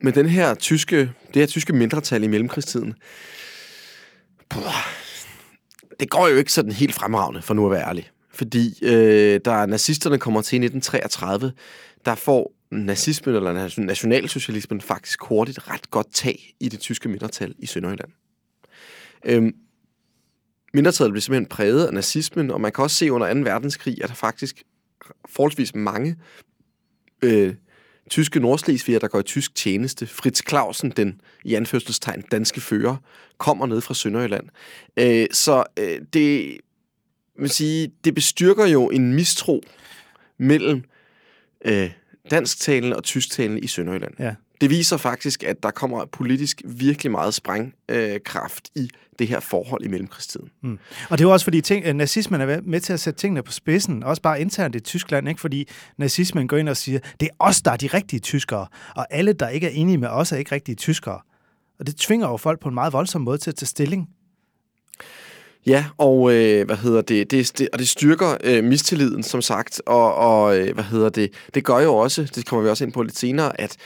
Men 0.01 0.15
den 0.15 0.29
her 0.29 0.55
tyske, 0.55 0.97
det 0.97 1.35
her 1.35 1.45
tyske 1.45 1.73
mindretal 1.73 2.23
i 2.23 2.27
mellemkrigstiden, 2.27 2.95
det 5.99 6.09
går 6.09 6.27
jo 6.27 6.35
ikke 6.35 6.53
sådan 6.53 6.71
helt 6.71 6.93
fremragende, 6.93 7.41
for 7.41 7.53
nu 7.53 7.65
at 7.65 7.71
være 7.71 7.87
ærlig. 7.87 8.11
Fordi 8.33 8.85
øh, 8.85 9.39
da 9.45 9.65
nazisterne 9.65 10.19
kommer 10.19 10.41
til 10.41 10.55
i 10.55 10.65
1933, 10.65 11.51
der 12.05 12.15
får 12.15 12.53
nazismen 12.71 13.35
eller 13.35 13.69
nationalsocialismen 13.77 14.81
faktisk 14.81 15.23
hurtigt 15.23 15.69
ret 15.69 15.91
godt 15.91 16.13
tag 16.13 16.53
i 16.59 16.69
det 16.69 16.79
tyske 16.79 17.09
mindretal 17.09 17.55
i 17.59 17.65
Sønderjylland. 17.65 18.11
Øhm, 19.25 19.53
mindretallet 20.73 21.11
blev 21.11 21.21
simpelthen 21.21 21.49
præget 21.49 21.87
af 21.87 21.93
nazismen, 21.93 22.51
og 22.51 22.61
man 22.61 22.71
kan 22.71 22.83
også 22.83 22.95
se 22.95 23.11
under 23.11 23.33
2. 23.33 23.39
verdenskrig, 23.39 24.03
at 24.03 24.09
der 24.09 24.15
faktisk 24.15 24.63
forholdsvis 25.29 25.75
mange 25.75 26.15
øh, 27.21 27.55
tyske 28.09 28.39
nordslesviger, 28.39 28.99
der 28.99 29.07
går 29.07 29.19
i 29.19 29.23
tysk 29.23 29.55
tjeneste. 29.55 30.07
Fritz 30.07 30.41
Clausen, 30.49 30.91
den 30.91 31.21
i 31.43 31.53
anførselstegn 31.53 32.21
danske 32.21 32.61
fører, 32.61 32.95
kommer 33.37 33.65
ned 33.65 33.81
fra 33.81 33.93
Sønderjylland. 33.93 34.47
Øh, 34.97 35.27
så 35.31 35.63
øh, 35.79 36.01
det, 36.13 36.57
vil 37.39 37.49
sige, 37.49 37.91
det 38.03 38.15
bestyrker 38.15 38.65
jo 38.65 38.89
en 38.89 39.13
mistro 39.13 39.61
mellem 40.37 40.83
øh, 41.65 41.91
dansktalende 42.31 42.95
og 42.95 43.03
tysktalende 43.03 43.61
i 43.61 43.67
Sønderjylland. 43.67 44.13
Ja. 44.19 44.35
Det 44.61 44.69
viser 44.69 44.97
faktisk, 44.97 45.43
at 45.43 45.63
der 45.63 45.71
kommer 45.71 46.05
politisk 46.05 46.61
virkelig 46.65 47.11
meget 47.11 47.33
sprængkraft 47.33 48.69
i 48.75 48.89
det 49.19 49.27
her 49.27 49.39
forhold 49.39 49.83
i 49.83 49.87
mellemkrigstiden. 49.87 50.49
Mm. 50.63 50.79
Og 51.09 51.17
det 51.17 51.23
er 51.23 51.27
jo 51.27 51.33
også 51.33 51.43
fordi, 51.43 51.61
ting, 51.61 51.93
nazismen 51.93 52.41
er 52.41 52.61
med 52.63 52.79
til 52.79 52.93
at 52.93 52.99
sætte 52.99 53.19
tingene 53.19 53.43
på 53.43 53.51
spidsen, 53.51 54.03
også 54.03 54.21
bare 54.21 54.41
internt 54.41 54.75
i 54.75 54.79
Tyskland, 54.79 55.29
ikke? 55.29 55.41
fordi 55.41 55.67
nazismen 55.97 56.47
går 56.47 56.57
ind 56.57 56.69
og 56.69 56.77
siger, 56.77 56.99
det 57.19 57.25
er 57.25 57.33
os, 57.39 57.61
der 57.61 57.71
er 57.71 57.77
de 57.77 57.87
rigtige 57.87 58.19
tyskere, 58.19 58.67
og 58.95 59.07
alle, 59.09 59.33
der 59.33 59.49
ikke 59.49 59.67
er 59.67 59.71
enige 59.71 59.97
med 59.97 60.07
os, 60.07 60.31
er 60.31 60.37
ikke 60.37 60.51
rigtige 60.51 60.75
tyskere. 60.75 61.19
Og 61.79 61.87
det 61.87 61.95
tvinger 61.95 62.27
jo 62.27 62.37
folk 62.37 62.59
på 62.59 62.69
en 62.69 62.73
meget 62.73 62.93
voldsom 62.93 63.21
måde 63.21 63.37
til 63.37 63.51
at 63.51 63.55
tage 63.55 63.67
stilling. 63.67 64.09
Ja, 65.67 65.85
og 65.97 66.33
øh, 66.33 66.65
hvad 66.65 66.77
hedder 66.77 67.01
det, 67.01 67.31
det, 67.31 67.57
det 67.57 67.69
og 67.73 67.79
det 67.79 67.89
styrker 67.89 68.37
øh, 68.43 68.63
mistilliden 68.63 69.23
som 69.23 69.41
sagt, 69.41 69.81
og, 69.85 70.15
og 70.15 70.57
øh, 70.57 70.73
hvad 70.73 70.83
hedder 70.83 71.09
det, 71.09 71.33
det 71.53 71.63
gør 71.63 71.79
jo 71.79 71.95
også, 71.95 72.31
det 72.35 72.45
kommer 72.45 72.63
vi 72.63 72.69
også 72.69 72.83
ind 72.83 72.93
på 72.93 73.01
lidt 73.01 73.17
senere, 73.17 73.61
at 73.61 73.77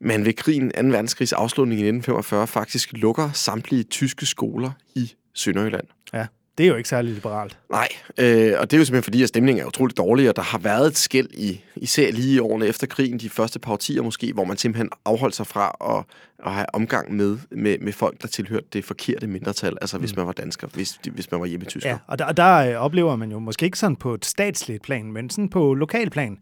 man 0.00 0.24
ved 0.24 0.32
krigen 0.32 0.72
2. 0.72 0.82
verdenskrigs 0.82 1.32
afslutning 1.32 1.80
i 1.80 1.84
1945 1.84 2.46
faktisk 2.46 2.92
lukker 2.92 3.30
samtlige 3.32 3.82
tyske 3.82 4.26
skoler 4.26 4.70
i 4.94 5.12
Sønderjylland. 5.34 5.86
Ja. 6.12 6.26
Det 6.58 6.64
er 6.64 6.68
jo 6.68 6.76
ikke 6.76 6.88
særlig 6.88 7.14
liberalt. 7.14 7.58
Nej, 7.70 7.88
øh, 8.18 8.54
og 8.58 8.70
det 8.70 8.76
er 8.76 8.78
jo 8.78 8.84
simpelthen 8.84 9.02
fordi, 9.02 9.22
at 9.22 9.28
stemningen 9.28 9.62
er 9.62 9.66
utroligt 9.66 9.98
dårlig, 9.98 10.28
og 10.28 10.36
der 10.36 10.42
har 10.42 10.58
været 10.58 10.86
et 10.86 10.96
skæld 10.96 11.28
i, 11.34 11.60
især 11.76 12.12
lige 12.12 12.34
i 12.34 12.38
årene 12.38 12.66
efter 12.66 12.86
krigen, 12.86 13.18
de 13.18 13.30
første 13.30 13.58
par 13.58 13.72
årtier 13.72 14.02
måske, 14.02 14.32
hvor 14.32 14.44
man 14.44 14.56
simpelthen 14.56 14.90
afholdt 15.04 15.34
sig 15.34 15.46
fra 15.46 15.76
at, 15.96 16.04
at 16.46 16.52
have 16.52 16.66
omgang 16.72 17.14
med, 17.14 17.38
med, 17.50 17.78
med 17.78 17.92
folk, 17.92 18.22
der 18.22 18.28
tilhørte 18.28 18.66
det 18.72 18.84
forkerte 18.84 19.26
mindretal, 19.26 19.78
altså 19.80 19.98
hvis 19.98 20.12
mm. 20.12 20.18
man 20.18 20.26
var 20.26 20.32
dansker, 20.32 20.68
hvis, 20.74 20.98
hvis 21.12 21.30
man 21.30 21.40
var 21.40 21.46
hjemme 21.46 21.66
tysker. 21.66 21.90
Ja, 21.90 21.98
og 22.06 22.18
der, 22.18 22.32
der 22.32 22.56
øh, 22.56 22.74
oplever 22.74 23.16
man 23.16 23.30
jo 23.30 23.38
måske 23.38 23.64
ikke 23.64 23.78
sådan 23.78 23.96
på 23.96 24.14
et 24.14 24.24
statsligt 24.24 24.82
plan, 24.82 25.12
men 25.12 25.30
sådan 25.30 25.48
på 25.48 25.74
lokalplan, 25.74 26.38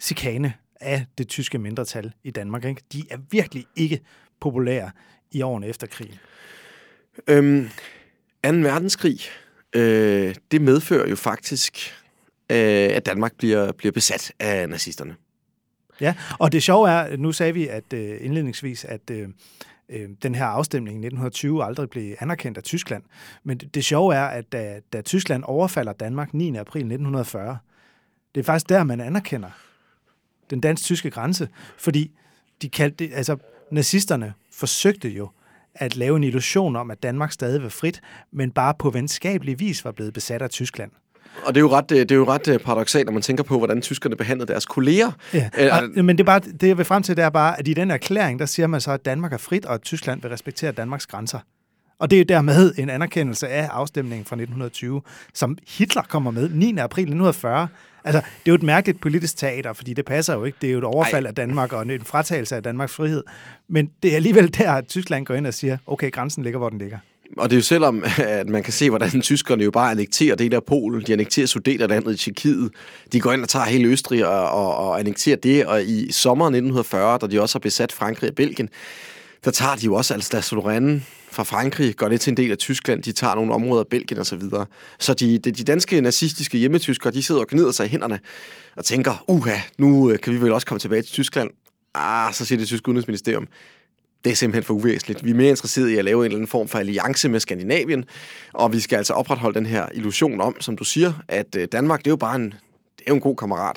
chikane 0.00 0.52
af 0.80 1.06
det 1.18 1.28
tyske 1.28 1.58
mindretal 1.58 2.12
i 2.24 2.30
Danmark. 2.30 2.64
Ikke? 2.64 2.82
De 2.92 3.02
er 3.10 3.18
virkelig 3.30 3.66
ikke 3.76 4.00
populære 4.40 4.90
i 5.32 5.42
årene 5.42 5.66
efter 5.66 5.86
krigen. 5.86 6.18
Øhm, 7.28 7.68
2. 8.44 8.50
verdenskrig 8.50 9.20
øh, 9.76 10.34
det 10.50 10.62
medfører 10.62 11.08
jo 11.08 11.16
faktisk, 11.16 11.78
øh, 12.50 12.56
at 12.96 13.06
Danmark 13.06 13.32
bliver, 13.38 13.72
bliver 13.72 13.92
besat 13.92 14.32
af 14.38 14.68
nazisterne. 14.68 15.16
Ja, 16.00 16.14
og 16.38 16.52
det 16.52 16.62
sjove 16.62 16.90
er, 16.90 17.16
nu 17.16 17.32
sagde 17.32 17.54
vi 17.54 17.68
at 17.68 17.92
øh, 17.94 18.18
indledningsvis, 18.20 18.84
at 18.84 19.10
øh, 19.10 19.28
øh 19.88 20.08
den 20.22 20.34
her 20.34 20.44
afstemning 20.44 20.94
i 20.94 21.06
1920 21.06 21.64
aldrig 21.64 21.90
blev 21.90 22.16
anerkendt 22.20 22.58
af 22.58 22.64
Tyskland. 22.64 23.02
Men 23.44 23.58
det, 23.58 23.74
det 23.74 23.84
sjove 23.84 24.14
er, 24.14 24.24
at 24.24 24.52
da, 24.52 24.80
da 24.92 25.02
Tyskland 25.02 25.44
overfalder 25.46 25.92
Danmark 25.92 26.34
9. 26.34 26.56
april 26.56 26.80
1940, 26.80 27.58
det 28.34 28.40
er 28.40 28.44
faktisk 28.44 28.68
der, 28.68 28.84
man 28.84 29.00
anerkender 29.00 29.50
den 30.50 30.60
dansk-tyske 30.60 31.10
grænse, 31.10 31.48
fordi 31.78 32.10
de 32.62 32.68
kaldte 32.68 33.10
altså 33.14 33.36
nazisterne 33.70 34.32
forsøgte 34.52 35.08
jo 35.08 35.28
at 35.74 35.96
lave 35.96 36.16
en 36.16 36.24
illusion 36.24 36.76
om, 36.76 36.90
at 36.90 37.02
Danmark 37.02 37.32
stadig 37.32 37.62
var 37.62 37.68
frit, 37.68 38.00
men 38.32 38.50
bare 38.50 38.74
på 38.78 38.90
venskabelig 38.90 39.60
vis 39.60 39.84
var 39.84 39.92
blevet 39.92 40.14
besat 40.14 40.42
af 40.42 40.50
Tyskland. 40.50 40.90
Og 41.44 41.54
det 41.54 41.60
er 41.60 41.62
jo 41.62 41.70
ret, 41.70 41.90
det 41.90 42.10
er 42.10 42.16
jo 42.16 42.24
ret 42.24 42.48
øh, 42.48 42.58
paradoxalt, 42.58 43.06
når 43.06 43.12
man 43.12 43.22
tænker 43.22 43.44
på, 43.44 43.58
hvordan 43.58 43.82
tyskerne 43.82 44.16
behandlede 44.16 44.52
deres 44.52 44.66
kolleger. 44.66 45.12
Ja, 45.34 45.50
og, 45.72 46.04
men 46.04 46.18
det, 46.18 46.20
er 46.20 46.26
bare, 46.26 46.40
det 46.40 46.68
jeg 46.68 46.78
vil 46.78 46.84
frem 46.84 47.02
til, 47.02 47.16
det 47.16 47.24
er 47.24 47.30
bare, 47.30 47.58
at 47.58 47.68
i 47.68 47.74
den 47.74 47.90
erklæring, 47.90 48.38
der 48.38 48.46
siger 48.46 48.66
man 48.66 48.80
så, 48.80 48.92
at 48.92 49.04
Danmark 49.04 49.32
er 49.32 49.36
frit, 49.36 49.66
og 49.66 49.74
at 49.74 49.82
Tyskland 49.82 50.22
vil 50.22 50.30
respektere 50.30 50.72
Danmarks 50.72 51.06
grænser. 51.06 51.38
Og 51.98 52.10
det 52.10 52.16
er 52.16 52.20
jo 52.20 52.24
dermed 52.28 52.74
en 52.78 52.90
anerkendelse 52.90 53.48
af 53.48 53.68
afstemningen 53.72 54.24
fra 54.24 54.36
1920, 54.36 55.02
som 55.34 55.58
Hitler 55.68 56.02
kommer 56.02 56.30
med 56.30 56.48
9. 56.48 56.76
april 56.78 57.02
1940. 57.02 57.68
Altså, 58.06 58.20
det 58.20 58.48
er 58.48 58.52
jo 58.52 58.54
et 58.54 58.62
mærkeligt 58.62 59.00
politisk 59.00 59.36
teater, 59.36 59.72
fordi 59.72 59.92
det 59.92 60.04
passer 60.04 60.34
jo 60.34 60.44
ikke. 60.44 60.58
Det 60.60 60.68
er 60.68 60.72
jo 60.72 60.78
et 60.78 60.84
overfald 60.84 61.24
Ej. 61.24 61.28
af 61.28 61.34
Danmark 61.34 61.72
og 61.72 61.82
en 61.82 62.04
fratagelse 62.04 62.56
af 62.56 62.62
Danmarks 62.62 62.92
frihed. 62.92 63.22
Men 63.68 63.90
det 64.02 64.12
er 64.12 64.16
alligevel 64.16 64.54
der, 64.58 64.72
at 64.72 64.86
Tyskland 64.86 65.26
går 65.26 65.34
ind 65.34 65.46
og 65.46 65.54
siger, 65.54 65.78
okay, 65.86 66.10
grænsen 66.10 66.42
ligger, 66.42 66.58
hvor 66.58 66.68
den 66.68 66.78
ligger. 66.78 66.98
Og 67.38 67.50
det 67.50 67.56
er 67.56 67.58
jo 67.58 67.62
selvom, 67.62 68.04
at 68.18 68.48
man 68.48 68.62
kan 68.62 68.72
se, 68.72 68.88
hvordan 68.90 69.20
tyskerne 69.20 69.64
jo 69.64 69.70
bare 69.70 69.90
annekterer 69.90 70.36
det 70.36 70.52
der 70.52 70.60
Polen, 70.60 71.02
de 71.06 71.12
annekterer 71.12 71.46
Sudeterlandet 71.46 72.14
i 72.14 72.16
Tjekkiet, 72.16 72.70
de 73.12 73.20
går 73.20 73.32
ind 73.32 73.42
og 73.42 73.48
tager 73.48 73.64
hele 73.64 73.88
Østrig 73.88 74.26
og, 74.26 74.50
og, 74.50 74.76
og 74.76 74.98
annekterer 74.98 75.36
det, 75.36 75.66
og 75.66 75.84
i 75.84 76.12
sommeren 76.12 76.54
1940, 76.54 77.18
da 77.18 77.26
de 77.26 77.40
også 77.42 77.54
har 77.54 77.60
besat 77.60 77.92
Frankrig 77.92 78.30
og 78.30 78.36
Belgien, 78.36 78.68
der 79.44 79.50
tager 79.50 79.74
de 79.76 79.84
jo 79.84 79.94
også 79.94 80.14
Alsace-Lorraine 80.14 81.00
fra 81.36 81.42
Frankrig, 81.42 81.96
går 81.96 82.08
det 82.08 82.20
til 82.20 82.30
en 82.30 82.36
del 82.36 82.50
af 82.50 82.58
Tyskland, 82.58 83.02
de 83.02 83.12
tager 83.12 83.34
nogle 83.34 83.54
områder 83.54 83.80
af 83.80 83.86
Belgien 83.86 84.20
osv. 84.20 84.24
Så, 84.24 84.36
videre. 84.36 84.66
så 84.98 85.14
de, 85.14 85.38
de, 85.38 85.50
de 85.50 85.64
danske 85.64 86.00
nazistiske 86.00 86.58
hjemmetyskere, 86.58 87.12
de 87.12 87.22
sidder 87.22 87.40
og 87.40 87.46
gnider 87.46 87.72
sig 87.72 87.86
i 87.86 87.88
hænderne 87.88 88.20
og 88.76 88.84
tænker, 88.84 89.24
uha, 89.28 89.56
nu 89.78 90.10
øh, 90.10 90.18
kan 90.20 90.32
vi 90.32 90.40
vel 90.40 90.52
også 90.52 90.66
komme 90.66 90.78
tilbage 90.78 91.02
til 91.02 91.12
Tyskland. 91.12 91.50
Ah, 91.94 92.34
så 92.34 92.44
siger 92.44 92.58
det 92.58 92.66
tyske 92.66 92.88
udenrigsministerium, 92.88 93.48
det 94.24 94.32
er 94.32 94.36
simpelthen 94.36 94.64
for 94.64 94.74
uvæsentligt. 94.74 95.24
Vi 95.24 95.30
er 95.30 95.34
mere 95.34 95.50
interesserede 95.50 95.92
i 95.92 95.96
at 95.96 96.04
lave 96.04 96.18
en 96.18 96.24
eller 96.24 96.36
anden 96.36 96.48
form 96.48 96.68
for 96.68 96.78
alliance 96.78 97.28
med 97.28 97.40
Skandinavien, 97.40 98.04
og 98.52 98.72
vi 98.72 98.80
skal 98.80 98.96
altså 98.96 99.12
opretholde 99.12 99.58
den 99.58 99.66
her 99.66 99.86
illusion 99.94 100.40
om, 100.40 100.60
som 100.60 100.76
du 100.76 100.84
siger, 100.84 101.12
at 101.28 101.56
øh, 101.56 101.68
Danmark, 101.72 101.98
det 101.98 102.06
er 102.06 102.12
jo 102.12 102.16
bare 102.16 102.36
en, 102.36 102.44
det 102.44 103.02
er 103.06 103.08
jo 103.08 103.14
en 103.14 103.20
god 103.20 103.36
kammerat. 103.36 103.76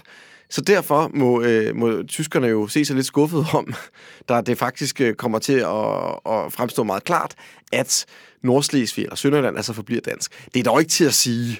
Så 0.50 0.62
derfor 0.62 1.12
må, 1.14 1.42
øh, 1.42 1.76
må 1.76 2.04
tyskerne 2.04 2.48
jo 2.48 2.68
se 2.68 2.86
sig 2.86 2.96
lidt 2.96 3.06
skuffet 3.06 3.46
om, 3.54 3.74
da 4.30 4.42
det 4.42 4.58
faktisk 4.58 5.02
øh, 5.02 5.14
kommer 5.14 5.40
til 5.40 5.54
at, 5.54 6.10
at 6.34 6.54
fremstå 6.54 6.84
meget 6.84 7.04
klart, 7.04 7.36
at 7.72 8.06
Nordslesvig 8.44 9.04
eller 9.04 9.16
Sønderland 9.16 9.58
altså 9.58 9.74
forbliver 9.74 10.02
dansk. 10.02 10.48
Det 10.54 10.60
er 10.60 10.64
dog 10.64 10.80
ikke 10.80 10.90
til 10.90 11.06
at 11.06 11.14
sige, 11.14 11.60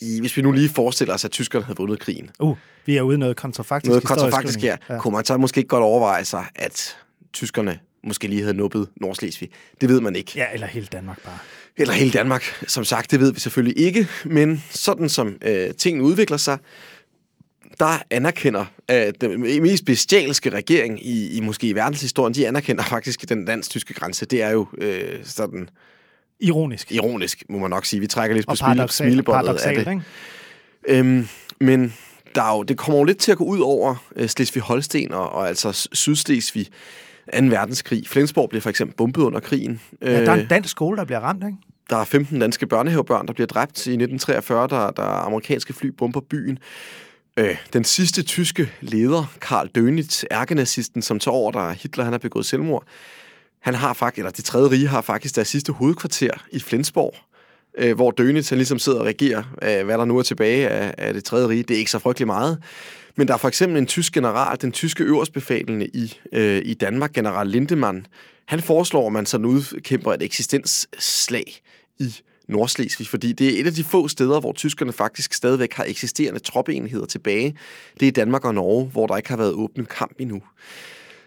i, 0.00 0.20
hvis 0.20 0.36
vi 0.36 0.42
nu 0.42 0.52
lige 0.52 0.68
forestiller 0.68 1.14
os, 1.14 1.24
at 1.24 1.30
tyskerne 1.30 1.64
havde 1.64 1.76
vundet 1.76 1.98
krigen. 1.98 2.30
Uh, 2.40 2.56
vi 2.86 2.96
er 2.96 3.02
ude 3.02 3.14
i 3.14 3.18
noget 3.18 3.36
kontrafaktisk 3.36 3.88
Noget 3.88 4.04
kontrafaktisk 4.04 4.60
her. 4.60 4.76
Ja. 4.90 4.98
Kunne 4.98 5.12
man 5.12 5.24
så 5.24 5.36
måske 5.36 5.58
ikke 5.58 5.68
godt 5.68 5.82
overveje 5.82 6.24
sig, 6.24 6.44
at 6.54 6.96
tyskerne 7.32 7.78
måske 8.04 8.28
lige 8.28 8.42
havde 8.42 8.56
nuppet 8.56 8.88
Nordslesvig? 8.96 9.50
Det 9.80 9.88
ved 9.88 10.00
man 10.00 10.16
ikke. 10.16 10.32
Ja, 10.36 10.46
eller 10.52 10.66
hele 10.66 10.86
Danmark 10.86 11.22
bare. 11.24 11.38
Eller 11.76 11.94
hele 11.94 12.10
Danmark. 12.10 12.64
Som 12.68 12.84
sagt, 12.84 13.10
det 13.10 13.20
ved 13.20 13.32
vi 13.32 13.40
selvfølgelig 13.40 13.78
ikke. 13.78 14.08
Men 14.24 14.64
sådan 14.70 15.08
som 15.08 15.36
øh, 15.42 15.74
tingene 15.74 16.04
udvikler 16.04 16.36
sig, 16.36 16.58
der 17.80 18.02
anerkender 18.10 18.64
at 18.88 19.20
den 19.20 19.40
mest 19.62 19.84
bestialske 19.84 20.50
regering 20.50 21.06
i, 21.06 21.36
i 21.36 21.40
måske 21.40 21.68
i 21.68 21.74
verdenshistorien, 21.74 22.34
de 22.34 22.48
anerkender 22.48 22.84
faktisk 22.84 23.28
den 23.28 23.44
dansk-tyske 23.44 23.94
grænse. 23.94 24.26
Det 24.26 24.42
er 24.42 24.50
jo 24.50 24.66
øh, 24.78 25.18
sådan... 25.24 25.68
Ironisk. 26.40 26.92
Ironisk, 26.92 27.44
må 27.48 27.58
man 27.58 27.70
nok 27.70 27.84
sige. 27.84 28.00
Vi 28.00 28.06
trækker 28.06 28.36
lidt 28.36 28.46
på 28.46 28.54
smile, 28.54 28.88
smilebåndet 28.88 29.56
af 29.56 29.74
det. 29.74 29.90
Ikke? 29.90 30.02
Øhm, 30.88 31.28
men 31.60 31.94
der 32.34 32.42
er 32.42 32.56
jo, 32.56 32.62
det 32.62 32.78
kommer 32.78 32.98
jo 32.98 33.04
lidt 33.04 33.18
til 33.18 33.32
at 33.32 33.38
gå 33.38 33.44
ud 33.44 33.60
over 33.60 34.04
øh, 34.16 34.28
Slesvig-Holsten 34.28 35.12
og, 35.12 35.32
og 35.32 35.48
altså 35.48 35.88
Sydslesvig 35.92 36.66
2. 36.66 36.70
verdenskrig. 37.44 38.08
Flensborg 38.08 38.48
bliver 38.48 38.62
for 38.62 38.70
eksempel 38.70 38.96
bombet 38.96 39.22
under 39.22 39.40
krigen. 39.40 39.80
Ja, 40.02 40.24
der 40.24 40.30
er 40.30 40.34
en 40.34 40.40
øh, 40.40 40.50
dansk 40.50 40.70
skole, 40.70 40.96
der 40.96 41.04
bliver 41.04 41.20
ramt, 41.20 41.44
ikke? 41.44 41.58
Der 41.90 41.96
er 41.96 42.04
15 42.04 42.40
danske 42.40 42.66
børnehavebørn, 42.66 43.26
der 43.26 43.32
bliver 43.32 43.46
dræbt 43.46 43.86
i 43.86 43.90
1943, 43.90 44.68
der, 44.68 44.90
der 44.90 45.02
amerikanske 45.02 45.72
fly 45.72 45.86
bomber 45.86 46.20
byen. 46.20 46.58
Øh, 47.38 47.56
den 47.72 47.84
sidste 47.84 48.22
tyske 48.22 48.72
leder, 48.80 49.34
Karl 49.40 49.70
Dönitz, 49.78 50.22
ærkenazisten, 50.30 51.02
som 51.02 51.18
tager 51.18 51.34
over, 51.34 51.52
da 51.52 51.70
Hitler 51.70 52.04
han 52.04 52.12
har 52.12 52.18
begået 52.18 52.46
selvmord, 52.46 52.84
han 53.60 53.74
har 53.74 53.92
faktisk, 53.92 54.18
eller 54.18 54.30
det 54.30 54.44
tredje 54.44 54.70
rige 54.70 54.86
har 54.86 55.00
faktisk 55.00 55.36
deres 55.36 55.48
sidste 55.48 55.72
hovedkvarter 55.72 56.44
i 56.50 56.60
Flensborg, 56.60 57.14
øh, 57.78 57.94
hvor 57.94 58.14
Dönitz 58.20 58.48
han 58.48 58.58
ligesom 58.58 58.78
sidder 58.78 58.98
og 58.98 59.06
regerer, 59.06 59.42
øh, 59.62 59.84
hvad 59.84 59.98
der 59.98 60.04
nu 60.04 60.18
er 60.18 60.22
tilbage 60.22 60.68
af, 60.68 60.94
af 60.98 61.14
det 61.14 61.24
tredje 61.24 61.48
rige. 61.48 61.62
Det 61.62 61.74
er 61.74 61.78
ikke 61.78 61.90
så 61.90 61.98
frygtelig 61.98 62.26
meget. 62.26 62.62
Men 63.16 63.28
der 63.28 63.34
er 63.34 63.38
for 63.38 63.48
eksempel 63.48 63.78
en 63.78 63.86
tysk 63.86 64.12
general, 64.12 64.60
den 64.60 64.72
tyske 64.72 65.04
øverstbefalende 65.04 65.86
i, 65.86 66.18
øh, 66.32 66.62
i 66.64 66.74
Danmark, 66.74 67.12
general 67.12 67.46
Lindemann, 67.46 68.06
han 68.46 68.62
foreslår, 68.62 69.06
at 69.06 69.12
man 69.12 69.26
sådan 69.26 69.46
udkæmper 69.46 70.12
et 70.12 70.22
eksistensslag 70.22 71.60
i 71.98 72.14
Nordslesvig, 72.48 73.08
fordi 73.08 73.32
det 73.32 73.56
er 73.56 73.60
et 73.60 73.66
af 73.66 73.72
de 73.72 73.84
få 73.84 74.08
steder, 74.08 74.40
hvor 74.40 74.52
tyskerne 74.52 74.92
faktisk 74.92 75.34
stadigvæk 75.34 75.72
har 75.72 75.84
eksisterende 75.84 76.40
troppeenheder 76.40 77.06
tilbage. 77.06 77.56
Det 78.00 78.08
er 78.08 78.12
Danmark 78.12 78.44
og 78.44 78.54
Norge, 78.54 78.86
hvor 78.86 79.06
der 79.06 79.16
ikke 79.16 79.28
har 79.28 79.36
været 79.36 79.52
åbnet 79.52 79.88
kamp 79.88 80.16
endnu. 80.18 80.42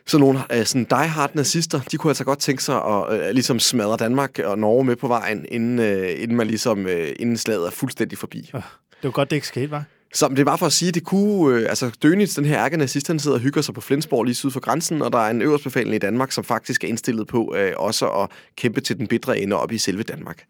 Så 0.06 0.18
nogle 0.18 0.40
uh, 0.58 0.64
sådan 0.64 0.88
die-hard 0.90 1.36
nazister, 1.36 1.82
de 1.92 1.98
kunne 1.98 2.12
altså 2.12 2.24
godt 2.24 2.40
tænke 2.40 2.64
sig 2.64 2.76
at 2.76 3.04
uh, 3.10 3.30
ligesom 3.34 3.60
smadre 3.60 3.98
Danmark 3.98 4.40
og 4.40 4.60
Norge 4.60 4.84
med 4.84 4.96
på 4.96 5.08
vejen, 5.08 5.46
inden, 5.52 5.80
uh, 5.80 6.22
inden, 6.22 6.38
man 6.38 6.48
ligesom, 6.48 6.86
uh, 6.86 6.92
inden 7.20 7.38
slaget 7.38 7.68
er 7.68 7.72
fuldstændig 7.72 8.18
forbi. 8.18 8.42
Det 8.42 8.64
var 9.04 9.12
godt, 9.12 9.30
det 9.30 9.36
ikke 9.36 9.48
skete, 9.48 9.72
var? 9.72 9.84
Så 10.14 10.28
det 10.28 10.40
er 10.40 10.44
bare 10.44 10.58
for 10.58 10.66
at 10.66 10.74
sige, 10.74 10.90
at 10.90 10.96
det 10.96 11.04
kunne... 11.04 11.56
Øh, 11.56 11.70
altså, 11.70 11.86
Dönitz, 12.06 12.36
den 12.36 12.46
her 12.46 12.64
ærkenazist, 12.64 13.08
han 13.08 13.20
sidder 13.20 13.38
og 13.38 13.42
hygger 13.42 13.62
sig 13.62 13.74
på 13.74 13.82
Flensborg 13.82 14.24
lige 14.24 14.36
syd 14.36 14.52
for 14.52 14.60
grænsen, 14.60 15.02
og 15.02 15.12
der 15.12 15.20
er 15.20 15.30
en 15.30 15.42
øverstbefalende 15.42 15.96
i 15.96 16.00
Danmark, 16.00 16.32
som 16.32 16.44
faktisk 16.44 16.84
er 16.84 16.88
indstillet 16.88 17.28
på 17.28 17.56
øh, 17.58 17.74
også 17.78 18.10
at 18.10 18.30
kæmpe 18.56 18.82
til 18.82 18.98
den 18.98 19.08
bedre 19.08 19.40
ende 19.40 19.56
op 19.56 19.72
i 19.72 19.78
selve 19.78 20.04
Danmark. 20.04 20.44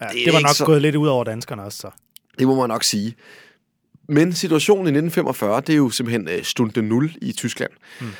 Ja, 0.00 0.06
det, 0.06 0.22
det 0.24 0.32
var 0.32 0.40
nok 0.40 0.54
så... 0.54 0.64
gået 0.64 0.82
lidt 0.82 0.96
ud 0.96 1.08
over 1.08 1.24
danskerne 1.24 1.62
også, 1.62 1.78
så. 1.78 1.90
Det 2.38 2.46
må 2.46 2.54
man 2.60 2.68
nok 2.68 2.84
sige. 2.84 3.14
Men 4.08 4.32
situationen 4.32 4.86
i 4.86 4.88
1945, 4.88 5.60
det 5.60 5.72
er 5.72 5.76
jo 5.76 5.90
simpelthen 5.90 6.28
øh, 6.28 6.44
stunde 6.44 6.82
0 6.82 7.16
i 7.22 7.32
Tyskland. 7.32 7.70
Hmm. 8.00 8.10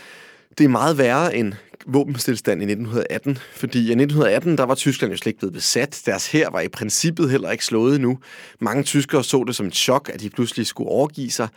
Det 0.58 0.64
er 0.64 0.68
meget 0.68 0.98
værre 0.98 1.36
end 1.36 1.52
våbenstilstand 1.86 2.62
i 2.62 2.64
1918, 2.64 3.38
fordi 3.52 3.78
i 3.78 3.90
1918, 3.90 4.58
der 4.58 4.64
var 4.64 4.74
Tyskland 4.74 5.12
jo 5.12 5.16
slet 5.16 5.26
ikke 5.26 5.38
blevet 5.38 5.52
besat. 5.52 6.02
Deres 6.06 6.32
her 6.32 6.50
var 6.50 6.60
i 6.60 6.68
princippet 6.68 7.30
heller 7.30 7.50
ikke 7.50 7.64
slået 7.64 7.94
endnu. 7.94 8.18
Mange 8.60 8.82
tyskere 8.82 9.24
så 9.24 9.44
det 9.44 9.56
som 9.56 9.66
et 9.66 9.74
chok, 9.74 10.10
at 10.14 10.20
de 10.20 10.30
pludselig 10.30 10.66
skulle 10.66 10.90
overgive 10.90 11.30
sig. 11.30 11.48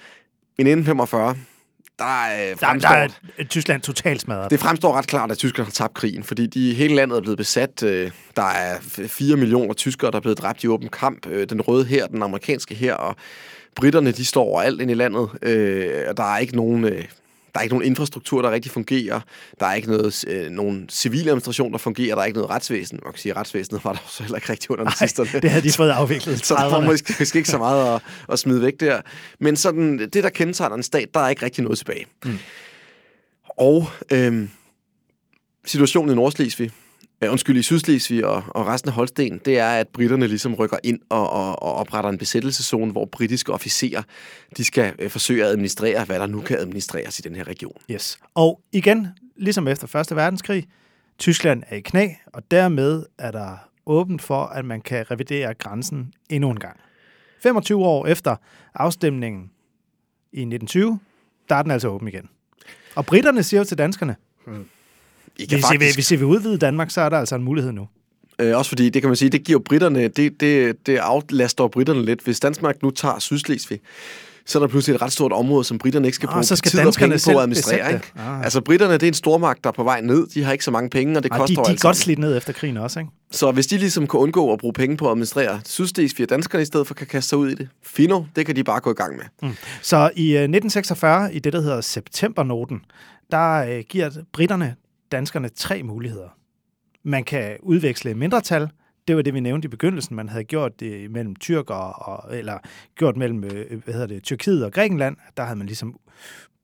I 0.58 0.62
1945, 0.62 1.38
der, 2.02 2.44
øh, 2.44 2.50
Der, 2.50 2.56
fremstår, 2.56 2.90
der 2.90 3.08
er 3.38 3.44
Tyskland 3.44 3.82
totalt 3.82 4.22
smadret. 4.22 4.52
det 4.52 4.60
fremstår 4.60 4.94
ret 4.98 5.08
klart, 5.08 5.32
at 5.32 5.38
tyskerne 5.38 5.66
har 5.66 5.72
tabt 5.72 5.94
krigen, 5.94 6.24
fordi 6.24 6.46
de, 6.48 6.74
hele 6.74 6.96
landet 6.96 7.18
er 7.18 7.22
blevet 7.22 7.38
besat. 7.38 7.84
Øh, 7.84 8.12
der 8.36 8.44
er 8.44 8.78
4 9.08 9.38
millioner 9.38 9.74
tyskere, 9.74 10.12
der 10.12 10.18
er 10.18 10.22
blevet 10.22 10.38
dræbt 10.38 10.64
i 10.64 10.68
åben 10.68 10.90
kamp. 10.90 11.28
Øh, 11.28 11.50
den 11.50 11.62
røde 11.62 11.86
her, 11.86 12.08
den 12.08 12.24
amerikanske 12.24 12.76
her, 12.76 12.94
og 12.94 13.16
britterne, 13.76 14.12
de 14.12 14.26
står 14.26 14.44
overalt 14.44 14.82
ind 14.82 14.92
i 14.92 14.94
landet. 14.94 15.30
Øh, 15.42 16.04
og 16.10 16.18
der 16.18 16.34
er 16.34 16.38
ikke 16.38 16.56
nogen... 16.56 16.84
Øh, 16.86 17.04
der 17.54 17.60
er 17.60 17.64
ikke 17.64 17.76
nogen 17.76 17.88
infrastruktur, 17.88 18.42
der 18.42 18.52
rigtig 18.52 18.72
fungerer. 18.72 19.20
Der 19.60 19.66
er 19.66 19.74
ikke 19.74 19.88
noget, 19.88 20.26
øh, 20.28 20.50
nogen 20.50 20.90
civil 20.90 21.20
administration, 21.28 21.72
der 21.72 21.78
fungerer. 21.78 22.16
Der 22.16 22.22
er 22.22 22.26
ikke 22.26 22.38
noget 22.38 22.50
retsvæsen. 22.50 23.00
Man 23.04 23.14
kan 23.14 23.20
sige, 23.20 23.32
at 23.32 23.38
retsvæsenet 23.38 23.86
var 23.86 23.94
der 23.94 24.00
så 24.10 24.24
heller 24.24 24.38
ikke 24.38 24.50
rigtig 24.52 24.72
under 24.72 24.86
nazisterne. 24.86 25.42
det 25.42 25.50
havde 25.50 25.64
de 25.64 25.72
fået 25.82 25.90
afviklet 25.90 26.46
Så 26.46 26.56
der 26.56 26.64
var 26.64 26.80
30'erne. 26.82 26.86
måske, 26.86 27.38
ikke 27.38 27.50
så 27.50 27.58
meget 27.58 27.96
at, 27.96 28.02
at 28.30 28.40
smide 28.40 28.62
væk 28.62 28.80
der. 28.80 29.02
Men 29.40 29.56
sådan, 29.56 30.00
det, 30.00 30.14
der 30.14 30.30
kendetegner 30.30 30.76
en 30.76 30.84
stat, 30.84 31.14
der 31.14 31.20
er 31.20 31.30
ikke 31.30 31.46
rigtig 31.46 31.64
noget 31.64 31.78
tilbage. 31.78 32.06
Mm. 32.26 32.38
Og 33.58 33.88
øhm, 34.12 34.50
situationen 35.66 36.12
i 36.12 36.16
Nordslesvig, 36.16 36.72
øh, 37.24 37.32
undskyld, 37.32 37.58
i 37.58 37.62
Sydslesvig 37.62 38.26
og, 38.26 38.44
og 38.48 38.68
resten 38.68 38.90
af 38.90 38.94
Holsten, 38.94 39.42
det 39.46 39.60
er, 39.60 39.70
at 39.70 39.88
britterne 39.88 40.28
ligesom 40.28 40.54
rykker 40.54 40.78
ind 40.84 41.00
og, 41.10 41.30
og, 41.30 41.64
og 41.64 41.76
opretter 41.76 42.10
en 42.10 42.18
besættelseszone, 42.18 42.92
hvor 42.92 43.06
britiske 43.06 43.54
officerer, 43.54 44.02
de 44.58 44.64
skal 44.64 44.94
øh, 45.00 45.10
forsøge 45.10 45.44
at 45.44 45.50
administrere, 45.50 46.06
hvad 46.06 46.20
der 46.20 46.28
nu 46.28 46.42
kan 46.42 46.58
administreres 46.58 47.20
i 47.20 47.22
den 47.22 47.36
her 47.36 47.48
region. 47.48 47.76
Yes. 47.92 48.20
Og 48.36 48.62
igen, 48.72 49.08
ligesom 49.36 49.68
efter 49.68 49.96
1. 49.96 50.16
verdenskrig, 50.16 50.68
Tyskland 51.20 51.64
er 51.68 51.76
i 51.76 51.82
knæ, 51.82 52.08
og 52.26 52.52
dermed 52.52 53.06
er 53.18 53.32
der 53.32 53.58
åbent 53.86 54.22
for, 54.22 54.44
at 54.44 54.66
man 54.66 54.82
kan 54.82 55.12
revidere 55.12 55.54
grænsen 55.54 56.14
endnu 56.30 56.50
en 56.50 56.60
gang. 56.60 56.80
25 57.44 57.86
år 57.86 58.08
efter 58.08 58.36
afstemningen 58.74 59.52
i 60.32 60.40
1920, 60.40 61.00
der 61.50 61.56
er 61.56 61.62
den 61.62 61.72
altså 61.72 61.88
åben 61.88 62.08
igen. 62.08 62.30
Og 62.96 63.06
britterne 63.06 63.44
siger 63.44 63.62
jo 63.62 63.66
til 63.66 63.78
danskerne, 63.78 64.16
I 65.41 65.45
kan 65.45 65.58
hvis, 65.58 65.65
I 65.73 65.77
vil, 65.77 65.93
hvis 65.93 66.12
I 66.12 66.15
vil 66.15 66.25
udvide 66.25 66.58
Danmark, 66.58 66.91
så 66.91 67.01
er 67.01 67.10
der 67.10 67.17
altså 67.19 67.36
en 67.36 67.43
mulighed 67.43 67.71
nu. 67.71 67.88
Øh, 68.39 68.58
også 68.58 68.69
fordi, 68.69 68.89
det 68.89 69.01
kan 69.01 69.10
man 69.10 69.15
sige, 69.15 69.30
det 69.30 69.43
giver 69.43 69.60
britterne, 69.60 70.08
det, 70.08 70.39
det, 70.39 70.75
det 70.88 70.97
aflaster 70.97 71.67
britterne 71.67 72.06
lidt. 72.06 72.21
Hvis 72.23 72.39
Danmark 72.39 72.84
nu 72.84 72.89
tager 72.89 73.19
Sydslesvig, 73.19 73.80
så 74.45 74.60
er 74.60 74.60
der 74.60 74.67
pludselig 74.67 74.95
et 74.95 75.01
ret 75.01 75.12
stort 75.12 75.32
område, 75.32 75.63
som 75.63 75.77
britterne 75.77 76.08
ikke 76.08 76.15
skal 76.15 76.30
bruge 76.30 76.43
så 76.43 76.56
skal 76.56 76.71
tid 76.71 76.80
og 76.80 76.93
penge 76.93 77.19
på 77.25 77.32
at 77.32 77.41
administrere. 77.43 77.93
Ikke? 77.93 78.12
Ah. 78.17 78.43
Altså, 78.43 78.62
britterne, 78.62 78.93
det 78.93 79.04
er 79.04 79.08
en 79.08 79.13
stormagt, 79.13 79.63
der 79.63 79.69
er 79.69 79.73
på 79.73 79.84
vej 79.84 80.01
ned. 80.01 80.27
De 80.27 80.43
har 80.43 80.51
ikke 80.51 80.63
så 80.63 80.71
mange 80.71 80.89
penge, 80.89 81.17
og 81.17 81.23
det 81.23 81.32
Ej, 81.32 81.38
koster 81.38 81.56
de, 81.56 81.65
de 81.65 81.67
er 81.67 81.71
alt 81.71 81.82
godt 81.82 81.97
slidt 81.97 82.19
ned 82.19 82.38
efter 82.38 82.54
krigen 82.54 82.77
også, 82.77 82.99
ikke? 82.99 83.12
Så 83.32 83.51
hvis 83.51 83.67
de 83.67 83.77
ligesom 83.77 84.08
kan 84.08 84.19
undgå 84.19 84.54
at 84.54 84.60
bruge 84.60 84.73
penge 84.73 84.97
på 84.97 85.06
at 85.06 85.12
administrere 85.12 85.62
Sydslesvig, 85.65 86.23
og 86.23 86.30
danskerne 86.30 86.62
i 86.62 86.65
stedet 86.65 86.88
for 86.88 86.93
kan 86.93 87.08
kaste 87.08 87.30
sig 87.30 87.38
ud 87.38 87.49
i 87.49 87.56
det, 87.56 87.69
fino, 87.84 88.23
det 88.36 88.45
kan 88.45 88.56
de 88.56 88.63
bare 88.63 88.80
gå 88.80 88.91
i 88.91 88.93
gang 88.93 89.17
med. 89.17 89.51
Så 89.82 89.97
i 90.15 90.27
øh, 90.27 90.43
1946, 90.43 91.34
i 91.34 91.39
det, 91.39 91.54
der 91.54 91.62
hedder 91.62 91.82
Septembernoten, 91.82 92.82
der 93.32 93.54
øh, 93.54 93.84
giver 93.89 94.10
britterne 94.34 94.75
danskerne 95.12 95.50
tre 95.50 95.84
muligheder. 95.84 96.38
Man 97.04 97.24
kan 97.24 97.58
udveksle 97.60 98.13
mindretal. 98.13 98.69
Det 99.08 99.15
var 99.15 99.21
det, 99.21 99.34
vi 99.34 99.39
nævnte 99.39 99.65
i 99.65 99.69
begyndelsen. 99.69 100.15
Man 100.15 100.30
havde 100.30 100.43
gjort 100.43 100.80
det 100.80 101.12
mellem 101.12 101.36
tyrker 101.36 101.74
og, 101.74 102.38
eller 102.38 102.58
gjort 102.95 103.17
mellem 103.17 103.43
øh, 103.43 103.84
hvad 103.84 103.93
hedder 103.93 104.08
det, 104.08 104.24
Tyrkiet 104.24 104.65
og 104.65 104.71
Grækenland. 104.71 105.17
Der 105.38 105.43
havde 105.43 105.58
man 105.58 105.67
ligesom 105.67 106.00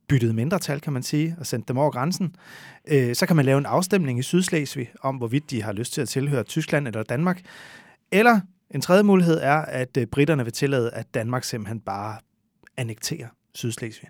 byttet 0.08 0.36
mindretal, 0.36 0.82
kan 0.82 0.94
man 0.94 1.04
sige, 1.04 1.36
og 1.40 1.46
sendt 1.46 1.68
dem 1.68 1.78
over 1.78 1.92
grænsen. 1.92 2.36
Øh, 2.88 3.16
så 3.16 3.26
kan 3.26 3.36
man 3.36 3.46
lave 3.46 3.58
en 3.58 3.66
afstemning 3.66 4.20
i 4.20 4.22
Sydslesvig 4.22 4.92
om, 5.02 5.16
hvorvidt 5.16 5.52
de 5.52 5.64
har 5.64 5.74
lyst 5.74 5.94
til 5.94 6.02
at 6.02 6.10
tilhøre 6.10 6.44
Tyskland 6.44 6.88
eller 6.88 7.04
Danmark. 7.04 7.42
Eller 8.12 8.40
en 8.72 8.82
tredje 8.82 9.04
mulighed 9.04 9.40
er, 9.42 9.58
at 9.58 9.98
øh, 9.98 10.08
britterne 10.08 10.44
vil 10.44 10.54
tillade, 10.54 10.92
at 10.94 11.14
Danmark 11.14 11.44
simpelthen 11.44 11.80
bare 11.80 12.18
annekterer 12.78 13.28
Sydslesvig. 13.54 14.10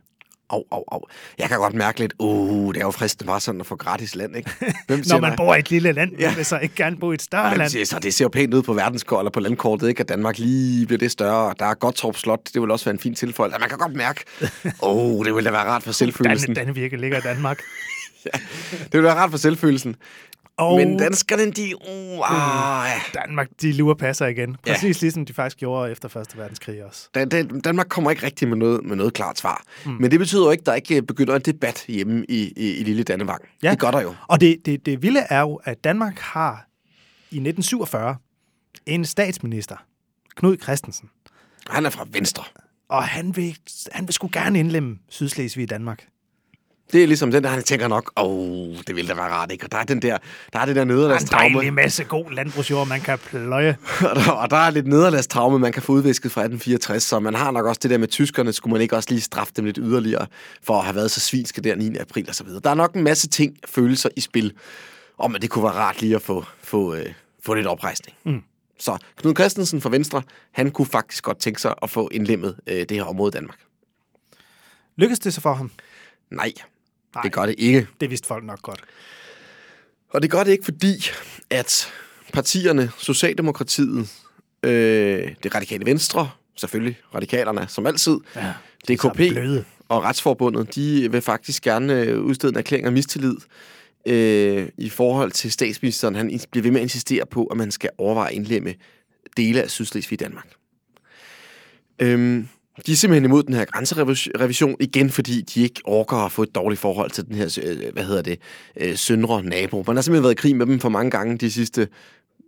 Au, 0.50 0.64
au, 0.72 0.84
au. 0.92 1.02
Jeg 1.38 1.50
kan 1.50 1.58
godt 1.58 1.74
mærke 1.74 2.00
lidt, 2.00 2.14
uh, 2.20 2.74
det 2.74 2.80
er 2.82 2.86
jo 2.86 2.92
fristende 2.92 3.28
bare 3.28 3.40
sådan 3.40 3.62
at 3.62 3.68
få 3.68 3.76
gratis 3.76 4.16
land, 4.16 4.36
ikke? 4.38 4.52
Hvem 4.88 5.04
Når 5.08 5.20
man 5.20 5.30
nej? 5.30 5.36
bor 5.36 5.56
i 5.56 5.60
et 5.60 5.70
lille 5.70 5.92
land, 5.92 6.12
Ja. 6.20 6.30
ja. 6.30 6.36
vil 6.36 6.46
så 6.46 6.58
ikke 6.60 6.76
gerne 6.76 6.98
bo 6.98 7.12
i 7.12 7.14
et 7.14 7.22
større 7.22 7.48
Hvem 7.50 7.58
land. 7.58 7.70
siger 7.70 7.86
så? 7.86 8.00
Det 8.00 8.14
ser 8.14 8.26
jo 8.26 8.30
pænt 8.30 8.54
ud 8.54 8.62
på 8.64 8.74
verdenskort 8.74 9.20
eller 9.22 9.32
på 9.32 9.40
landkortet, 9.40 9.90
ikke? 9.90 10.00
At 10.02 10.10
Danmark 10.10 10.38
lige 10.38 10.86
bliver 10.86 10.98
det 11.00 11.12
større. 11.12 11.54
Der 11.60 11.66
er 11.66 11.74
Gottorp 11.74 12.16
Slot, 12.18 12.40
det 12.54 12.62
vil 12.62 12.72
også 12.72 12.86
være 12.86 12.94
en 12.94 13.00
fin 13.00 13.16
tilføjelse. 13.16 13.60
Man 13.60 13.70
kan 13.70 13.78
godt 13.78 13.94
mærke, 13.96 14.24
oh, 14.82 15.26
det 15.26 15.36
ville 15.36 15.46
da 15.46 15.52
være 15.52 15.66
rart 15.66 15.84
for 15.84 15.92
selvfølelsen. 15.92 16.48
Dan, 16.54 16.66
Dannevirke 16.66 16.98
ligger 16.98 17.18
i 17.18 17.22
Danmark. 17.22 17.60
Det 18.84 18.94
ville 18.94 19.04
være 19.04 19.16
rart 19.16 19.32
for 19.32 19.38
selvfølelsen. 19.38 19.96
Og 20.58 20.78
Men 20.78 20.98
danskerne, 21.00 21.52
de... 21.52 21.74
Uh, 21.76 22.32
ah, 22.32 22.90
ja. 22.90 23.20
Danmark, 23.22 23.48
de 23.62 23.72
lurer 23.74 23.94
passer 23.96 24.26
igen. 24.26 24.58
Ja. 24.68 24.74
Præcis 24.74 25.02
ligesom 25.02 25.26
de 25.26 25.34
faktisk 25.34 25.58
gjorde 25.58 25.92
efter 25.92 26.18
1. 26.18 26.38
verdenskrig 26.38 26.86
også. 26.86 27.10
Dan- 27.16 27.30
Dan- 27.30 27.60
Danmark 27.60 27.88
kommer 27.90 28.12
ikke 28.12 28.26
rigtig 28.26 28.48
med 28.48 28.58
noget, 28.58 28.84
med 28.86 28.96
noget 28.96 29.14
klart 29.14 29.38
svar. 29.40 29.64
Mm. 29.86 29.92
Men 29.92 30.12
det 30.12 30.20
betyder 30.20 30.46
jo 30.46 30.52
ikke, 30.52 30.62
at 30.62 30.66
der 30.66 30.74
ikke 30.74 31.02
begynder 31.02 31.36
en 31.36 31.42
debat 31.42 31.86
hjemme 31.88 32.26
i, 32.30 32.54
i, 32.58 32.72
i 32.78 32.84
lille 32.84 33.04
Dannevang. 33.04 33.42
Ja. 33.64 33.72
Det 33.72 33.80
gør 33.80 33.92
der 33.92 34.02
jo. 34.02 34.16
Og 34.28 34.42
det, 34.42 34.58
det, 34.66 34.86
det 34.86 35.02
vilde 35.02 35.20
er 35.30 35.40
jo, 35.40 35.56
at 35.56 35.84
Danmark 35.84 36.20
har 36.20 36.68
i 37.32 37.36
1947 37.38 38.16
en 38.86 39.06
statsminister, 39.06 39.76
Knud 40.36 40.58
Christensen, 40.64 41.10
Han 41.70 41.86
er 41.86 41.90
fra 41.90 42.06
Venstre. 42.12 42.44
og 42.90 43.04
han 43.04 43.36
vil, 43.36 43.58
han 43.92 44.08
vil 44.08 44.14
sgu 44.14 44.30
gerne 44.32 44.60
indlemme 44.60 44.98
Sydslesvig 45.10 45.64
i 45.64 45.66
Danmark. 45.66 46.08
Det 46.92 47.04
er 47.04 47.08
ligesom 47.08 47.32
den 47.32 47.44
der, 47.44 47.50
han 47.50 47.64
tænker 47.64 47.88
nok, 47.88 48.12
åh, 48.18 48.26
oh, 48.26 48.76
det 48.88 48.96
ville 48.96 49.10
da 49.10 49.14
være 49.14 49.30
rart, 49.30 49.52
ikke? 49.52 49.66
Og 49.66 49.72
der 49.72 49.78
er 49.78 49.84
den 49.84 50.02
der, 50.02 50.18
der 50.54 50.60
er 50.60 50.66
det 50.66 50.76
der 50.76 50.84
Der 50.86 50.94
er 50.94 50.94
en 50.94 50.98
nederlagstraume. 50.98 51.72
masse 51.72 52.04
god 52.04 52.32
landbrugsjord, 52.32 52.88
man 52.88 53.02
kan 53.02 53.20
pløje. 53.20 53.78
og, 54.10 54.16
der, 54.16 54.32
og 54.32 54.50
der 54.50 54.58
er 54.58 54.70
lidt 54.70 54.88
nederlagstraume, 54.88 55.60
man 55.60 55.72
kan 55.72 55.82
få 55.82 55.92
udvisket 55.92 56.32
fra 56.32 56.42
1864, 56.42 57.04
så 57.04 57.20
man 57.20 57.36
har 57.36 57.52
nok 57.52 57.66
også 57.66 57.80
det 57.84 57.92
der 57.92 57.98
med 57.98 58.08
tyskerne, 58.08 58.54
skulle 58.54 58.74
man 58.74 58.82
ikke 58.82 58.96
også 58.96 59.10
lige 59.10 59.22
straffe 59.22 59.54
dem 59.56 59.66
lidt 59.66 59.80
yderligere, 59.82 60.28
for 60.64 60.78
at 60.78 60.84
have 60.84 60.96
været 60.96 61.12
så 61.12 61.20
svinske 61.20 61.62
der 61.62 61.76
9. 61.76 61.98
april 61.98 62.26
og 62.30 62.36
så 62.36 62.44
videre. 62.44 62.62
Der 62.64 62.70
er 62.70 62.74
nok 62.76 62.94
en 62.96 63.04
masse 63.04 63.28
ting, 63.28 63.58
følelser 63.66 64.10
i 64.16 64.22
spil, 64.22 64.54
om 65.18 65.36
at 65.36 65.42
det 65.42 65.50
kunne 65.50 65.64
være 65.64 65.74
rart 65.74 66.02
lige 66.02 66.16
at 66.16 66.22
få, 66.22 66.46
få, 66.64 66.96
øh, 66.96 67.06
få 67.46 67.54
lidt 67.54 67.68
oprejsning. 67.68 68.18
Mm. 68.24 68.42
Så 68.80 68.98
Knud 69.16 69.36
Christensen 69.36 69.82
fra 69.82 69.90
Venstre, 69.90 70.22
han 70.52 70.72
kunne 70.72 70.86
faktisk 70.86 71.24
godt 71.24 71.40
tænke 71.40 71.62
sig 71.62 71.74
at 71.84 71.90
få 71.90 72.10
indlemmet 72.12 72.56
øh, 72.68 72.80
det 72.80 72.92
her 72.92 73.04
område 73.04 73.30
i 73.30 73.36
Danmark. 73.36 73.58
Lykkedes 74.96 75.20
det 75.20 75.34
så 75.34 75.42
for 75.42 75.54
ham? 75.54 75.72
Nej, 76.32 76.54
Nej. 77.16 77.22
det 77.24 77.34
gør 77.34 77.46
det 77.46 77.56
ikke. 77.58 77.88
Det 78.02 78.10
vidste 78.10 78.28
folk 78.28 78.46
nok 78.46 78.62
godt. 78.62 78.84
Og 80.10 80.22
det 80.22 80.32
gør 80.32 80.44
det 80.44 80.52
ikke, 80.52 80.66
fordi 80.66 81.10
at 81.50 81.94
partierne, 82.34 82.92
Socialdemokratiet, 82.98 84.10
øh, 84.64 85.36
det 85.44 85.56
radikale 85.56 85.86
Venstre, 85.86 86.30
selvfølgelig 86.56 87.00
radikalerne 87.16 87.68
som 87.68 87.86
altid, 87.88 88.18
Ja, 88.36 88.54
DKP 88.90 89.20
og 89.90 90.04
Retsforbundet, 90.04 90.76
de 90.76 91.12
vil 91.12 91.22
faktisk 91.22 91.64
gerne 91.64 92.02
øh, 92.02 92.22
udstede 92.22 92.52
en 92.52 92.58
erklæring 92.58 92.86
af 92.86 92.92
mistillid 92.92 93.36
øh, 94.06 94.70
i 94.78 94.90
forhold 94.90 95.32
til 95.32 95.52
statsministeren. 95.52 96.16
Han 96.16 96.40
bliver 96.52 96.64
ved 96.64 96.72
med 96.72 96.80
at 96.80 96.84
insistere 96.84 97.26
på, 97.26 97.46
at 97.46 97.58
man 97.58 97.72
skal 97.72 97.90
overveje 97.98 98.30
at 98.30 98.36
indlemme 98.36 98.74
dele 99.38 99.64
af 99.64 99.70
Sydslesvig 99.70 100.22
i 100.22 100.24
Danmark. 100.24 100.48
Øhm, 102.00 102.48
de 102.86 102.92
er 102.92 102.96
simpelthen 102.96 103.26
imod 103.26 103.44
den 103.44 103.54
her 103.54 103.66
grænserevision, 103.66 104.76
igen 104.80 105.10
fordi 105.10 105.42
de 105.42 105.62
ikke 105.62 105.82
orker 105.86 106.18
at 106.18 106.32
få 106.32 106.44
et 106.44 106.56
dårligt 106.56 106.82
forhold 106.82 107.12
til 107.12 107.26
den 107.26 107.36
her, 107.36 107.60
øh, 107.64 107.94
hvad 107.94 108.04
hedder 108.04 108.22
det, 108.22 108.40
øh, 108.82 108.96
søndre 108.96 109.44
nabo. 109.44 109.84
Man 109.88 109.96
har 109.96 110.02
simpelthen 110.02 110.24
været 110.24 110.34
i 110.34 110.42
krig 110.42 110.56
med 110.56 110.66
dem 110.66 110.80
for 110.80 110.90
mange 110.90 111.12
gange 111.12 111.38
de 111.38 111.52
sidste, 111.52 111.88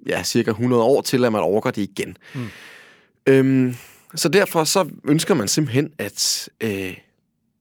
ja, 0.08 0.24
cirka 0.24 0.52
100 0.52 0.84
år 0.84 1.02
til, 1.02 1.26
at 1.26 1.32
man 1.32 1.42
orker 1.42 1.72
det 1.72 1.82
igen. 1.82 2.18
Mm. 2.36 2.48
Øhm, 3.28 3.76
så 4.16 4.30
derfor 4.30 4.64
så 4.64 4.90
ønsker 5.04 5.34
man 5.34 5.48
simpelthen, 5.48 5.90
at, 5.98 6.50
øh, 6.62 6.98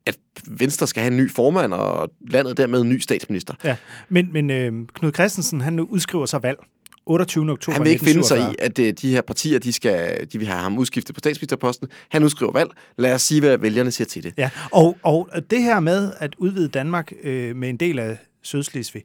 at 0.06 0.18
Venstre 0.46 0.86
skal 0.86 1.02
have 1.02 1.10
en 1.10 1.16
ny 1.16 1.30
formand, 1.30 1.72
og 1.72 2.10
landet 2.30 2.56
dermed 2.56 2.80
en 2.80 2.88
ny 2.88 2.98
statsminister. 2.98 3.54
Ja, 3.64 3.76
men, 4.08 4.32
men 4.32 4.50
øh, 4.50 4.72
Knud 4.94 5.12
Christensen, 5.12 5.60
han 5.60 5.80
udskriver 5.80 6.26
sig 6.26 6.42
valg 6.42 6.58
28. 7.08 7.50
oktober 7.50 7.74
Han 7.74 7.84
vil 7.84 7.92
ikke 7.92 8.04
finde 8.04 8.24
sig 8.24 8.36
1947. 8.36 8.52
i, 8.52 8.86
at 8.86 8.88
øh, 8.88 9.08
de 9.08 9.14
her 9.14 9.20
partier, 9.20 9.58
de, 9.58 9.72
skal, 9.72 10.26
de 10.32 10.38
vil 10.38 10.46
have 10.46 10.60
ham 10.60 10.78
udskiftet 10.78 11.14
på 11.14 11.18
statsministerposten. 11.18 11.88
Han 12.08 12.24
udskriver 12.24 12.52
valg. 12.52 12.70
Lad 12.98 13.14
os 13.14 13.22
sige, 13.22 13.40
hvad 13.40 13.58
vælgerne 13.58 13.90
siger 13.90 14.06
til 14.06 14.22
det. 14.22 14.34
Ja, 14.36 14.50
og, 14.72 14.98
og 15.02 15.50
det 15.50 15.62
her 15.62 15.80
med 15.80 16.12
at 16.18 16.34
udvide 16.38 16.68
Danmark 16.68 17.12
øh, 17.22 17.56
med 17.56 17.68
en 17.68 17.76
del 17.76 17.98
af 17.98 18.16
Sydslesvig, 18.42 19.02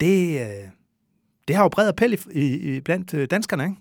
det, 0.00 0.40
øh, 0.40 0.46
det 1.48 1.56
har 1.56 1.62
jo 1.62 1.68
bred 1.68 1.88
appel 1.88 2.18
i, 2.32 2.40
i, 2.40 2.80
blandt 2.80 3.14
øh, 3.14 3.28
danskerne, 3.30 3.64
ikke? 3.64 3.76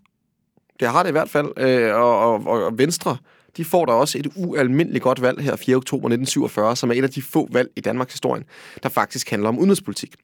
Det 0.80 0.88
har 0.88 1.04
det 1.04 1.10
i 1.10 1.12
hvert 1.12 1.30
fald. 1.30 1.48
Øh, 1.58 1.96
og, 1.96 2.20
og, 2.20 2.48
og, 2.48 2.78
Venstre, 2.78 3.18
de 3.58 3.66
får 3.66 3.86
der 3.86 3.94
også 3.94 4.18
et 4.18 4.28
ualmindeligt 4.36 5.04
godt 5.04 5.22
valg 5.22 5.42
her 5.42 5.56
4. 5.56 5.76
oktober 5.76 6.08
1947, 6.08 6.76
som 6.76 6.90
er 6.90 6.94
et 6.94 7.04
af 7.04 7.10
de 7.10 7.22
få 7.22 7.48
valg 7.52 7.70
i 7.76 7.82
Danmarks 7.82 8.14
historie, 8.14 8.44
der 8.84 8.90
faktisk 8.90 9.30
handler 9.30 9.50
om 9.50 9.60
udenrigspolitik. 9.60 10.16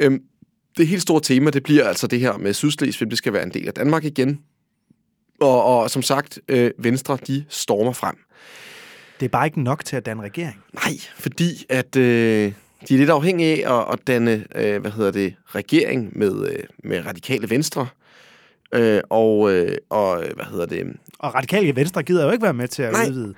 Øhm, 0.00 0.22
det 0.80 0.88
helt 0.88 1.02
store 1.02 1.20
tema, 1.20 1.50
det 1.50 1.62
bliver 1.62 1.88
altså 1.88 2.06
det 2.06 2.20
her 2.20 2.36
med 2.36 2.54
Sydslesvig, 2.54 3.10
det 3.10 3.18
skal 3.18 3.32
være 3.32 3.42
en 3.42 3.50
del 3.50 3.68
af 3.68 3.74
Danmark 3.74 4.04
igen. 4.04 4.40
Og, 5.40 5.64
og 5.64 5.90
som 5.90 6.02
sagt, 6.02 6.38
øh, 6.48 6.70
Venstre, 6.78 7.18
de 7.26 7.44
stormer 7.48 7.92
frem. 7.92 8.16
Det 9.20 9.26
er 9.26 9.30
bare 9.30 9.46
ikke 9.46 9.62
nok 9.62 9.84
til 9.84 9.96
at 9.96 10.06
danne 10.06 10.22
regering. 10.22 10.56
Nej, 10.74 10.92
fordi 11.14 11.66
at 11.68 11.96
øh, 11.96 12.52
de 12.88 12.94
er 12.94 12.98
lidt 12.98 13.10
afhængige 13.10 13.66
af 13.66 13.80
at, 13.80 13.92
at 13.92 14.06
danne, 14.06 14.44
øh, 14.54 14.80
hvad 14.80 14.90
hedder 14.90 15.10
det, 15.10 15.34
regering 15.46 16.18
med, 16.18 16.48
øh, 16.48 16.64
med 16.84 17.06
radikale 17.06 17.50
venstre. 17.50 17.86
Øh, 18.74 19.00
og, 19.10 19.52
øh, 19.52 19.76
og, 19.90 20.24
hvad 20.34 20.44
hedder 20.44 20.66
det, 20.66 20.86
Og 21.18 21.34
radikale 21.34 21.76
venstre 21.76 22.02
gider 22.02 22.24
jo 22.24 22.30
ikke 22.30 22.42
være 22.42 22.54
med 22.54 22.68
til 22.68 22.82
at 22.82 22.92
Nej. 22.92 23.06
udvide. 23.08 23.34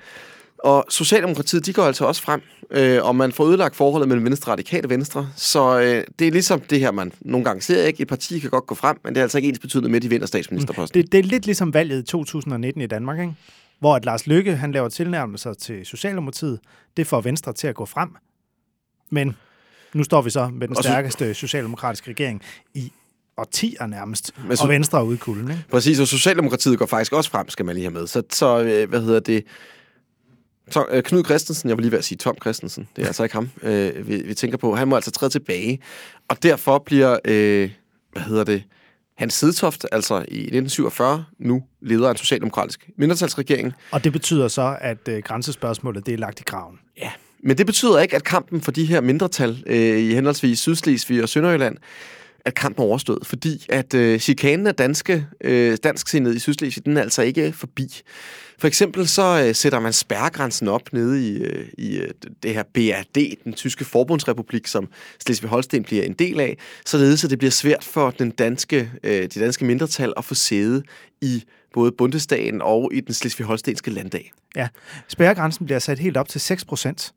Og 0.63 0.85
Socialdemokratiet, 0.89 1.65
de 1.65 1.73
går 1.73 1.83
altså 1.83 2.05
også 2.05 2.21
frem, 2.21 2.41
øh, 2.71 3.03
og 3.05 3.15
man 3.15 3.31
får 3.31 3.45
ødelagt 3.45 3.75
forholdet 3.75 4.07
mellem 4.09 4.25
Venstre 4.25 4.49
og 4.49 4.51
Radikale 4.51 4.89
Venstre. 4.89 5.29
Så 5.35 5.79
øh, 5.79 6.03
det 6.19 6.27
er 6.27 6.31
ligesom 6.31 6.59
det 6.59 6.79
her, 6.79 6.91
man 6.91 7.11
nogle 7.21 7.45
gange 7.45 7.61
ser 7.61 7.83
ikke. 7.83 8.01
Et 8.01 8.07
parti 8.07 8.39
kan 8.39 8.49
godt 8.49 8.67
gå 8.67 8.75
frem, 8.75 8.97
men 9.03 9.13
det 9.15 9.19
er 9.19 9.23
altså 9.23 9.37
ikke 9.37 9.49
ens 9.49 9.59
betydende 9.59 9.89
med, 9.89 9.95
at 9.95 10.01
de 10.01 10.09
vinder 10.09 10.27
statsministerposten. 10.27 11.01
Det, 11.01 11.11
det 11.11 11.17
er 11.19 11.23
lidt 11.23 11.45
ligesom 11.45 11.73
valget 11.73 11.99
i 11.99 12.03
2019 12.03 12.81
i 12.81 12.85
Danmark, 12.87 13.19
ikke? 13.19 13.33
hvor 13.79 13.95
at 13.95 14.05
Lars 14.05 14.27
Lykke 14.27 14.55
han 14.55 14.71
laver 14.71 14.89
tilnærmelser 14.89 15.53
til 15.53 15.85
Socialdemokratiet. 15.85 16.59
Det 16.97 17.07
får 17.07 17.21
Venstre 17.21 17.53
til 17.53 17.67
at 17.67 17.75
gå 17.75 17.85
frem. 17.85 18.09
Men 19.09 19.35
nu 19.93 20.03
står 20.03 20.21
vi 20.21 20.29
så 20.29 20.49
med 20.53 20.67
den 20.67 20.75
stærkeste 20.75 21.33
socialdemokratiske 21.33 22.09
regering 22.11 22.41
i 22.73 22.91
årtier 23.37 23.85
nærmest, 23.87 24.31
Men 24.47 24.57
så- 24.57 24.63
og 24.63 24.69
Venstre 24.69 24.97
er 24.99 25.03
ude 25.03 25.15
i 25.15 25.17
kulden. 25.17 25.51
Ikke? 25.51 25.63
Præcis, 25.71 25.99
og 25.99 26.07
Socialdemokratiet 26.07 26.79
går 26.79 26.85
faktisk 26.85 27.13
også 27.13 27.29
frem, 27.29 27.49
skal 27.49 27.65
man 27.65 27.75
lige 27.75 27.83
have 27.85 27.93
med. 27.93 28.07
Så, 28.07 28.23
så 28.31 28.59
øh, 28.63 28.89
hvad 28.89 29.01
hedder 29.01 29.19
det? 29.19 29.43
Tom, 30.71 30.85
øh, 30.91 31.03
Knud 31.03 31.23
Christensen, 31.23 31.69
jeg 31.69 31.77
vil 31.77 31.83
lige 31.83 31.91
ved 31.91 31.99
at 31.99 32.05
sige 32.05 32.17
Tom 32.17 32.35
Christensen, 32.41 32.87
det 32.95 33.01
er 33.01 33.07
altså 33.07 33.23
ikke 33.23 33.35
ham, 33.35 33.49
øh, 33.69 34.07
vi, 34.07 34.21
vi 34.25 34.33
tænker 34.33 34.57
på. 34.57 34.75
Han 34.75 34.87
må 34.87 34.95
altså 34.95 35.11
træde 35.11 35.31
tilbage, 35.31 35.79
og 36.27 36.43
derfor 36.43 36.77
bliver, 36.77 37.19
øh, 37.25 37.71
hvad 38.11 38.21
hedder 38.21 38.43
det, 38.43 38.63
Hans 39.17 39.33
Sidtoft, 39.33 39.85
altså 39.91 40.15
i 40.15 40.17
1947, 40.19 41.25
nu 41.39 41.63
leder 41.81 42.07
af 42.07 42.11
en 42.11 42.17
socialdemokratisk 42.17 42.89
mindretalsregering. 42.97 43.73
Og 43.91 44.03
det 44.03 44.11
betyder 44.11 44.47
så, 44.47 44.77
at 44.81 45.07
øh, 45.07 45.23
grænsespørgsmålet 45.23 46.05
det 46.05 46.13
er 46.13 46.17
lagt 46.17 46.39
i 46.39 46.43
graven. 46.43 46.79
Ja. 46.97 47.11
Men 47.43 47.57
det 47.57 47.65
betyder 47.65 47.99
ikke, 47.99 48.15
at 48.15 48.23
kampen 48.23 48.61
for 48.61 48.71
de 48.71 48.85
her 48.85 49.01
mindretal 49.01 49.63
øh, 49.65 49.99
i 49.99 50.13
henholdsvis 50.13 50.59
Sydslesvig 50.59 51.23
og 51.23 51.29
Sønderjylland, 51.29 51.77
at 52.45 52.55
kampen 52.55 52.83
er 52.83 52.87
overstået, 52.87 53.27
fordi 53.27 53.65
at 53.69 53.93
øh, 53.93 54.19
chikanen 54.19 54.67
af 54.67 54.75
danske, 54.75 55.27
øh, 55.41 55.77
dansksindede 55.83 56.35
i 56.35 56.39
Sydslesvig, 56.39 56.85
den 56.85 56.97
er 56.97 57.01
altså 57.01 57.21
ikke 57.21 57.53
forbi. 57.53 58.01
For 58.59 58.67
eksempel 58.67 59.07
så 59.07 59.43
øh, 59.47 59.55
sætter 59.55 59.79
man 59.79 59.93
spærregrænsen 59.93 60.67
op 60.67 60.93
nede 60.93 61.29
i, 61.29 61.37
øh, 61.37 61.67
i 61.77 61.97
øh, 61.97 62.09
det 62.43 62.53
her 62.53 62.63
BRD, 62.63 63.43
den 63.43 63.53
tyske 63.53 63.85
forbundsrepublik, 63.85 64.67
som 64.67 64.87
Slesvig-Holsten 65.19 65.83
bliver 65.83 66.03
en 66.03 66.13
del 66.13 66.39
af, 66.39 66.57
således 66.85 67.23
at 67.23 67.29
det 67.29 67.37
bliver 67.37 67.51
svært 67.51 67.83
for 67.83 68.11
den 68.11 68.31
danske, 68.31 68.91
øh, 69.03 69.21
de 69.21 69.39
danske 69.39 69.65
mindretal 69.65 70.13
at 70.17 70.25
få 70.25 70.35
sæde 70.35 70.83
i 71.21 71.43
både 71.73 71.91
Bundestagen 71.91 72.61
og 72.61 72.91
i 72.93 72.99
den 72.99 73.13
slesvig-holstenske 73.13 73.91
landdag. 73.91 74.31
Ja, 74.55 74.67
spærregrænsen 75.07 75.65
bliver 75.65 75.79
sat 75.79 75.99
helt 75.99 76.17
op 76.17 76.29
til 76.29 76.41
6 76.41 76.65
procent. 76.65 77.13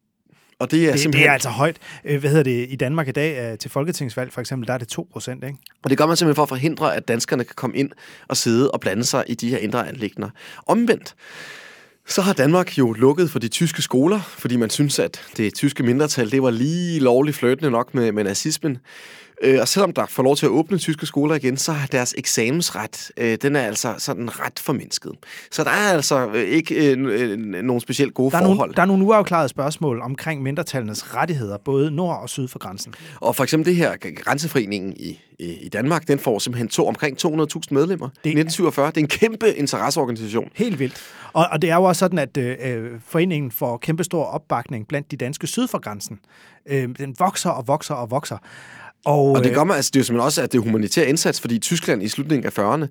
Og 0.58 0.70
det 0.70 0.86
er, 0.86 0.90
Det, 0.90 1.00
simpelthen, 1.00 1.22
det 1.22 1.28
er 1.28 1.32
altså 1.32 1.48
højt. 1.48 1.76
Øh, 2.04 2.20
Hvad 2.20 2.30
hedder 2.30 2.44
det? 2.44 2.66
I 2.70 2.76
Danmark 2.76 3.08
i 3.08 3.12
dag 3.12 3.52
øh, 3.52 3.58
til 3.58 3.70
folketingsvalg 3.70 4.32
for 4.32 4.40
eksempel, 4.40 4.66
der 4.68 4.74
er 4.74 4.78
det 4.78 4.88
2 4.88 5.08
procent, 5.12 5.44
ikke? 5.44 5.58
Og 5.84 5.90
det 5.90 5.98
gør 5.98 6.06
man 6.06 6.16
simpelthen 6.16 6.36
for 6.36 6.42
at 6.42 6.48
forhindre, 6.48 6.96
at 6.96 7.08
danskerne 7.08 7.44
kan 7.44 7.54
komme 7.56 7.76
ind 7.76 7.90
og 8.28 8.36
sidde 8.36 8.70
og 8.70 8.80
blande 8.80 9.04
sig 9.04 9.24
i 9.26 9.34
de 9.34 9.50
her 9.50 9.58
indre 9.58 9.88
anlægner. 9.88 10.30
Omvendt, 10.66 11.14
så 12.08 12.22
har 12.22 12.32
Danmark 12.32 12.78
jo 12.78 12.92
lukket 12.92 13.30
for 13.30 13.38
de 13.38 13.48
tyske 13.48 13.82
skoler, 13.82 14.20
fordi 14.20 14.56
man 14.56 14.70
synes, 14.70 14.98
at 14.98 15.20
det 15.36 15.54
tyske 15.54 15.82
mindretal, 15.82 16.30
det 16.30 16.42
var 16.42 16.50
lige 16.50 17.00
lovligt 17.00 17.36
flirtende 17.36 17.70
nok 17.70 17.94
med, 17.94 18.12
med 18.12 18.24
nazismen. 18.24 18.78
Øh, 19.42 19.60
og 19.60 19.68
selvom 19.68 19.92
der 19.92 20.06
får 20.06 20.22
lov 20.22 20.36
til 20.36 20.46
at 20.46 20.50
åbne 20.50 20.78
tyske 20.78 21.06
skoler 21.06 21.34
igen, 21.34 21.56
så 21.56 21.72
har 21.72 21.86
deres 21.86 22.14
eksamensret, 22.18 23.10
øh, 23.16 23.38
den 23.42 23.56
er 23.56 23.60
altså 23.60 23.94
sådan 23.98 24.40
ret 24.40 24.58
formindsket. 24.58 25.12
Så 25.50 25.64
der 25.64 25.70
er 25.70 25.92
altså 25.92 26.28
øh, 26.34 26.42
ikke 26.42 26.92
øh, 26.92 26.98
øh, 27.20 27.38
nogen 27.38 27.80
specielt 27.80 28.14
gode 28.14 28.30
Der 28.30 28.36
er, 28.36 28.42
forhold. 28.42 28.58
nogle, 28.58 28.74
der 28.74 28.82
er 28.82 28.86
nogle 28.86 29.04
uafklarede 29.04 29.48
spørgsmål 29.48 30.00
omkring 30.00 30.42
mindretallernes 30.42 31.14
rettigheder, 31.14 31.58
både 31.58 31.90
nord 31.90 32.18
og 32.22 32.28
syd 32.28 32.48
for 32.48 32.58
grænsen. 32.58 32.94
Og 33.20 33.36
for 33.36 33.42
eksempel 33.42 33.66
det 33.66 33.76
her 33.76 33.96
Grænseforeningen 34.16 34.92
i, 34.96 35.20
i, 35.38 35.52
i 35.52 35.68
Danmark, 35.68 36.08
den 36.08 36.18
får 36.18 36.38
simpelthen 36.38 36.68
to, 36.68 36.88
omkring 36.88 37.16
200.000 37.26 37.28
medlemmer. 37.70 38.08
Det, 38.08 38.38
1947, 38.38 38.86
det 38.86 38.96
er 38.96 39.00
en 39.00 39.08
kæmpe 39.08 39.54
interesseorganisation. 39.54 40.50
Helt 40.54 40.78
vildt. 40.78 41.02
Og, 41.32 41.46
og 41.52 41.62
det 41.62 41.70
er 41.70 41.74
jo 41.74 41.84
også 41.84 41.98
sådan, 41.98 42.18
at 42.18 42.36
øh, 42.36 42.56
øh, 42.64 42.90
foreningen 43.06 43.50
får 43.50 43.76
kæmpestor 43.76 44.24
opbakning 44.24 44.88
blandt 44.88 45.10
de 45.10 45.16
danske 45.16 45.46
syd 45.46 45.68
for 45.68 45.78
grænsen. 45.78 46.18
Øh, 46.66 46.88
den 46.98 47.16
vokser 47.18 47.50
og 47.50 47.68
vokser 47.68 47.94
og 47.94 48.10
vokser. 48.10 48.38
Og, 49.06 49.32
Og 49.32 49.44
det 49.44 49.50
øh, 49.50 49.54
gør 49.54 49.64
man, 49.64 49.76
altså, 49.76 49.90
det 49.94 49.96
er 49.96 50.00
jo 50.00 50.04
simpelthen 50.04 50.26
også, 50.26 50.42
at 50.42 50.52
det 50.52 50.58
er 50.58 50.62
humanitær 50.62 51.02
indsats, 51.02 51.40
fordi 51.40 51.58
Tyskland 51.58 52.02
i 52.02 52.08
slutningen 52.08 52.46
af 52.46 52.58
40'erne, 52.58 52.86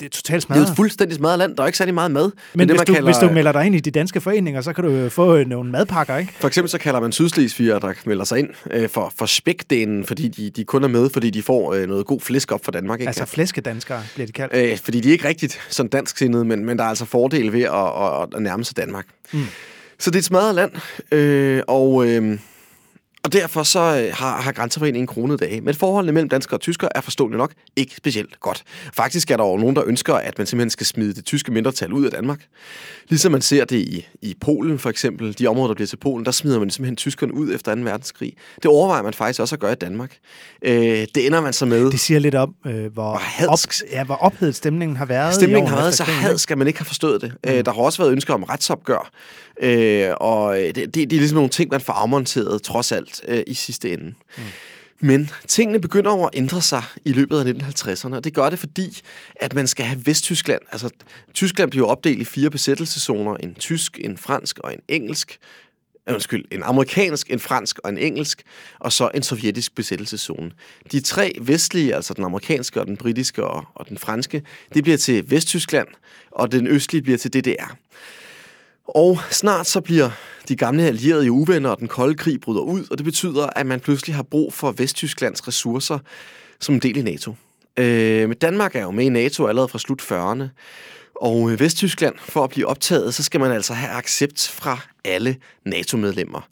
det 0.00 0.06
er 0.06 0.10
totalt 0.10 0.26
det 0.26 0.34
er 0.34 0.40
smadret. 0.40 0.70
et 0.70 0.76
fuldstændig 0.76 1.16
smadret 1.16 1.38
land, 1.38 1.56
der 1.56 1.62
er 1.62 1.66
ikke 1.66 1.78
særlig 1.78 1.94
meget 1.94 2.10
mad. 2.10 2.30
Men 2.54 2.68
det, 2.68 2.76
hvis, 2.76 2.88
man 2.88 3.00
du, 3.00 3.04
hvis 3.04 3.16
du 3.16 3.30
melder 3.30 3.52
dig 3.52 3.66
ind 3.66 3.74
i 3.74 3.80
de 3.80 3.90
danske 3.90 4.20
foreninger, 4.20 4.60
så 4.60 4.72
kan 4.72 4.84
du 4.84 5.08
få 5.08 5.36
øh, 5.36 5.46
nogle 5.46 5.70
madpakker, 5.70 6.16
ikke? 6.16 6.32
For 6.40 6.48
eksempel 6.48 6.70
så 6.70 6.78
kalder 6.78 7.00
man 7.00 7.12
sydslesviger, 7.12 7.78
der 7.78 7.92
melder 8.06 8.24
sig 8.24 8.38
ind 8.38 8.48
øh, 8.70 8.88
for, 8.88 9.12
for 9.16 9.26
spækdænen, 9.26 10.04
fordi 10.04 10.28
de, 10.28 10.50
de 10.50 10.64
kun 10.64 10.84
er 10.84 10.88
med, 10.88 11.10
fordi 11.10 11.30
de 11.30 11.42
får 11.42 11.74
øh, 11.74 11.88
noget 11.88 12.06
god 12.06 12.20
flæsk 12.20 12.52
op 12.52 12.64
for 12.64 12.72
Danmark. 12.72 13.00
Ikke? 13.00 13.08
Altså 13.08 13.24
flæskedanskere 13.26 14.02
bliver 14.14 14.26
de 14.26 14.32
kaldt. 14.32 14.54
øh, 14.56 14.78
fordi 14.78 15.00
de 15.00 15.08
er 15.08 15.12
ikke 15.12 15.28
rigtigt 15.28 15.60
sådan 15.68 15.90
dansksindede, 15.90 16.44
men, 16.44 16.64
men 16.64 16.78
der 16.78 16.84
er 16.84 16.88
altså 16.88 17.04
fordele 17.04 17.52
ved 17.52 17.62
at, 17.62 18.22
at, 18.22 18.28
at 18.36 18.42
nærme 18.42 18.64
sig 18.64 18.76
Danmark. 18.76 19.06
Mm. 19.32 19.44
Så 19.98 20.10
det 20.10 20.16
er 20.16 20.20
et 20.20 20.24
smadret 20.24 20.54
land, 20.54 20.72
øh, 21.12 21.62
og, 21.68 22.06
øh, 22.06 22.38
og 23.24 23.32
derfor 23.32 23.62
så 23.62 23.80
øh, 23.80 24.14
har, 24.16 24.40
har 24.40 24.52
Grænseforeningen 24.52 25.06
kronet 25.06 25.40
dage. 25.40 25.60
Men 25.60 25.74
forholdene 25.74 26.12
mellem 26.12 26.28
danskere 26.28 26.56
og 26.56 26.60
tyskere 26.60 26.96
er 26.96 27.00
forståeligt 27.00 27.38
nok 27.38 27.52
ikke 27.76 27.94
specielt 27.96 28.40
godt. 28.40 28.62
Faktisk 28.94 29.30
er 29.30 29.36
der 29.36 29.44
jo 29.44 29.56
nogen, 29.56 29.76
der 29.76 29.82
ønsker, 29.86 30.14
at 30.14 30.38
man 30.38 30.46
simpelthen 30.46 30.70
skal 30.70 30.86
smide 30.86 31.14
det 31.14 31.24
tyske 31.24 31.52
mindretal 31.52 31.92
ud 31.92 32.04
af 32.04 32.10
Danmark. 32.10 32.40
Ligesom 33.08 33.32
man 33.32 33.42
ser 33.42 33.64
det 33.64 33.76
i, 33.76 34.06
i 34.22 34.34
Polen 34.40 34.78
for 34.78 34.90
eksempel, 34.90 35.38
de 35.38 35.46
områder, 35.46 35.68
der 35.68 35.74
bliver 35.74 35.86
til 35.86 35.96
Polen, 35.96 36.24
der 36.24 36.30
smider 36.30 36.58
man 36.58 36.70
simpelthen 36.70 36.96
tyskerne 36.96 37.34
ud 37.34 37.54
efter 37.54 37.74
2. 37.74 37.80
verdenskrig. 37.80 38.32
Det 38.56 38.66
overvejer 38.66 39.02
man 39.02 39.14
faktisk 39.14 39.40
også 39.40 39.54
at 39.54 39.60
gøre 39.60 39.72
i 39.72 39.74
Danmark. 39.74 40.16
Øh, 40.62 40.74
det 41.14 41.26
ender 41.26 41.40
man 41.40 41.52
så 41.52 41.66
med. 41.66 41.90
Det 41.90 42.00
siger 42.00 42.20
lidt 42.20 42.34
om, 42.34 42.54
øh, 42.66 42.92
hvor, 42.92 43.12
op, 43.12 43.20
hadsk. 43.20 43.82
ja, 43.90 44.04
hvor 44.04 44.14
ophedet 44.14 44.54
stemningen 44.54 44.96
har 44.96 45.06
været. 45.06 45.34
Stemningen 45.34 45.68
har 45.68 45.76
været 45.76 45.94
så 45.94 46.04
had, 46.04 46.38
skal 46.38 46.58
man 46.58 46.66
ikke 46.66 46.78
have 46.78 46.86
forstået 46.86 47.20
det. 47.20 47.32
Mm. 47.44 47.50
Øh, 47.50 47.64
der 47.64 47.72
har 47.72 47.82
også 47.82 48.02
været 48.02 48.12
ønsker 48.12 48.34
om 48.34 48.42
retsopgør. 48.42 49.10
Øh, 49.60 50.10
og 50.16 50.56
det, 50.56 50.76
det, 50.76 50.94
det 50.94 51.12
er 51.12 51.16
ligesom 51.16 51.34
nogle 51.34 51.50
ting, 51.50 51.70
man 51.70 51.80
får 51.80 51.92
afmonteret 51.92 52.62
trods 52.62 52.92
alt 52.92 53.20
øh, 53.28 53.42
i 53.46 53.54
sidste 53.54 53.92
ende. 53.92 54.14
Mm. 54.36 54.42
Men 55.00 55.30
tingene 55.48 55.80
begynder 55.80 56.10
over 56.10 56.28
at 56.28 56.36
ændre 56.36 56.62
sig 56.62 56.82
i 57.04 57.12
løbet 57.12 57.38
af 57.38 57.52
1950'erne, 57.52 58.14
og 58.14 58.24
det 58.24 58.34
gør 58.34 58.50
det, 58.50 58.58
fordi 58.58 59.00
at 59.36 59.54
man 59.54 59.66
skal 59.66 59.86
have 59.86 60.06
Vesttyskland. 60.06 60.62
Altså, 60.72 60.90
Tyskland 61.34 61.70
bliver 61.70 61.86
opdelt 61.86 62.20
i 62.20 62.24
fire 62.24 62.50
besættelseszoner. 62.50 63.36
En 63.36 63.54
tysk, 63.54 64.00
en 64.04 64.18
fransk 64.18 64.58
og 64.58 64.72
en 64.72 64.80
engelsk. 64.88 65.38
Øh, 66.08 66.14
Undskyld, 66.14 66.44
en 66.50 66.62
amerikansk, 66.62 67.30
en 67.30 67.40
fransk 67.40 67.78
og 67.78 67.90
en 67.90 67.98
engelsk, 67.98 68.42
og 68.80 68.92
så 68.92 69.10
en 69.14 69.22
sovjetisk 69.22 69.74
besættelseszone. 69.74 70.50
De 70.92 71.00
tre 71.00 71.32
vestlige, 71.40 71.94
altså 71.94 72.14
den 72.14 72.24
amerikanske 72.24 72.80
og 72.80 72.86
den 72.86 72.96
britiske 72.96 73.44
og, 73.44 73.64
og 73.74 73.88
den 73.88 73.98
franske, 73.98 74.42
det 74.74 74.82
bliver 74.82 74.98
til 74.98 75.30
Vesttyskland, 75.30 75.88
og 76.30 76.52
den 76.52 76.66
østlige 76.66 77.02
bliver 77.02 77.18
til 77.18 77.32
DDR. 77.32 77.76
Og 78.88 79.18
snart 79.30 79.66
så 79.66 79.80
bliver 79.80 80.10
de 80.48 80.56
gamle 80.56 80.82
allierede 80.82 81.26
i 81.26 81.30
uvenner, 81.30 81.70
og 81.70 81.78
den 81.78 81.88
kolde 81.88 82.14
krig 82.14 82.40
bryder 82.40 82.60
ud, 82.60 82.84
og 82.90 82.98
det 82.98 83.04
betyder, 83.04 83.46
at 83.56 83.66
man 83.66 83.80
pludselig 83.80 84.16
har 84.16 84.22
brug 84.22 84.52
for 84.52 84.72
Vesttysklands 84.72 85.48
ressourcer 85.48 85.98
som 86.60 86.74
en 86.74 86.80
del 86.80 86.96
i 86.96 87.02
NATO. 87.02 87.34
Øh, 87.76 88.28
men 88.28 88.38
Danmark 88.38 88.76
er 88.76 88.82
jo 88.82 88.90
med 88.90 89.04
i 89.04 89.08
NATO 89.08 89.46
allerede 89.46 89.68
fra 89.68 89.78
slut 89.78 90.02
40'erne, 90.02 90.44
og 91.20 91.60
Vesttyskland, 91.60 92.14
for 92.18 92.44
at 92.44 92.50
blive 92.50 92.66
optaget, 92.66 93.14
så 93.14 93.22
skal 93.22 93.40
man 93.40 93.52
altså 93.52 93.74
have 93.74 93.92
accept 93.92 94.48
fra 94.48 94.78
alle 95.04 95.36
NATO-medlemmer. 95.64 96.48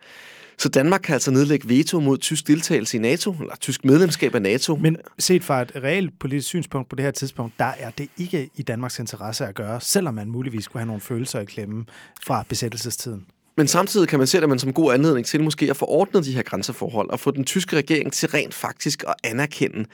Så 0.63 0.69
Danmark 0.69 1.01
kan 1.01 1.15
altså 1.15 1.31
nedlægge 1.31 1.69
veto 1.69 2.01
mod 2.01 2.19
tysk 2.19 2.47
deltagelse 2.47 2.97
i 2.97 3.01
NATO, 3.01 3.37
eller 3.41 3.57
tysk 3.57 3.85
medlemskab 3.85 4.35
af 4.35 4.43
NATO. 4.43 4.77
Men 4.77 4.97
set 5.19 5.45
fra 5.45 5.63
et 5.63 5.73
reelt 5.77 6.19
politisk 6.19 6.49
synspunkt 6.49 6.89
på 6.89 6.97
det 6.97 7.05
her 7.05 7.13
tidspunkt, 7.13 7.55
der 7.59 7.73
er 7.79 7.91
det 7.91 8.09
ikke 8.19 8.51
i 8.57 8.63
Danmarks 8.63 8.99
interesse 8.99 9.47
at 9.47 9.55
gøre, 9.55 9.81
selvom 9.81 10.15
man 10.15 10.29
muligvis 10.29 10.65
skulle 10.65 10.81
have 10.81 10.87
nogle 10.87 11.01
følelser 11.01 11.41
i 11.41 11.45
klemme 11.45 11.85
fra 12.27 12.45
besættelsestiden. 12.49 13.27
Men 13.57 13.69
samtidig 13.69 14.09
kan 14.09 14.19
man 14.19 14.27
se 14.27 14.41
det 14.41 14.49
man 14.49 14.59
som 14.59 14.73
god 14.73 14.93
anledning 14.95 15.27
til 15.27 15.43
måske 15.43 15.71
at 15.71 15.77
få 15.77 15.87
ordnet 15.87 16.25
de 16.25 16.33
her 16.33 16.43
grænseforhold 16.43 17.11
og 17.11 17.21
få 17.21 17.31
den 17.31 17.45
tyske 17.45 17.77
regering 17.77 18.13
til 18.13 18.29
rent 18.29 18.55
faktisk 18.55 19.05
at 19.09 19.15
anerkende 19.25 19.85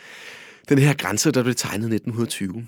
den 0.68 0.78
her 0.78 0.94
grænse, 0.94 1.30
der 1.30 1.42
blev 1.42 1.54
tegnet 1.54 1.90
i 1.90 1.94
1920. 1.94 2.66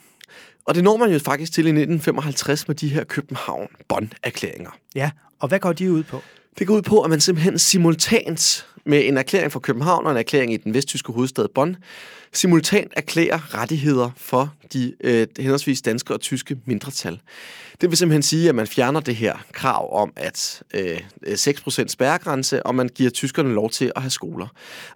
Og 0.65 0.75
det 0.75 0.85
når 0.85 0.97
man 0.97 1.13
jo 1.13 1.19
faktisk 1.19 1.53
til 1.53 1.67
i 1.67 1.69
1955 1.69 2.69
med 2.69 2.77
de 2.77 2.89
her 2.89 3.05
København-Bonn-erklæringer. 3.05 4.71
Ja, 4.95 5.11
og 5.39 5.49
hvad 5.49 5.59
går 5.59 5.73
de 5.73 5.93
ud 5.93 6.03
på? 6.03 6.23
Det 6.59 6.67
går 6.67 6.75
ud 6.75 6.83
på, 6.83 7.03
at 7.03 7.11
man 7.11 7.21
simpelthen 7.21 7.59
simultant 7.59 8.67
med 8.85 9.09
en 9.09 9.17
erklæring 9.19 9.53
fra 9.53 9.61
København 9.61 10.07
og 10.07 10.13
en 10.13 10.19
erklæring 10.19 10.53
i 10.53 10.57
den 10.57 10.75
vesttyske 10.75 11.13
hovedstad 11.13 11.49
Bonn, 11.55 11.77
simultant 12.33 12.93
erklærer 12.97 13.55
rettigheder 13.55 14.11
for 14.17 14.55
de 14.73 14.95
øh, 15.05 15.27
henholdsvis 15.39 15.83
danske 15.83 16.15
og 16.15 16.21
tyske 16.21 16.57
mindretal. 16.65 17.21
Det 17.81 17.91
vil 17.91 17.97
simpelthen 17.97 18.23
sige, 18.23 18.49
at 18.49 18.55
man 18.55 18.67
fjerner 18.67 19.01
det 19.01 19.17
her 19.17 19.37
krav 19.53 20.03
om, 20.03 20.13
at 20.17 20.63
øh, 20.75 21.01
6% 21.27 21.89
spærregrænse, 21.89 22.67
og 22.67 22.75
man 22.75 22.89
giver 22.89 23.11
tyskerne 23.11 23.55
lov 23.55 23.71
til 23.71 23.93
at 23.97 24.03
have 24.03 24.11
skoler. 24.11 24.47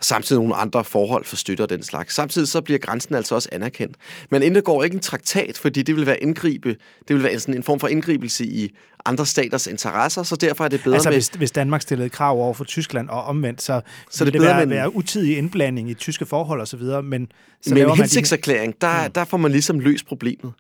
Samtidig 0.01 0.43
nogle 0.43 0.55
andre 0.55 0.85
forhold 0.85 1.25
for 1.25 1.37
støtter 1.37 1.67
den 1.67 1.83
slags. 1.83 2.15
Samtidig 2.15 2.49
så 2.49 2.61
bliver 2.61 2.79
grænsen 2.79 3.15
altså 3.15 3.35
også 3.35 3.49
anerkendt. 3.53 3.97
Man 4.31 4.43
indgår 4.43 4.85
ikke 4.85 4.95
en 4.95 5.01
traktat, 5.01 5.59
fordi 5.59 5.83
det 5.83 5.97
vil 5.97 6.07
være 6.07 6.23
indgribe, 6.23 6.77
det 7.09 7.17
vil 7.17 7.23
være 7.23 7.41
sådan 7.41 7.55
en 7.55 7.63
form 7.63 7.81
for 7.81 7.89
indgribelse 7.89 8.45
i 8.45 8.71
andre 9.05 9.27
staters 9.27 9.67
interesser, 9.67 10.23
så 10.23 10.37
derfor 10.37 10.65
er 10.65 10.69
det 10.69 10.83
bedre 10.83 10.97
altså, 10.97 11.09
med... 11.09 11.17
hvis, 11.17 11.29
hvis 11.29 11.51
Danmark 11.51 11.83
stillede 11.83 12.09
krav 12.09 12.41
over 12.41 12.55
for 12.55 12.65
Tyskland 12.65 13.09
og 13.09 13.25
omvendt, 13.25 13.63
så, 13.63 13.81
Så 14.11 14.25
det 14.25 14.33
det 14.33 14.43
være, 14.43 14.67
med 14.67 14.77
være 14.77 14.97
utidig 14.97 15.39
indblanding 15.39 15.91
i 15.91 15.95
tyske 15.95 16.27
forhold 16.27 16.61
og 16.61 16.69
så 16.69 16.77
videre, 16.77 17.03
men 17.31 17.63
så 17.63 17.71
med 17.71 17.77
laver 17.77 17.85
en 17.85 17.89
man 17.91 17.97
de- 17.97 18.03
hensigtserklæring, 18.03 18.75
der, 18.81 19.09
der 19.09 19.25
får 19.25 19.37
man 19.37 19.51
ligesom 19.51 19.81
løst 19.81 20.07
problemet. 20.07 20.53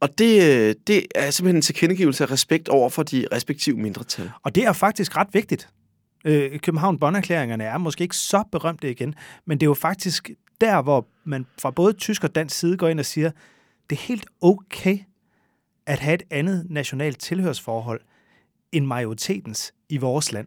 Og 0.00 0.18
det, 0.18 0.42
øh, 0.42 0.74
det 0.86 1.06
er 1.14 1.30
simpelthen 1.30 1.56
en 1.56 1.62
tilkendegivelse 1.62 2.24
af 2.24 2.30
respekt 2.30 2.68
over 2.68 2.88
for 2.88 3.02
de 3.02 3.26
respektive 3.32 3.76
mindretal. 3.76 4.30
Og 4.42 4.54
det 4.54 4.64
er 4.64 4.72
faktisk 4.72 5.16
ret 5.16 5.28
vigtigt. 5.32 5.68
Øh, 6.24 6.58
København-Bonn-erklæringerne 6.58 7.64
er 7.64 7.78
måske 7.78 8.02
ikke 8.02 8.16
så 8.16 8.44
berømte 8.52 8.90
igen, 8.90 9.14
men 9.46 9.58
det 9.58 9.66
er 9.66 9.70
jo 9.70 9.74
faktisk 9.74 10.30
der, 10.60 10.82
hvor 10.82 11.06
man 11.24 11.46
fra 11.58 11.70
både 11.70 11.92
tysk 11.92 12.24
og 12.24 12.34
dansk 12.34 12.58
side 12.58 12.76
går 12.76 12.88
ind 12.88 13.00
og 13.00 13.06
siger, 13.06 13.30
det 13.90 13.96
er 13.98 14.02
helt 14.02 14.26
okay 14.40 14.98
at 15.86 15.98
have 15.98 16.14
et 16.14 16.22
andet 16.30 16.66
nationalt 16.70 17.18
tilhørsforhold 17.18 18.00
end 18.72 18.86
majoritetens 18.86 19.72
i 19.88 19.96
vores 19.96 20.32
land. 20.32 20.46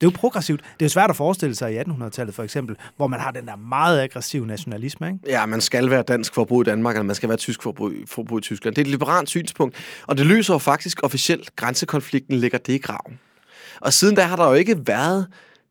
Det 0.00 0.06
er 0.06 0.10
jo 0.10 0.16
progressivt. 0.16 0.60
Det 0.60 0.82
er 0.82 0.86
jo 0.86 0.88
svært 0.88 1.10
at 1.10 1.16
forestille 1.16 1.54
sig 1.54 1.74
i 1.74 1.78
1800-tallet 1.78 2.34
for 2.34 2.42
eksempel, 2.42 2.76
hvor 2.96 3.06
man 3.06 3.20
har 3.20 3.30
den 3.30 3.46
der 3.46 3.56
meget 3.56 4.00
aggressive 4.00 4.46
nationalisme. 4.46 5.06
Ikke? 5.06 5.18
Ja, 5.26 5.46
man 5.46 5.60
skal 5.60 5.90
være 5.90 6.02
dansk 6.02 6.34
for 6.34 6.42
at 6.42 6.48
bo 6.48 6.60
i 6.60 6.64
Danmark, 6.64 6.96
eller 6.96 7.04
man 7.04 7.16
skal 7.16 7.28
være 7.28 7.38
tysk 7.38 7.62
for 7.62 7.70
at 7.70 7.76
bo, 7.76 7.90
for 8.06 8.22
at 8.22 8.28
bo 8.28 8.38
i 8.38 8.40
Tyskland. 8.40 8.74
Det 8.74 8.82
er 8.82 8.84
et 8.84 8.90
liberalt 8.90 9.28
synspunkt, 9.28 9.76
og 10.06 10.18
det 10.18 10.26
løser 10.26 10.54
jo 10.54 10.58
faktisk 10.58 11.00
officielt. 11.02 11.56
Grænsekonflikten 11.56 12.36
ligger 12.36 12.58
det 12.58 12.72
i 12.72 12.78
graven. 12.78 13.18
Og 13.80 13.92
siden 13.92 14.14
da 14.14 14.22
har 14.22 14.36
der 14.36 14.48
jo 14.48 14.54
ikke 14.54 14.86
været 14.86 15.26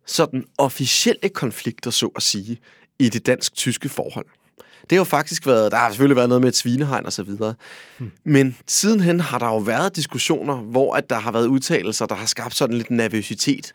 sådan 0.06 0.44
officielle 0.58 1.30
konflikter, 1.30 1.92
så 1.92 2.10
at 2.16 2.22
sige, 2.22 2.58
i 3.00 3.10
det 3.10 3.26
dansk-tyske 3.26 3.90
forhold. 3.90 4.26
Det 4.82 4.92
har 4.92 4.98
jo 4.98 5.04
faktisk 5.04 5.48
været, 5.48 5.72
der 5.72 5.78
har 5.78 5.90
selvfølgelig 5.90 6.16
været 6.16 6.30
noget 6.30 6.42
med 6.42 6.50
et 6.50 6.56
svinehegn 6.56 7.06
og 7.06 7.14
så 7.14 7.24
videre. 7.24 7.54
Hmm. 7.98 8.12
Men 8.24 8.58
sidenhen 8.68 9.20
har 9.20 9.40
der 9.40 9.46
jo 9.46 9.58
været 9.58 9.96
diskussioner, 9.96 10.56
hvor 10.56 10.96
at 10.96 11.10
der 11.10 11.20
har 11.20 11.32
været 11.32 11.48
udtalelser, 11.48 12.06
der 12.06 12.16
har 12.16 12.26
skabt 12.26 12.56
sådan 12.56 12.78
lidt 12.78 12.92
nervøsitet. 12.92 13.74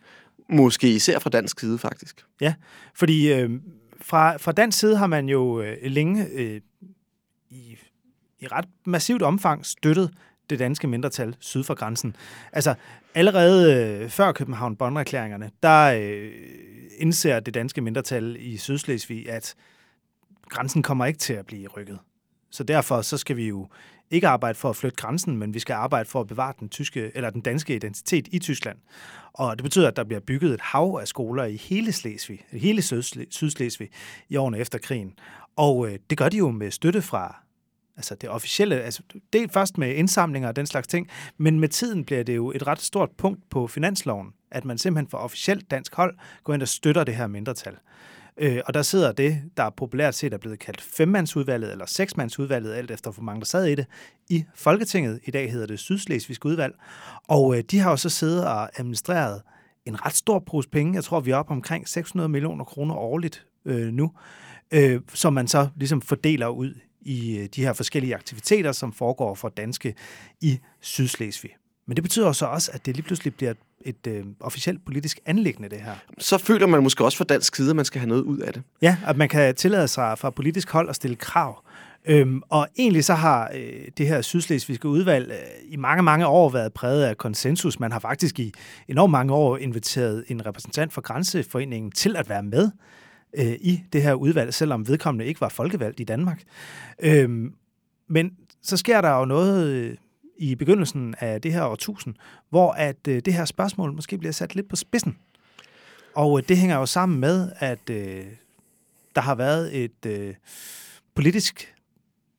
Måske 0.48 0.94
især 0.94 1.18
fra 1.18 1.30
dansk 1.30 1.60
side, 1.60 1.78
faktisk. 1.78 2.24
Ja, 2.40 2.54
fordi 2.94 3.32
øh, 3.32 3.50
fra, 4.00 4.36
fra 4.36 4.52
dansk 4.52 4.78
side 4.78 4.96
har 4.96 5.06
man 5.06 5.28
jo 5.28 5.60
øh, 5.60 5.76
længe 5.82 6.26
øh, 6.32 6.60
i, 7.50 7.76
i 8.40 8.46
ret 8.46 8.68
massivt 8.86 9.22
omfang 9.22 9.66
støttet 9.66 10.10
det 10.50 10.58
danske 10.58 10.86
mindretal 10.86 11.36
syd 11.40 11.62
for 11.64 11.74
grænsen. 11.74 12.16
Altså 12.52 12.74
allerede 13.14 13.74
øh, 13.74 14.10
før 14.10 14.32
København-Bonn-erklæringerne, 14.32 15.50
der 15.62 15.84
øh, 15.84 16.32
indser 16.98 17.40
det 17.40 17.54
danske 17.54 17.80
mindretal 17.80 18.36
i 18.40 18.56
Sydslesvig, 18.56 19.30
at 19.30 19.54
grænsen 20.48 20.82
kommer 20.82 21.06
ikke 21.06 21.18
til 21.18 21.32
at 21.32 21.46
blive 21.46 21.68
rykket. 21.68 21.98
Så 22.50 22.64
derfor 22.64 23.02
så 23.02 23.16
skal 23.16 23.36
vi 23.36 23.48
jo 23.48 23.68
ikke 24.10 24.28
arbejde 24.28 24.58
for 24.58 24.70
at 24.70 24.76
flytte 24.76 24.96
grænsen, 24.96 25.36
men 25.36 25.54
vi 25.54 25.58
skal 25.58 25.74
arbejde 25.74 26.08
for 26.08 26.20
at 26.20 26.26
bevare 26.26 26.52
den 26.60 26.68
tyske 26.68 27.10
eller 27.14 27.30
den 27.30 27.40
danske 27.40 27.74
identitet 27.74 28.28
i 28.30 28.38
Tyskland. 28.38 28.78
Og 29.32 29.56
det 29.56 29.62
betyder, 29.62 29.88
at 29.88 29.96
der 29.96 30.04
bliver 30.04 30.20
bygget 30.20 30.54
et 30.54 30.60
hav 30.60 30.98
af 31.00 31.08
skoler 31.08 31.44
i 31.44 31.56
hele 31.56 31.92
Slesvig, 31.92 32.44
hele 32.52 32.82
Sydslesvig 33.30 33.88
i 34.28 34.36
årene 34.36 34.58
efter 34.58 34.78
krigen. 34.78 35.12
Og 35.56 35.88
øh, 35.88 35.98
det 36.10 36.18
gør 36.18 36.28
de 36.28 36.36
jo 36.36 36.50
med 36.50 36.70
støtte 36.70 37.02
fra 37.02 37.44
altså 37.96 38.14
det 38.14 38.28
officielle, 38.28 38.82
altså 38.82 39.02
det 39.32 39.42
er 39.42 39.48
først 39.52 39.78
med 39.78 39.94
indsamlinger 39.94 40.48
og 40.48 40.56
den 40.56 40.66
slags 40.66 40.86
ting, 40.86 41.08
men 41.38 41.60
med 41.60 41.68
tiden 41.68 42.04
bliver 42.04 42.22
det 42.22 42.36
jo 42.36 42.52
et 42.52 42.66
ret 42.66 42.80
stort 42.80 43.10
punkt 43.18 43.50
på 43.50 43.66
finansloven, 43.66 44.28
at 44.50 44.64
man 44.64 44.78
simpelthen 44.78 45.10
for 45.10 45.18
officielt 45.18 45.70
dansk 45.70 45.94
hold 45.94 46.18
går 46.44 46.54
ind 46.54 46.62
og 46.62 46.68
støtter 46.68 47.04
det 47.04 47.16
her 47.16 47.26
mindretal. 47.26 47.76
Øh, 48.38 48.60
og 48.66 48.74
der 48.74 48.82
sidder 48.82 49.12
det, 49.12 49.42
der 49.56 49.70
populært 49.70 50.14
set 50.14 50.34
er 50.34 50.38
blevet 50.38 50.58
kaldt 50.58 50.80
femmandsudvalget 50.80 51.72
eller 51.72 51.86
seksmandsudvalget, 51.86 52.74
alt 52.74 52.90
efter 52.90 53.10
hvor 53.10 53.22
mange 53.22 53.40
der 53.40 53.46
sad 53.46 53.66
i 53.66 53.74
det, 53.74 53.86
i 54.28 54.44
Folketinget. 54.54 55.20
I 55.24 55.30
dag 55.30 55.52
hedder 55.52 55.66
det 55.66 55.78
Sydslesvigske 55.78 56.46
udvalg. 56.46 56.74
Og 57.28 57.56
øh, 57.56 57.64
de 57.70 57.78
har 57.78 57.90
jo 57.90 57.96
så 57.96 58.08
siddet 58.08 58.46
og 58.46 58.80
administreret 58.80 59.42
en 59.86 60.06
ret 60.06 60.14
stor 60.14 60.38
pose 60.38 60.68
penge. 60.68 60.94
Jeg 60.94 61.04
tror, 61.04 61.20
vi 61.20 61.30
er 61.30 61.36
oppe 61.36 61.52
omkring 61.52 61.88
600 61.88 62.28
millioner 62.28 62.64
kroner 62.64 62.94
årligt 62.94 63.46
øh, 63.64 63.92
nu, 63.92 64.12
øh, 64.70 65.00
som 65.14 65.32
man 65.32 65.48
så 65.48 65.68
ligesom 65.76 66.02
fordeler 66.02 66.48
ud 66.48 66.74
i 67.00 67.38
øh, 67.38 67.48
de 67.54 67.62
her 67.62 67.72
forskellige 67.72 68.14
aktiviteter, 68.14 68.72
som 68.72 68.92
foregår 68.92 69.34
for 69.34 69.48
danske 69.48 69.94
i 70.40 70.58
Sydslesvig. 70.80 71.50
Men 71.88 71.96
det 71.96 72.04
betyder 72.04 72.32
så 72.32 72.46
også, 72.46 72.70
at 72.74 72.86
det 72.86 72.96
lige 72.96 73.04
pludselig 73.04 73.34
bliver 73.34 73.52
et, 73.80 74.06
øh, 74.06 74.24
officielt 74.40 74.84
politisk 74.84 75.20
anlæggende, 75.26 75.68
det 75.68 75.80
her. 75.80 75.94
Så 76.18 76.38
føler 76.38 76.66
man 76.66 76.82
måske 76.82 77.04
også 77.04 77.18
fra 77.18 77.24
dansk 77.24 77.56
side, 77.56 77.70
at 77.70 77.76
man 77.76 77.84
skal 77.84 78.00
have 78.00 78.08
noget 78.08 78.22
ud 78.22 78.38
af 78.38 78.52
det. 78.52 78.62
Ja, 78.82 78.96
at 79.06 79.16
man 79.16 79.28
kan 79.28 79.54
tillade 79.54 79.88
sig 79.88 80.18
fra 80.18 80.30
politisk 80.30 80.70
hold 80.70 80.88
at 80.88 80.96
stille 80.96 81.16
krav. 81.16 81.64
Øhm, 82.06 82.42
og 82.48 82.68
egentlig 82.78 83.04
så 83.04 83.14
har 83.14 83.50
øh, 83.54 83.88
det 83.98 84.08
her 84.08 84.22
sydslesvigske 84.22 84.88
udvalg 84.88 85.30
øh, 85.30 85.72
i 85.72 85.76
mange, 85.76 86.02
mange 86.02 86.26
år 86.26 86.48
været 86.48 86.72
præget 86.72 87.04
af 87.04 87.18
konsensus. 87.18 87.80
Man 87.80 87.92
har 87.92 87.98
faktisk 87.98 88.38
i 88.38 88.52
enormt 88.88 89.10
mange 89.10 89.34
år 89.34 89.56
inviteret 89.56 90.24
en 90.28 90.46
repræsentant 90.46 90.92
for 90.92 91.00
Grænseforeningen 91.00 91.92
til 91.92 92.16
at 92.16 92.28
være 92.28 92.42
med 92.42 92.70
øh, 93.38 93.52
i 93.60 93.80
det 93.92 94.02
her 94.02 94.14
udvalg, 94.14 94.54
selvom 94.54 94.88
vedkommende 94.88 95.26
ikke 95.26 95.40
var 95.40 95.48
folkevalgt 95.48 96.00
i 96.00 96.04
Danmark. 96.04 96.42
Øhm, 97.00 97.52
men 98.08 98.30
så 98.62 98.76
sker 98.76 99.00
der 99.00 99.18
jo 99.18 99.24
noget 99.24 99.66
øh, 99.68 99.96
i 100.38 100.54
begyndelsen 100.54 101.14
af 101.20 101.40
det 101.40 101.52
her 101.52 101.64
årtusind, 101.64 102.14
hvor 102.50 102.72
at 102.72 103.08
øh, 103.08 103.22
det 103.24 103.34
her 103.34 103.44
spørgsmål 103.44 103.92
måske 103.92 104.18
bliver 104.18 104.32
sat 104.32 104.54
lidt 104.54 104.68
på 104.68 104.76
spidsen. 104.76 105.16
Og 106.14 106.38
øh, 106.38 106.48
det 106.48 106.56
hænger 106.56 106.76
jo 106.76 106.86
sammen 106.86 107.20
med, 107.20 107.52
at 107.58 107.90
øh, 107.90 108.24
der 109.14 109.20
har 109.20 109.34
været 109.34 109.84
et 109.84 110.06
øh, 110.06 110.34
politisk, 111.14 111.74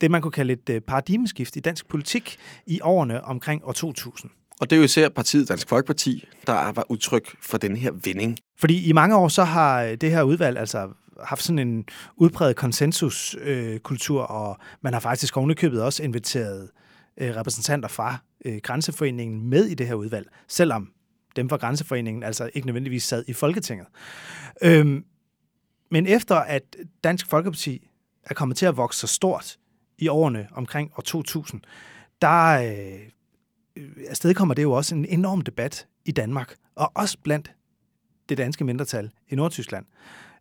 det 0.02 0.12
man 0.12 0.22
kunne 0.22 0.32
kalde 0.32 0.54
et 0.54 0.70
øh, 0.70 0.82
paradigmeskift 0.82 1.56
i 1.56 1.60
dansk 1.60 1.88
politik 1.88 2.38
i 2.66 2.80
årene 2.84 3.24
omkring 3.24 3.66
år 3.66 3.72
2000. 3.72 4.32
Og 4.62 4.70
det 4.70 4.76
er 4.76 4.78
jo 4.78 4.84
især 4.84 5.10
partiet 5.10 5.50
Dansk 5.50 5.70
Folkeparti, 5.70 6.28
der 6.48 6.72
var 6.72 6.86
udtryk 6.92 7.36
for 7.42 7.58
den 7.58 7.76
her 7.76 7.92
vending. 8.04 8.38
Fordi 8.58 8.90
i 8.90 8.92
mange 8.92 9.16
år 9.16 9.28
så 9.28 9.44
har 9.44 9.84
øh, 9.84 9.96
det 9.96 10.12
her 10.12 10.24
udvalg 10.24 10.58
altså 10.58 10.90
haft 11.24 11.44
sådan 11.44 11.60
en 11.60 11.86
udpræget 12.16 12.56
konsensuskultur, 12.56 13.42
øh, 13.44 13.80
kultur, 13.80 14.22
og 14.22 14.58
man 14.82 14.94
har 14.94 15.00
faktisk 15.00 15.38
ovenikøbet 15.38 15.82
også 15.84 16.04
inviteret 16.04 16.64
øh, 16.64 16.70
Øh, 17.20 17.36
repræsentanter 17.36 17.90
fra 17.90 18.18
øh, 18.46 18.58
Grænseforeningen 18.64 19.50
med 19.50 19.66
i 19.66 19.74
det 19.74 19.88
her 19.88 19.94
udvalg, 19.94 20.28
selvom 20.48 20.92
dem 21.36 21.50
fra 21.50 21.58
Grænseforeningen 21.58 22.24
altså 22.24 22.50
ikke 22.54 22.68
nødvendigvis 22.68 23.04
sad 23.04 23.24
i 23.28 23.34
Folketinget. 23.34 23.88
Øhm, 24.62 25.06
men 25.92 26.08
efter 26.08 26.36
at 26.36 26.76
Dansk 27.04 27.28
Folkeparti 27.28 27.90
er 28.24 28.34
kommet 28.34 28.58
til 28.58 28.66
at 28.66 28.78
vokse 28.78 29.00
så 29.00 29.08
stort 29.08 29.58
i 29.98 30.08
årene 30.08 30.48
omkring 30.52 30.92
år 30.98 31.02
2000, 31.02 31.62
der 32.22 32.62
øh, 32.62 33.00
afstedkommer 34.10 34.54
det 34.54 34.64
jo 34.64 34.72
også 34.72 34.96
en 34.96 35.06
enorm 35.06 35.42
debat 35.42 35.88
i 36.06 36.12
Danmark, 36.12 36.56
og 36.76 36.92
også 36.96 37.18
blandt 37.24 37.52
det 38.30 38.38
danske 38.38 38.64
mindretal 38.64 39.12
i 39.30 39.36
Nordtyskland. 39.36 39.86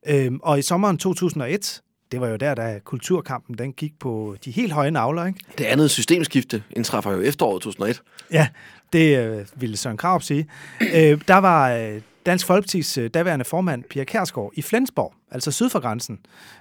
Øhm, 0.06 0.40
og 0.42 0.58
i 0.58 0.62
sommeren 0.62 0.98
2001, 0.98 1.82
det 2.12 2.20
var 2.20 2.28
jo 2.28 2.36
der, 2.36 2.54
da 2.54 2.80
kulturkampen 2.84 3.58
den 3.58 3.72
gik 3.72 3.98
på 3.98 4.36
de 4.44 4.50
helt 4.50 4.72
høje 4.72 4.90
navler, 4.90 5.26
ikke? 5.26 5.40
Det 5.58 5.64
andet 5.64 5.90
systemskifte 5.90 6.62
indtræffer 6.70 7.12
jo 7.12 7.20
efteråret 7.20 7.62
2001. 7.62 8.02
Ja, 8.32 8.48
det 8.92 9.18
øh, 9.18 9.46
ville 9.56 9.76
Søren 9.76 9.96
Kraup 9.96 10.22
sige. 10.22 10.48
Øh, 10.94 11.20
der 11.28 11.36
var 11.36 11.72
øh, 11.72 12.00
Dansk 12.26 12.46
Folkepartis 12.46 12.98
øh, 12.98 13.10
daværende 13.14 13.44
formand, 13.44 13.84
Pia 13.84 14.04
Kærsgaard, 14.04 14.52
i 14.54 14.62
Flensborg, 14.62 15.14
altså 15.30 15.50
syd 15.50 15.70
for 15.70 15.80
grænsen, 15.80 16.18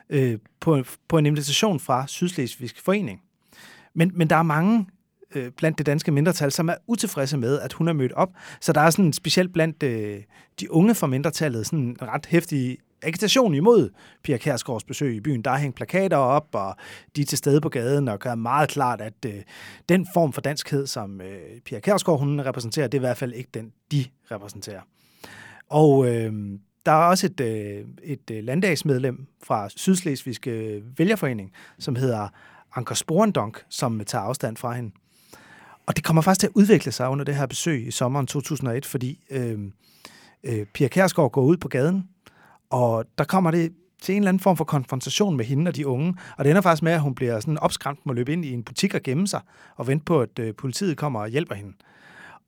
øh, 0.10 0.38
på, 0.60 0.84
på 1.08 1.18
en 1.18 1.26
invitation 1.26 1.80
fra 1.80 2.08
Sydslesvigsk 2.08 2.82
Forening. 2.86 3.22
Men, 3.94 4.12
men 4.16 4.30
der 4.30 4.36
er 4.36 4.44
mange 4.44 4.86
øh, 5.36 5.52
blandt 5.52 5.78
det 5.78 5.86
danske 5.86 6.12
mindretal, 6.12 6.52
som 6.52 6.70
er 6.70 6.76
utilfredse 6.88 7.38
med, 7.38 7.60
at 7.60 7.74
hun 7.74 7.88
er 7.88 7.94
mødt 7.94 8.12
op. 8.12 8.30
Så 8.62 8.74
der 8.74 8.82
er 8.82 8.90
sådan 8.90 9.14
specielt 9.14 9.54
blandt 9.54 9.84
øh, 9.84 10.22
de 10.60 10.72
unge 10.72 10.96
fra 10.96 11.08
mindretallet 11.08 11.66
sådan 11.66 11.80
en 11.80 11.98
ret 12.02 12.26
hæftig 12.26 12.78
agitation 13.02 13.54
imod 13.54 13.90
Pia 14.24 14.38
Kærsgaards 14.38 14.84
besøg 14.84 15.16
i 15.16 15.20
byen. 15.20 15.42
Der 15.42 15.52
er 15.52 15.58
hængt 15.58 15.76
plakater 15.76 16.18
op, 16.18 16.48
og 16.54 16.76
de 17.16 17.22
er 17.22 17.26
til 17.26 17.38
stede 17.38 17.62
på 17.62 17.70
gaden 17.70 18.08
og 18.08 18.20
gør 18.20 18.36
meget 18.36 18.70
klart, 18.70 19.02
at 19.02 19.26
øh, 19.26 19.42
den 19.90 20.08
form 20.14 20.34
for 20.34 20.42
danskhed, 20.42 20.88
som 20.88 21.22
øh, 21.22 21.62
Pia 21.66 21.80
Kærsgaard 21.80 22.20
hun 22.20 22.42
repræsenterer, 22.42 22.88
det 22.88 22.98
er 22.98 23.02
i 23.02 23.08
hvert 23.08 23.18
fald 23.18 23.34
ikke 23.34 23.50
den, 23.54 23.72
de 23.92 24.06
repræsenterer. 24.32 24.82
Og 25.70 26.08
øh, 26.08 26.34
der 26.86 26.92
er 26.92 27.06
også 27.06 27.26
et, 27.26 27.40
øh, 27.40 27.86
et 28.04 28.32
øh, 28.32 28.44
landdagsmedlem 28.44 29.28
fra 29.44 29.70
Sydslesvigske 29.70 30.52
øh, 30.52 31.00
Vælgerforening, 31.00 31.52
som 31.80 31.96
hedder 31.96 32.28
Anker 32.76 32.96
Sporendonk, 32.96 33.64
som 33.70 34.00
tager 34.06 34.24
afstand 34.24 34.58
fra 34.58 34.74
hende. 34.74 34.92
Og 35.86 35.96
det 35.96 36.04
kommer 36.04 36.22
faktisk 36.22 36.40
til 36.40 36.48
at 36.48 36.54
udvikle 36.56 36.92
sig 36.92 37.10
under 37.10 37.26
det 37.26 37.36
her 37.36 37.46
besøg 37.46 37.88
i 37.88 37.92
sommeren 37.92 38.28
2001, 38.28 38.86
fordi 38.86 39.24
øh, 39.30 39.60
øh, 40.44 40.66
Pia 40.66 40.88
Kærsgaard 40.88 41.32
går 41.32 41.44
ud 41.44 41.58
på 41.58 41.68
gaden, 41.68 42.10
og 42.70 43.06
der 43.18 43.24
kommer 43.24 43.52
det 43.52 43.74
til 44.02 44.16
en 44.16 44.22
eller 44.22 44.30
anden 44.30 44.44
form 44.44 44.58
for 44.58 44.66
konfrontation 44.66 45.38
med 45.38 45.46
hende 45.46 45.70
og 45.70 45.76
de 45.76 45.88
unge. 45.88 46.16
Og 46.38 46.46
det 46.46 46.50
ender 46.50 46.62
faktisk 46.62 46.84
med, 46.84 46.92
at 46.92 47.02
hun 47.02 47.16
bliver 47.16 47.40
sådan 47.40 47.60
opskræmt 47.60 48.06
med 48.06 48.12
at 48.12 48.16
løbe 48.16 48.34
ind 48.34 48.46
i 48.46 48.52
en 48.52 48.64
butik 48.64 48.94
og 48.94 49.02
gemme 49.04 49.28
sig, 49.28 49.42
og 49.76 49.88
vente 49.88 50.06
på, 50.06 50.22
at 50.22 50.40
øh, 50.40 50.56
politiet 50.56 50.98
kommer 50.98 51.20
og 51.20 51.30
hjælper 51.30 51.56
hende. 51.56 51.74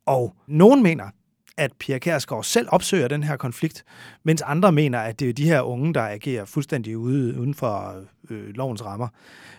Og 0.05 0.35
nogen 0.47 0.83
mener, 0.83 1.09
at 1.57 1.71
Pia 1.79 1.97
Kærsgaard 1.97 2.43
selv 2.43 2.67
opsøger 2.71 3.07
den 3.07 3.23
her 3.23 3.37
konflikt, 3.37 3.85
mens 4.23 4.41
andre 4.41 4.71
mener, 4.71 4.99
at 4.99 5.19
det 5.19 5.29
er 5.29 5.33
de 5.33 5.45
her 5.45 5.61
unge, 5.61 5.93
der 5.93 6.01
agerer 6.01 6.45
fuldstændig 6.45 6.97
ude, 6.97 7.39
uden 7.39 7.53
for 7.53 8.03
øh, 8.29 8.49
lovens 8.49 8.85
rammer. 8.85 9.07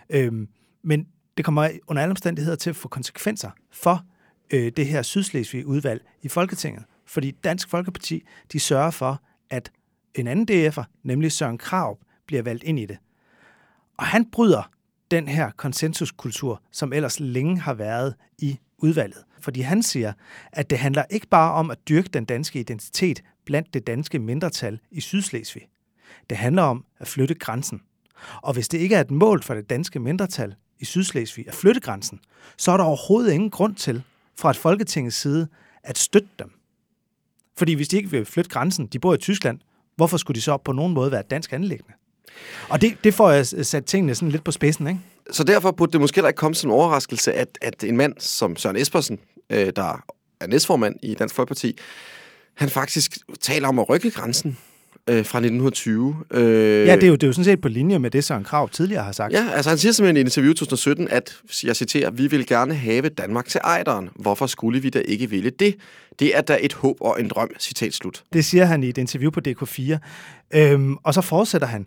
Øhm, 0.09 0.47
men 0.83 1.07
det 1.37 1.45
kommer 1.45 1.69
under 1.87 2.03
alle 2.03 2.11
omstændigheder 2.11 2.57
til 2.57 2.69
at 2.69 2.75
få 2.75 2.87
konsekvenser 2.87 3.49
for 3.71 4.01
øh, 4.53 4.71
det 4.77 4.87
her 4.87 5.01
sydslesvige 5.01 5.67
udvalg 5.67 6.01
i 6.21 6.27
Folketinget. 6.27 6.83
Fordi 7.05 7.31
Dansk 7.31 7.69
Folkeparti, 7.69 8.23
de 8.53 8.59
sørger 8.59 8.91
for, 8.91 9.21
at 9.49 9.71
en 10.15 10.27
anden 10.27 10.67
DF'er, 10.67 10.83
nemlig 11.03 11.31
Søren 11.31 11.57
Krav, 11.57 11.99
bliver 12.27 12.41
valgt 12.41 12.63
ind 12.63 12.79
i 12.79 12.85
det. 12.85 12.97
Og 13.97 14.05
han 14.05 14.31
bryder 14.31 14.69
den 15.11 15.27
her 15.27 15.51
konsensuskultur, 15.51 16.61
som 16.71 16.93
ellers 16.93 17.19
længe 17.19 17.59
har 17.59 17.73
været 17.73 18.15
i 18.37 18.59
udvalget. 18.77 19.23
Fordi 19.39 19.61
han 19.61 19.83
siger, 19.83 20.13
at 20.51 20.69
det 20.69 20.77
handler 20.77 21.03
ikke 21.09 21.27
bare 21.27 21.53
om 21.53 21.71
at 21.71 21.77
dyrke 21.89 22.09
den 22.09 22.25
danske 22.25 22.59
identitet 22.59 23.23
blandt 23.45 23.73
det 23.73 23.87
danske 23.87 24.19
mindretal 24.19 24.79
i 24.91 25.01
Sydslesvig. 25.01 25.67
Det 26.29 26.37
handler 26.37 26.63
om 26.63 26.85
at 26.99 27.07
flytte 27.07 27.33
grænsen. 27.33 27.81
Og 28.41 28.53
hvis 28.53 28.67
det 28.67 28.77
ikke 28.77 28.95
er 28.95 29.01
et 29.01 29.11
mål 29.11 29.43
for 29.43 29.53
det 29.53 29.69
danske 29.69 29.99
mindretal 29.99 30.55
i 30.79 30.85
Sydslesvig 30.85 31.47
at 31.47 31.53
flytte 31.53 31.81
grænsen, 31.81 32.19
så 32.57 32.71
er 32.71 32.77
der 32.77 32.83
overhovedet 32.83 33.31
ingen 33.31 33.49
grund 33.49 33.75
til 33.75 34.03
fra 34.39 34.49
et 34.49 34.57
Folketingets 34.57 35.15
side 35.15 35.47
at 35.83 35.97
støtte 35.97 36.29
dem. 36.39 36.51
Fordi 37.57 37.73
hvis 37.73 37.87
de 37.87 37.97
ikke 37.97 38.11
vil 38.11 38.25
flytte 38.25 38.49
grænsen, 38.49 38.87
de 38.87 38.99
bor 38.99 39.13
i 39.13 39.17
Tyskland, 39.17 39.59
hvorfor 40.01 40.17
skulle 40.17 40.35
de 40.35 40.41
så 40.41 40.57
på 40.57 40.71
nogen 40.71 40.93
måde 40.93 41.11
være 41.11 41.19
et 41.19 41.31
dansk 41.31 41.53
anlæggende? 41.53 41.93
Og 42.69 42.81
det, 42.81 42.97
det 43.03 43.13
får 43.13 43.31
jeg 43.31 43.45
sat 43.47 43.85
tingene 43.85 44.15
sådan 44.15 44.31
lidt 44.31 44.43
på 44.43 44.51
spidsen, 44.51 44.87
ikke? 44.87 44.99
Så 45.31 45.43
derfor 45.43 45.71
burde 45.71 45.91
det 45.91 46.01
måske 46.01 46.15
heller 46.15 46.29
ikke 46.29 46.37
komme 46.37 46.55
som 46.55 46.69
en 46.69 46.73
overraskelse, 46.73 47.33
at, 47.33 47.57
at 47.61 47.83
en 47.83 47.97
mand 47.97 48.13
som 48.19 48.55
Søren 48.55 48.75
Espersen, 48.75 49.19
øh, 49.49 49.73
der 49.75 50.03
er 50.39 50.47
næstformand 50.47 50.95
i 51.03 51.13
Dansk 51.13 51.35
Folkeparti, 51.35 51.77
han 52.53 52.69
faktisk 52.69 53.17
taler 53.41 53.67
om 53.67 53.79
at 53.79 53.89
rykke 53.89 54.11
grænsen 54.11 54.57
øh, 55.09 55.25
fra 55.25 55.39
1920. 55.39 56.15
Øh, 56.31 56.43
ja, 56.87 56.95
det 56.95 57.03
er, 57.03 57.07
jo, 57.07 57.13
det 57.13 57.23
er 57.23 57.27
jo 57.27 57.33
sådan 57.33 57.45
set 57.45 57.61
på 57.61 57.67
linje 57.67 57.99
med 57.99 58.11
det, 58.11 58.23
Søren 58.23 58.43
Krav 58.43 58.69
tidligere 58.69 59.03
har 59.03 59.11
sagt. 59.11 59.33
Ja, 59.33 59.47
altså 59.55 59.69
han 59.69 59.77
siger 59.77 59.91
simpelthen 59.91 60.17
i 60.17 60.19
et 60.19 60.25
interview 60.25 60.51
i 60.51 60.55
2017, 60.55 61.07
at, 61.11 61.35
jeg 61.63 61.75
citerer, 61.75 62.11
vi 62.11 62.27
vil 62.27 62.47
gerne 62.47 62.73
have 62.73 63.09
Danmark 63.09 63.45
til 63.45 63.61
ejderen. 63.63 64.09
Hvorfor 64.15 64.47
skulle 64.47 64.81
vi 64.81 64.89
da 64.89 64.99
ikke 64.99 65.29
ville 65.29 65.49
det? 65.49 65.75
Det 66.19 66.37
er 66.37 66.41
da 66.41 66.57
et 66.61 66.73
håb 66.73 66.97
og 67.01 67.21
en 67.21 67.27
drøm, 67.27 67.49
citat 67.59 67.93
slut. 67.93 68.23
Det 68.33 68.45
siger 68.45 68.65
han 68.65 68.83
i 68.83 68.89
et 68.89 68.97
interview 68.97 69.31
på 69.31 69.39
DK4. 69.47 69.97
Øhm, 70.53 70.97
og 71.03 71.13
så 71.13 71.21
fortsætter 71.21 71.67
han. 71.67 71.85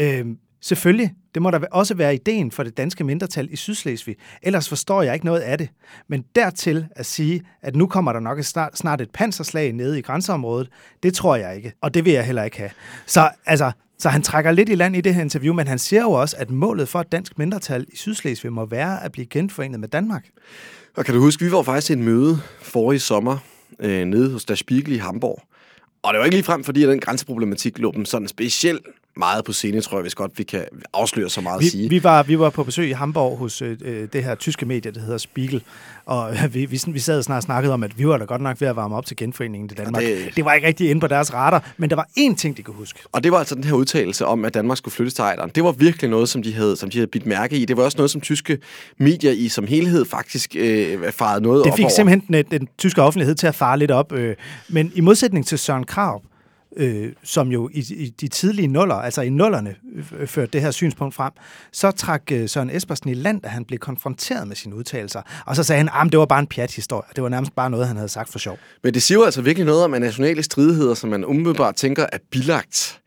Øhm, 0.00 0.36
Selvfølgelig, 0.62 1.14
det 1.34 1.42
må 1.42 1.50
da 1.50 1.60
også 1.72 1.94
være 1.94 2.14
ideen 2.14 2.50
for 2.50 2.62
det 2.62 2.76
danske 2.76 3.04
mindretal 3.04 3.48
i 3.50 3.56
Sydslesvig. 3.56 4.16
Ellers 4.42 4.68
forstår 4.68 5.02
jeg 5.02 5.14
ikke 5.14 5.26
noget 5.26 5.40
af 5.40 5.58
det. 5.58 5.68
Men 6.08 6.24
dertil 6.36 6.86
at 6.90 7.06
sige, 7.06 7.42
at 7.62 7.76
nu 7.76 7.86
kommer 7.86 8.12
der 8.12 8.20
nok 8.20 8.42
snart, 8.42 8.78
snart 8.78 9.00
et 9.00 9.10
panserslag 9.10 9.72
nede 9.72 9.98
i 9.98 10.02
grænseområdet, 10.02 10.68
det 11.02 11.14
tror 11.14 11.36
jeg 11.36 11.56
ikke. 11.56 11.72
Og 11.80 11.94
det 11.94 12.04
vil 12.04 12.12
jeg 12.12 12.26
heller 12.26 12.44
ikke 12.44 12.58
have. 12.58 12.70
Så 13.06 13.30
altså, 13.46 13.72
så 13.98 14.08
han 14.08 14.22
trækker 14.22 14.52
lidt 14.52 14.68
i 14.68 14.74
land 14.74 14.96
i 14.96 15.00
det 15.00 15.14
her 15.14 15.22
interview, 15.22 15.54
men 15.54 15.68
han 15.68 15.78
siger 15.78 16.02
jo 16.02 16.10
også, 16.10 16.36
at 16.38 16.50
målet 16.50 16.88
for 16.88 17.00
et 17.00 17.12
dansk 17.12 17.38
mindretal 17.38 17.86
i 17.92 17.96
Sydslesvig 17.96 18.52
må 18.52 18.66
være 18.66 19.04
at 19.04 19.12
blive 19.12 19.26
genforenet 19.26 19.80
med 19.80 19.88
Danmark. 19.88 20.28
Og 20.96 21.04
kan 21.04 21.14
du 21.14 21.20
huske, 21.20 21.44
vi 21.44 21.52
var 21.52 21.62
faktisk 21.62 21.86
til 21.86 21.98
et 21.98 22.04
møde 22.04 22.38
forrige 22.62 23.00
sommer 23.00 23.38
øh, 23.80 24.04
nede 24.04 24.32
hos 24.32 24.44
Der 24.44 24.54
Spiegel 24.54 24.92
i 24.92 24.96
Hamburg. 24.96 25.42
Og 26.02 26.12
det 26.12 26.18
var 26.18 26.24
ikke 26.24 26.36
lige 26.36 26.44
frem, 26.44 26.64
fordi 26.64 26.82
den 26.82 27.00
grænseproblematik 27.00 27.78
lå 27.78 27.92
dem 27.92 28.04
sådan 28.04 28.28
specielt 28.28 28.86
meget 29.16 29.44
på 29.44 29.52
scene, 29.52 29.80
tror 29.80 29.96
jeg, 29.98 30.02
hvis 30.02 30.14
godt 30.14 30.38
vi 30.38 30.42
kan 30.42 30.64
afsløre 30.92 31.30
så 31.30 31.40
meget 31.40 31.60
vi, 31.60 31.66
at 31.66 31.72
sige. 31.72 31.88
Vi 31.88 32.04
var, 32.04 32.22
vi 32.22 32.38
var 32.38 32.50
på 32.50 32.64
besøg 32.64 32.88
i 32.88 32.92
Hamburg 32.92 33.38
hos 33.38 33.62
øh, 33.62 33.76
det 34.12 34.24
her 34.24 34.34
tyske 34.34 34.66
medie, 34.66 34.90
der 34.90 35.00
hedder 35.00 35.18
Spiegel, 35.18 35.62
og 36.06 36.34
vi, 36.52 36.64
vi, 36.64 36.80
vi 36.86 36.98
sad 36.98 37.18
og 37.18 37.24
snart 37.24 37.42
snakket 37.42 37.72
om, 37.72 37.82
at 37.82 37.98
vi 37.98 38.06
var 38.06 38.18
da 38.18 38.24
godt 38.24 38.40
nok 38.40 38.60
ved 38.60 38.68
at 38.68 38.76
varme 38.76 38.96
op 38.96 39.06
til 39.06 39.16
genforeningen 39.16 39.70
i 39.72 39.74
Danmark. 39.74 40.02
Det, 40.02 40.36
det 40.36 40.44
var 40.44 40.52
ikke 40.52 40.66
rigtig 40.66 40.90
inde 40.90 41.00
på 41.00 41.06
deres 41.06 41.34
radar, 41.34 41.72
men 41.76 41.90
der 41.90 41.96
var 41.96 42.08
én 42.18 42.34
ting, 42.34 42.56
de 42.56 42.62
kunne 42.62 42.76
huske. 42.76 43.00
Og 43.12 43.24
det 43.24 43.32
var 43.32 43.38
altså 43.38 43.54
den 43.54 43.64
her 43.64 43.72
udtalelse 43.72 44.26
om, 44.26 44.44
at 44.44 44.54
Danmark 44.54 44.78
skulle 44.78 44.94
flyttes 44.94 45.14
til 45.14 45.22
Ejderen. 45.22 45.50
Det 45.54 45.64
var 45.64 45.72
virkelig 45.72 46.10
noget, 46.10 46.28
som 46.28 46.42
de 46.42 46.54
havde, 46.54 46.76
som 46.76 46.90
de 46.90 46.98
havde 46.98 47.06
bidt 47.06 47.26
mærke 47.26 47.56
i. 47.56 47.64
Det 47.64 47.76
var 47.76 47.82
også 47.82 47.98
noget, 47.98 48.10
som 48.10 48.20
tyske 48.20 48.58
medier 48.98 49.32
i 49.32 49.48
som 49.48 49.66
helhed 49.66 50.04
faktisk 50.04 50.56
øh, 50.58 51.12
farede 51.12 51.42
noget 51.42 51.64
Det 51.64 51.74
fik 51.74 51.84
op 51.84 51.90
simpelthen 51.90 52.44
den, 52.44 52.60
den 52.60 52.68
tyske 52.78 53.02
offentlighed 53.02 53.34
til 53.34 53.46
at 53.46 53.54
fare 53.54 53.78
lidt 53.78 53.90
op. 53.90 54.12
Øh, 54.12 54.36
men 54.68 54.92
i 54.94 55.00
modsætning 55.00 55.46
til 55.46 55.58
Søren 55.58 55.84
Krav, 55.84 56.22
øh, 56.76 57.12
som 57.22 57.48
jo 57.48 57.70
i, 57.72 57.84
i 57.94 58.08
de 58.20 58.28
tidlige 58.28 58.68
nuller, 58.68 58.94
altså 58.94 59.22
i 59.22 59.28
nullerne, 59.28 59.74
øh, 60.18 60.26
førte 60.26 60.52
det 60.52 60.60
her 60.60 60.70
synspunkt 60.70 61.14
frem, 61.14 61.32
så 61.72 61.90
trak 61.90 62.22
øh, 62.32 62.48
Søren 62.48 62.70
Espersen 62.70 63.10
i 63.10 63.14
land, 63.14 63.40
da 63.42 63.48
han 63.48 63.64
blev 63.64 63.78
konfronteret 63.78 64.48
med 64.48 64.56
sine 64.56 64.74
udtalelser. 64.74 65.22
Og 65.46 65.56
så 65.56 65.62
sagde 65.62 65.78
han, 65.78 66.06
at 66.06 66.12
det 66.12 66.18
var 66.18 66.26
bare 66.26 66.40
en 66.40 66.46
pjat-historie. 66.46 67.08
Det 67.16 67.22
var 67.22 67.28
nærmest 67.28 67.54
bare 67.54 67.70
noget, 67.70 67.86
han 67.86 67.96
havde 67.96 68.08
sagt 68.08 68.32
for 68.32 68.38
sjov. 68.38 68.58
Men 68.82 68.94
det 68.94 69.02
siger 69.02 69.18
jo 69.18 69.24
altså 69.24 69.42
virkelig 69.42 69.66
noget 69.66 69.84
om 69.84 69.90
nationale 69.90 70.42
stridigheder, 70.42 70.94
som 70.94 71.10
man 71.10 71.24
umiddelbart 71.24 71.74
tænker 71.74 72.06
er 72.12 72.18
bilagt. 72.30 72.98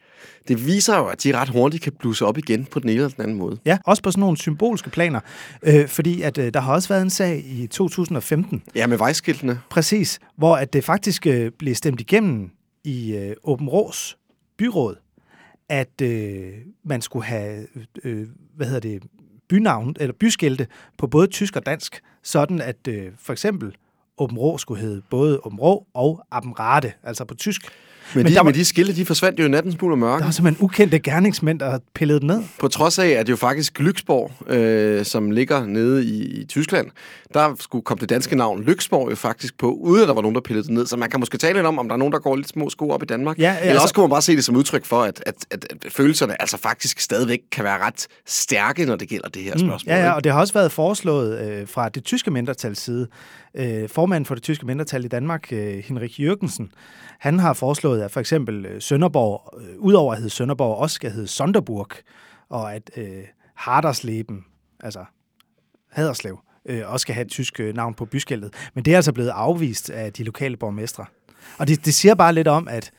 Det 0.47 0.67
viser 0.67 0.97
jo, 0.97 1.05
at 1.05 1.23
de 1.23 1.37
ret 1.37 1.49
hurtigt 1.49 1.83
kan 1.83 1.93
blusse 1.99 2.25
op 2.25 2.37
igen 2.37 2.65
på 2.65 2.79
den 2.79 2.89
ene 2.89 2.95
eller 2.95 3.09
den 3.09 3.23
anden 3.23 3.37
måde. 3.37 3.57
Ja, 3.65 3.77
også 3.85 4.03
på 4.03 4.11
sådan 4.11 4.19
nogle 4.19 4.37
symbolske 4.37 4.89
planer. 4.89 5.19
Øh, 5.63 5.87
fordi 5.87 6.21
at 6.21 6.37
øh, 6.37 6.53
der 6.53 6.59
har 6.59 6.73
også 6.73 6.89
været 6.89 7.01
en 7.01 7.09
sag 7.09 7.43
i 7.45 7.67
2015. 7.67 8.63
Ja, 8.75 8.87
med 8.87 8.97
vejskiltene. 8.97 9.59
Præcis, 9.69 10.19
hvor 10.37 10.55
at 10.55 10.73
det 10.73 10.83
faktisk 10.83 11.27
øh, 11.27 11.51
blev 11.59 11.75
stemt 11.75 12.01
igennem 12.01 12.49
i 12.85 13.15
øh, 13.15 13.35
Åben 13.43 13.69
Rås 13.69 14.17
byråd, 14.57 14.95
at 15.69 16.01
øh, 16.01 16.53
man 16.83 17.01
skulle 17.01 17.25
have, 17.25 17.67
øh, 18.03 18.27
hvad 18.55 18.67
hedder 18.67 18.79
det, 18.79 19.03
bynavn, 19.49 19.95
eller 19.99 20.13
byskilte 20.19 20.67
på 20.97 21.07
både 21.07 21.27
tysk 21.27 21.55
og 21.55 21.65
dansk, 21.65 22.01
sådan 22.23 22.61
at 22.61 22.87
øh, 22.87 23.11
for 23.19 23.33
eksempel 23.33 23.75
Åben 24.17 24.37
Rå 24.37 24.57
skulle 24.57 24.81
hedde 24.81 25.01
både 25.09 25.39
Åben 25.45 25.59
Rå 25.59 25.85
og 25.93 26.25
Abenrade, 26.31 26.91
altså 27.03 27.25
på 27.25 27.35
tysk. 27.35 27.61
Men, 28.13 28.23
men, 28.23 28.25
de, 28.25 28.35
der 28.35 28.39
var, 28.39 28.43
men 28.43 28.53
de 28.53 28.65
skilte, 28.65 28.95
de 28.95 29.05
forsvandt 29.05 29.39
jo 29.39 29.45
i 29.45 29.47
nattens 29.47 29.75
smule 29.75 29.97
mørke. 29.97 30.19
Der 30.19 30.25
var 30.25 30.31
simpelthen 30.31 30.65
ukendte 30.65 30.99
gerningsmænd, 30.99 31.59
der 31.59 31.79
pillede 31.93 32.19
den 32.19 32.27
ned. 32.27 32.43
På 32.59 32.67
trods 32.67 32.99
af, 32.99 33.07
at 33.07 33.27
det 33.27 33.31
jo 33.31 33.37
faktisk 33.37 33.79
Lyksborg, 33.79 34.51
øh, 34.51 35.05
som 35.05 35.31
ligger 35.31 35.65
nede 35.65 36.05
i, 36.05 36.41
i 36.41 36.45
Tyskland, 36.45 36.87
der 37.33 37.55
skulle 37.59 37.83
komme 37.83 37.99
det 38.01 38.09
danske 38.09 38.35
navn 38.35 38.63
Lyksborg 38.63 39.11
jo 39.11 39.15
faktisk 39.15 39.57
på, 39.57 39.71
uden 39.71 40.01
at 40.01 40.07
der 40.07 40.13
var 40.13 40.21
nogen, 40.21 40.35
der 40.35 40.41
pillede 40.41 40.67
den 40.67 40.75
ned. 40.75 40.85
Så 40.85 40.97
man 40.97 41.09
kan 41.09 41.19
måske 41.19 41.37
tale 41.37 41.53
lidt 41.53 41.65
om, 41.65 41.79
om 41.79 41.87
der 41.87 41.93
er 41.93 41.97
nogen, 41.97 42.11
der 42.11 42.19
går 42.19 42.35
lidt 42.35 42.47
små 42.47 42.69
sko 42.69 42.89
op 42.89 43.03
i 43.03 43.05
Danmark. 43.05 43.39
Ja, 43.39 43.43
ja, 43.43 43.59
Eller 43.59 43.69
altså, 43.69 43.83
også 43.83 43.93
kunne 43.93 44.03
man 44.03 44.09
bare 44.09 44.21
se 44.21 44.35
det 44.35 44.45
som 44.45 44.55
udtryk 44.55 44.85
for, 44.85 45.01
at, 45.03 45.23
at, 45.25 45.35
at, 45.51 45.65
at 45.69 45.91
følelserne 45.91 46.41
altså 46.41 46.57
faktisk 46.57 46.99
stadigvæk 46.99 47.39
kan 47.51 47.63
være 47.63 47.77
ret 47.77 48.07
stærke, 48.25 48.85
når 48.85 48.95
det 48.95 49.09
gælder 49.09 49.29
det 49.29 49.41
her 49.41 49.53
mm, 49.53 49.59
spørgsmål. 49.59 49.93
Ja, 49.95 50.03
ja, 50.03 50.11
og 50.11 50.23
det 50.23 50.31
har 50.31 50.39
også 50.39 50.53
været 50.53 50.71
foreslået 50.71 51.39
øh, 51.39 51.67
fra 51.67 51.89
det 51.89 52.03
tyske 52.03 52.31
mindretals 52.31 52.81
side. 52.81 53.07
Øh, 53.55 53.89
formanden 53.89 54.25
for 54.25 54.35
det 54.35 54.43
tyske 54.43 54.65
mindretal 54.65 55.05
i 55.05 55.07
Danmark, 55.07 55.53
øh, 55.53 55.77
Henrik 55.77 56.19
Jørgensen, 56.19 56.71
han 57.19 57.39
har 57.39 57.53
foreslået, 57.53 58.01
at 58.01 58.11
for 58.11 58.19
eksempel 58.19 58.65
øh, 58.65 58.81
Sønderborg, 58.81 59.59
øh, 59.61 59.79
udover 59.79 60.11
at 60.11 60.17
hedde 60.17 60.29
Sønderborg, 60.29 60.77
også 60.77 60.93
skal 60.93 61.11
hedde 61.11 61.27
Sonderburg, 61.27 61.87
og 62.49 62.75
at 62.75 62.91
øh, 62.97 63.23
Hardersleben, 63.55 64.45
altså 64.79 65.05
Haderslev, 65.91 66.39
øh, 66.65 66.81
også 66.85 67.01
skal 67.01 67.15
have 67.15 67.25
et 67.25 67.31
tysk 67.31 67.59
øh, 67.59 67.75
navn 67.75 67.93
på 67.93 68.05
byskiltet. 68.05 68.53
Men 68.73 68.85
det 68.85 68.93
er 68.93 68.95
altså 68.95 69.13
blevet 69.13 69.29
afvist 69.29 69.89
af 69.89 70.13
de 70.13 70.23
lokale 70.23 70.57
borgmestre. 70.57 71.05
Og 71.57 71.67
det, 71.67 71.85
det 71.85 71.93
siger 71.93 72.15
bare 72.15 72.33
lidt 72.33 72.47
om, 72.47 72.67
at 72.67 72.91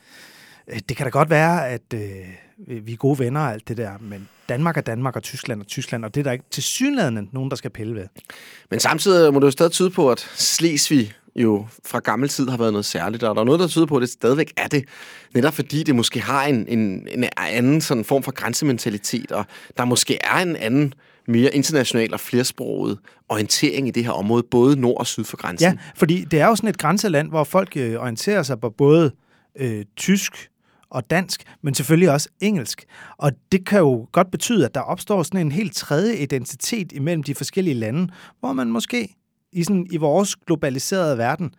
øh, 0.67 0.79
det 0.89 0.97
kan 0.97 1.05
da 1.05 1.09
godt 1.09 1.29
være, 1.29 1.69
at 1.69 1.93
øh, 1.93 2.81
vi 2.85 2.93
er 2.93 2.97
gode 2.97 3.19
venner 3.19 3.41
og 3.41 3.53
alt 3.53 3.67
det 3.67 3.77
der, 3.77 3.91
men 4.01 4.27
Danmark 4.49 4.77
er 4.77 4.81
Danmark, 4.81 5.15
og 5.15 5.23
Tyskland 5.23 5.61
er 5.61 5.65
Tyskland, 5.65 6.05
og 6.05 6.15
det 6.15 6.21
er 6.21 6.23
der 6.23 6.31
ikke 6.31 6.45
til 6.51 6.63
synligheden 6.63 7.29
nogen, 7.31 7.49
der 7.49 7.55
skal 7.55 7.71
pille 7.71 7.95
ved. 7.95 8.07
Men 8.69 8.79
samtidig 8.79 9.33
må 9.33 9.39
det 9.39 9.45
jo 9.45 9.51
stadig 9.51 9.71
tyde 9.71 9.89
på, 9.89 10.11
at 10.11 10.19
Slesvig 10.35 11.13
jo 11.35 11.67
fra 11.85 11.99
gammel 11.99 12.29
tid 12.29 12.49
har 12.49 12.57
været 12.57 12.73
noget 12.73 12.85
særligt, 12.85 13.23
og 13.23 13.35
der 13.35 13.41
er 13.41 13.45
noget, 13.45 13.59
der 13.59 13.67
tyder 13.67 13.85
på, 13.85 13.95
at 13.95 14.01
det 14.01 14.09
stadigvæk 14.09 14.53
er 14.57 14.67
det. 14.67 14.85
Netop 15.33 15.53
fordi 15.53 15.83
det 15.83 15.95
måske 15.95 16.21
har 16.21 16.45
en, 16.45 16.67
en, 16.67 17.07
en 17.11 17.25
anden 17.37 17.81
sådan 17.81 18.05
form 18.05 18.23
for 18.23 18.31
grænsementalitet, 18.31 19.31
og 19.31 19.45
der 19.77 19.85
måske 19.85 20.17
er 20.23 20.37
en 20.37 20.55
anden 20.55 20.93
mere 21.27 21.55
international 21.55 22.13
og 22.13 22.19
flersproget 22.19 22.99
orientering 23.29 23.87
i 23.87 23.91
det 23.91 24.03
her 24.03 24.11
område, 24.11 24.43
både 24.51 24.79
nord 24.79 24.99
og 24.99 25.07
syd 25.07 25.23
for 25.23 25.37
grænsen. 25.37 25.71
Ja, 25.71 25.77
fordi 25.95 26.23
det 26.23 26.39
er 26.39 26.47
jo 26.47 26.55
sådan 26.55 26.69
et 26.69 26.77
grænseland, 26.77 27.29
hvor 27.29 27.43
folk 27.43 27.77
øh, 27.77 27.95
orienterer 28.01 28.43
sig 28.43 28.59
på 28.59 28.69
både 28.69 29.11
øh, 29.55 29.85
tysk 29.95 30.49
og 30.89 31.09
dansk, 31.09 31.43
men 31.61 31.73
selvfølgelig 31.73 32.11
også 32.11 32.29
engelsk. 32.39 32.85
Og 33.17 33.31
det 33.51 33.65
kan 33.65 33.79
jo 33.79 34.07
godt 34.11 34.31
betyde, 34.31 34.65
at 34.65 34.75
der 34.75 34.81
opstår 34.81 35.23
sådan 35.23 35.39
en 35.39 35.51
helt 35.51 35.75
tredje 35.75 36.15
identitet 36.15 36.91
imellem 36.91 37.23
de 37.23 37.35
forskellige 37.35 37.73
lande, 37.73 38.13
hvor 38.39 38.53
man 38.53 38.67
måske 38.67 39.15
i, 39.51 39.63
sådan, 39.63 39.87
i 39.91 39.97
vores 39.97 40.35
globaliserede 40.35 41.17
verden 41.17 41.53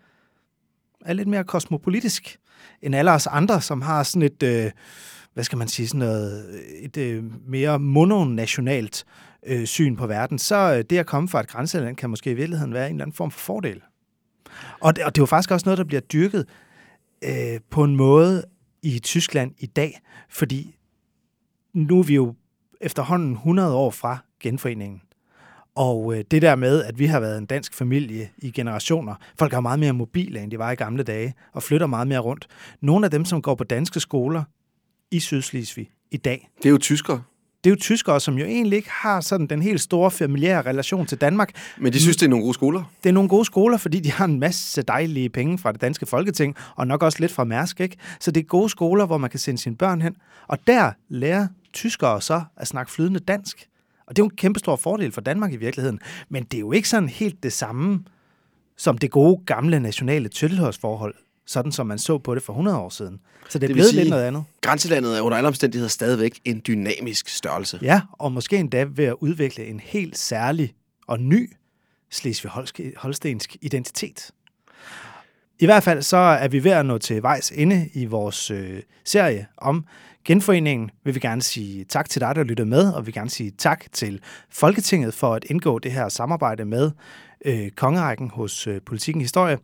er 1.05 1.13
lidt 1.13 1.29
mere 1.29 1.45
kosmopolitisk 1.45 2.39
end 2.83 2.95
alle 2.95 3.13
os 3.13 3.27
andre, 3.27 3.61
som 3.61 3.83
har 3.83 4.03
sådan 4.03 4.23
et, 4.23 4.43
øh, 4.43 4.71
hvad 5.39 5.45
skal 5.45 5.59
man 5.59 5.69
sige, 5.69 5.89
sådan 5.89 5.99
noget, 5.99 6.47
øh, 6.49 6.61
et 6.61 6.97
øh, 6.97 7.25
mere 7.49 7.79
mononationalt 7.79 9.05
øh, 9.47 9.67
syn 9.67 9.97
på 9.97 10.07
verden, 10.07 10.39
så 10.39 10.75
øh, 10.75 10.85
det 10.91 10.99
at 10.99 11.07
komme 11.07 11.29
fra 11.29 11.41
et 11.41 11.49
grænseland 11.49 11.97
kan 11.97 12.11
måske 12.11 12.31
i 12.31 12.35
virkeligheden 12.35 12.75
være 12.75 12.87
en 12.87 12.95
eller 12.95 13.05
anden 13.05 13.15
form 13.15 13.31
for 13.31 13.39
fordel. 13.39 13.81
Og 14.81 14.97
det, 14.97 15.05
og 15.05 15.15
det 15.15 15.21
er 15.21 15.23
jo 15.23 15.27
faktisk 15.27 15.51
også 15.51 15.67
noget, 15.67 15.79
der 15.79 15.85
bliver 15.85 16.01
dyrket 16.01 16.47
øh, 17.25 17.61
på 17.71 17.85
en 17.85 17.97
måde 17.97 18.45
i 18.83 18.99
Tyskland 18.99 19.53
i 19.59 19.67
dag, 19.67 20.01
fordi 20.31 20.77
nu 21.75 21.99
er 21.99 22.03
vi 22.03 22.15
jo 22.15 22.35
efterhånden 22.81 23.33
100 23.33 23.75
år 23.75 23.91
fra 23.91 24.19
genforeningen. 24.41 25.03
Og 25.75 26.15
øh, 26.15 26.25
det 26.31 26.43
der 26.43 26.57
med, 26.57 26.85
at 26.85 26.99
vi 26.99 27.07
har 27.07 27.21
været 27.21 27.39
en 27.39 27.47
dansk 27.47 27.75
familie 27.75 28.31
i 28.39 28.51
generationer, 28.51 29.15
folk 29.39 29.53
er 29.53 29.61
meget 29.61 29.79
mere 29.79 29.93
mobile, 29.93 30.41
end 30.41 30.51
de 30.51 30.59
var 30.59 30.71
i 30.71 30.75
gamle 30.75 31.03
dage, 31.03 31.35
og 31.53 31.63
flytter 31.63 31.87
meget 31.87 32.09
mere 32.09 32.19
rundt. 32.19 32.47
Nogle 32.81 33.05
af 33.05 33.11
dem, 33.11 33.25
som 33.25 33.43
går 33.43 33.55
på 33.55 33.65
danske 33.65 34.01
skoler 34.01 34.45
i 35.11 35.21
Sydslesvig 35.21 35.91
i 36.11 36.17
dag. 36.17 36.49
Det 36.59 36.67
er 36.67 36.71
jo 36.71 36.79
tyskere. 36.79 37.23
det 37.65 37.71
er 37.71 37.75
jo 37.75 37.81
tyskere, 37.81 38.21
som 38.21 38.39
jo 38.39 38.45
egentlig 38.45 38.77
ikke 38.77 38.91
har 38.91 39.21
sådan 39.21 39.47
den 39.47 39.63
helt 39.63 39.81
store 39.81 40.11
familiære 40.11 40.63
relation 40.63 41.07
til 41.07 41.19
Danmark. 41.19 41.53
Men 41.79 41.93
de 41.93 42.01
synes, 42.01 42.17
det 42.17 42.27
er 42.27 42.31
nogle 42.31 42.45
gode 42.45 42.55
skoler? 42.55 42.93
Det 43.03 43.09
er 43.09 43.13
nogle 43.13 43.29
gode 43.29 43.45
skoler, 43.45 43.77
fordi 43.77 44.01
de 44.01 44.13
har 44.13 44.25
en 44.25 44.41
masse 44.41 44.83
dejlige 44.83 45.29
penge 45.29 45.59
fra 45.59 45.73
det 45.73 45.81
danske 45.81 46.07
folketing, 46.07 46.57
og 46.77 46.87
nok 46.87 47.03
også 47.03 47.21
lidt 47.21 47.33
fra 47.33 47.45
Mærsk, 47.45 47.81
ikke? 47.81 47.97
Så 48.21 48.31
det 48.31 48.41
er 48.41 48.45
gode 48.45 48.69
skoler, 48.69 49.07
hvor 49.07 49.19
man 49.19 49.31
kan 49.31 49.41
sende 49.41 49.61
sine 49.61 49.77
børn 49.77 50.03
hen. 50.03 50.17
Og 50.49 50.59
der 50.67 50.93
lærer 51.09 51.47
tyskere 51.73 52.23
så 52.23 52.43
at 52.57 52.67
snakke 52.67 52.93
flydende 52.93 53.21
dansk. 53.21 53.69
Og 54.07 54.17
det 54.17 54.23
er 54.23 54.25
jo 54.25 54.29
en 54.29 54.37
kæmpe 54.37 54.59
stor 54.59 54.77
fordel 54.77 55.13
for 55.13 55.21
Danmark 55.21 55.53
i 55.53 55.57
virkeligheden. 55.57 56.01
Men 56.29 56.45
det 56.45 56.55
er 56.55 56.61
jo 56.61 56.73
ikke 56.73 56.89
sådan 56.89 57.09
helt 57.09 57.43
det 57.43 57.53
samme 57.53 58.05
som 58.77 58.99
det 58.99 59.11
gode 59.11 59.43
gamle 59.47 59.81
nationale 59.81 60.29
tilhørsforhold, 60.29 61.15
sådan 61.49 61.73
som 61.73 61.87
man 61.87 61.99
så 61.99 62.19
på 62.19 62.35
det 62.35 62.43
for 62.43 62.53
100 62.53 62.79
år 62.79 62.89
siden. 62.89 63.21
Så 63.49 63.59
det 63.59 63.71
er 63.71 63.75
det 63.75 63.85
sige, 63.85 63.97
lidt 63.97 64.11
noget 64.11 64.25
andet. 64.25 64.45
Grænselandet 64.61 65.19
er 65.19 65.21
under 65.21 65.37
alle 65.37 65.49
omstændigheder 65.49 65.89
stadigvæk 65.89 66.41
en 66.45 66.63
dynamisk 66.67 67.29
størrelse. 67.29 67.79
Ja, 67.83 68.01
og 68.13 68.33
måske 68.33 68.57
endda 68.57 68.87
ved 68.91 69.05
at 69.05 69.15
udvikle 69.21 69.67
en 69.67 69.81
helt 69.81 70.19
særlig 70.19 70.75
og 71.07 71.21
ny 71.21 71.53
Slesvig-Holstensk 72.11 73.57
identitet. 73.61 74.31
I 75.59 75.65
hvert 75.65 75.83
fald 75.83 76.03
så 76.03 76.17
er 76.17 76.49
vi 76.49 76.65
ved 76.65 76.71
at 76.71 76.87
nå 76.87 76.99
til 76.99 77.23
vejs 77.23 77.51
inde 77.51 77.89
i 77.95 78.05
vores 78.05 78.51
øh, 78.51 78.83
serie 79.05 79.47
om 79.57 79.85
genforeningen. 80.25 80.91
Vil 81.05 81.15
vi 81.15 81.21
gerne 81.21 81.43
sige 81.43 81.85
tak 81.85 82.11
til 82.11 82.21
dig, 82.21 82.35
der 82.35 82.43
lyttede 82.45 82.69
med, 82.69 82.93
og 82.93 83.03
vi 83.03 83.05
vil 83.05 83.15
gerne 83.15 83.31
sige 83.31 83.51
tak 83.51 83.85
til 83.93 84.21
Folketinget 84.51 85.15
for 85.15 85.35
at 85.35 85.45
indgå 85.45 85.79
det 85.79 85.93
her 85.93 86.09
samarbejde 86.09 86.65
med 86.65 86.91
øh, 87.45 87.71
kongerækken 87.71 88.31
hos 88.31 88.67
øh, 88.67 88.81
Politikken 88.87 89.21
Historie. 89.21 89.59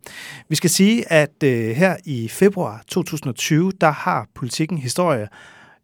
Vi 0.49 0.55
skal 0.55 0.69
sige, 0.69 1.11
at 1.11 1.43
øh, 1.43 1.69
her 1.69 1.97
i 2.05 2.27
februar 2.27 2.83
2020, 2.87 3.71
der 3.81 3.91
har 3.91 4.27
Politikken 4.35 4.77
Historie 4.77 5.27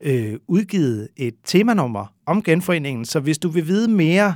øh, 0.02 0.36
udgivet 0.48 1.08
et 1.18 1.34
temanummer 1.46 2.14
om 2.26 2.44
genforeningen, 2.44 3.06
så 3.06 3.20
hvis 3.20 3.38
du 3.38 3.50
vil 3.50 3.68
vide 3.68 3.88
mere 3.88 4.36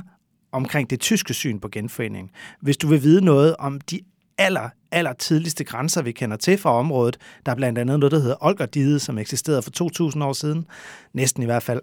omkring 0.52 0.90
det 0.90 1.00
tyske 1.00 1.34
syn 1.34 1.58
på 1.58 1.68
genforeningen, 1.68 2.30
hvis 2.60 2.76
du 2.76 2.86
vil 2.86 3.02
vide 3.02 3.24
noget 3.24 3.56
om 3.56 3.80
de 3.80 4.00
aller, 4.38 4.68
aller 4.92 5.12
tidligste 5.12 5.64
grænser, 5.64 6.02
vi 6.02 6.12
kender 6.12 6.36
til 6.36 6.58
fra 6.58 6.70
området. 6.70 7.16
Der 7.46 7.52
er 7.52 7.56
blandt 7.56 7.78
andet 7.78 7.98
noget, 7.98 8.12
der 8.12 8.18
hedder 8.18 8.36
Olgerdide, 8.40 8.98
som 8.98 9.18
eksisterede 9.18 9.62
for 9.62 9.70
2000 9.70 10.24
år 10.24 10.32
siden, 10.32 10.66
næsten 11.12 11.42
i 11.42 11.46
hvert 11.46 11.62
fald. 11.62 11.80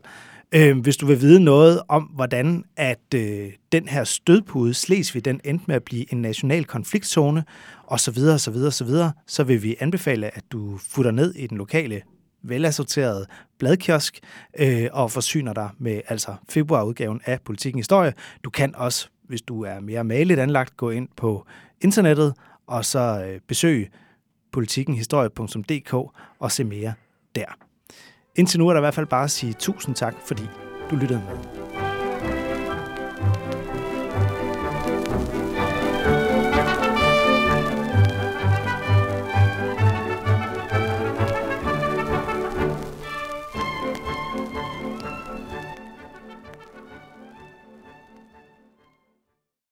Øh, 0.55 0.77
hvis 0.77 0.97
du 0.97 1.05
vil 1.05 1.21
vide 1.21 1.39
noget 1.39 1.81
om, 1.87 2.03
hvordan 2.03 2.63
at 2.77 3.13
øh, 3.15 3.51
den 3.71 3.87
her 3.87 4.03
stødpude, 4.03 4.73
Slesvig, 4.73 5.25
den 5.25 5.41
endte 5.43 5.65
med 5.67 5.75
at 5.75 5.83
blive 5.83 6.13
en 6.13 6.21
national 6.21 6.65
konfliktzone, 6.65 7.43
og 7.83 7.99
så 7.99 8.11
videre, 8.11 8.39
så 8.39 8.51
videre, 8.51 8.71
så 8.71 8.85
videre, 8.85 9.11
så 9.27 9.43
vil 9.43 9.63
vi 9.63 9.75
anbefale, 9.79 10.37
at 10.37 10.43
du 10.51 10.77
futter 10.77 11.11
ned 11.11 11.35
i 11.35 11.47
den 11.47 11.57
lokale 11.57 12.01
velassorterede 12.43 13.25
bladkiosk 13.59 14.19
øh, 14.59 14.87
og 14.91 15.11
forsyner 15.11 15.53
dig 15.53 15.69
med 15.77 16.01
altså 16.07 16.35
februarudgaven 16.49 17.21
af 17.25 17.41
Politikken 17.41 17.79
Historie. 17.79 18.13
Du 18.43 18.49
kan 18.49 18.75
også, 18.75 19.07
hvis 19.27 19.41
du 19.41 19.63
er 19.63 19.79
mere 19.79 20.03
maligt 20.03 20.39
anlagt, 20.39 20.77
gå 20.77 20.89
ind 20.89 21.07
på 21.17 21.45
internettet 21.81 22.33
og 22.67 22.85
så 22.85 23.25
øh, 23.27 23.39
besøge 23.47 23.89
politikkenhistorie.dk 24.51 25.93
og 26.39 26.51
se 26.51 26.63
mere 26.63 26.93
der. 27.35 27.57
Indtil 28.35 28.59
nu 28.59 28.67
er 28.67 28.73
der 28.73 28.79
i 28.79 28.81
hvert 28.81 28.93
fald 28.93 29.05
bare 29.05 29.23
at 29.23 29.31
sige 29.31 29.53
tusind 29.53 29.95
tak, 29.95 30.15
fordi 30.25 30.43
du 30.91 30.95
lyttede 30.95 31.21
med. 31.29 31.72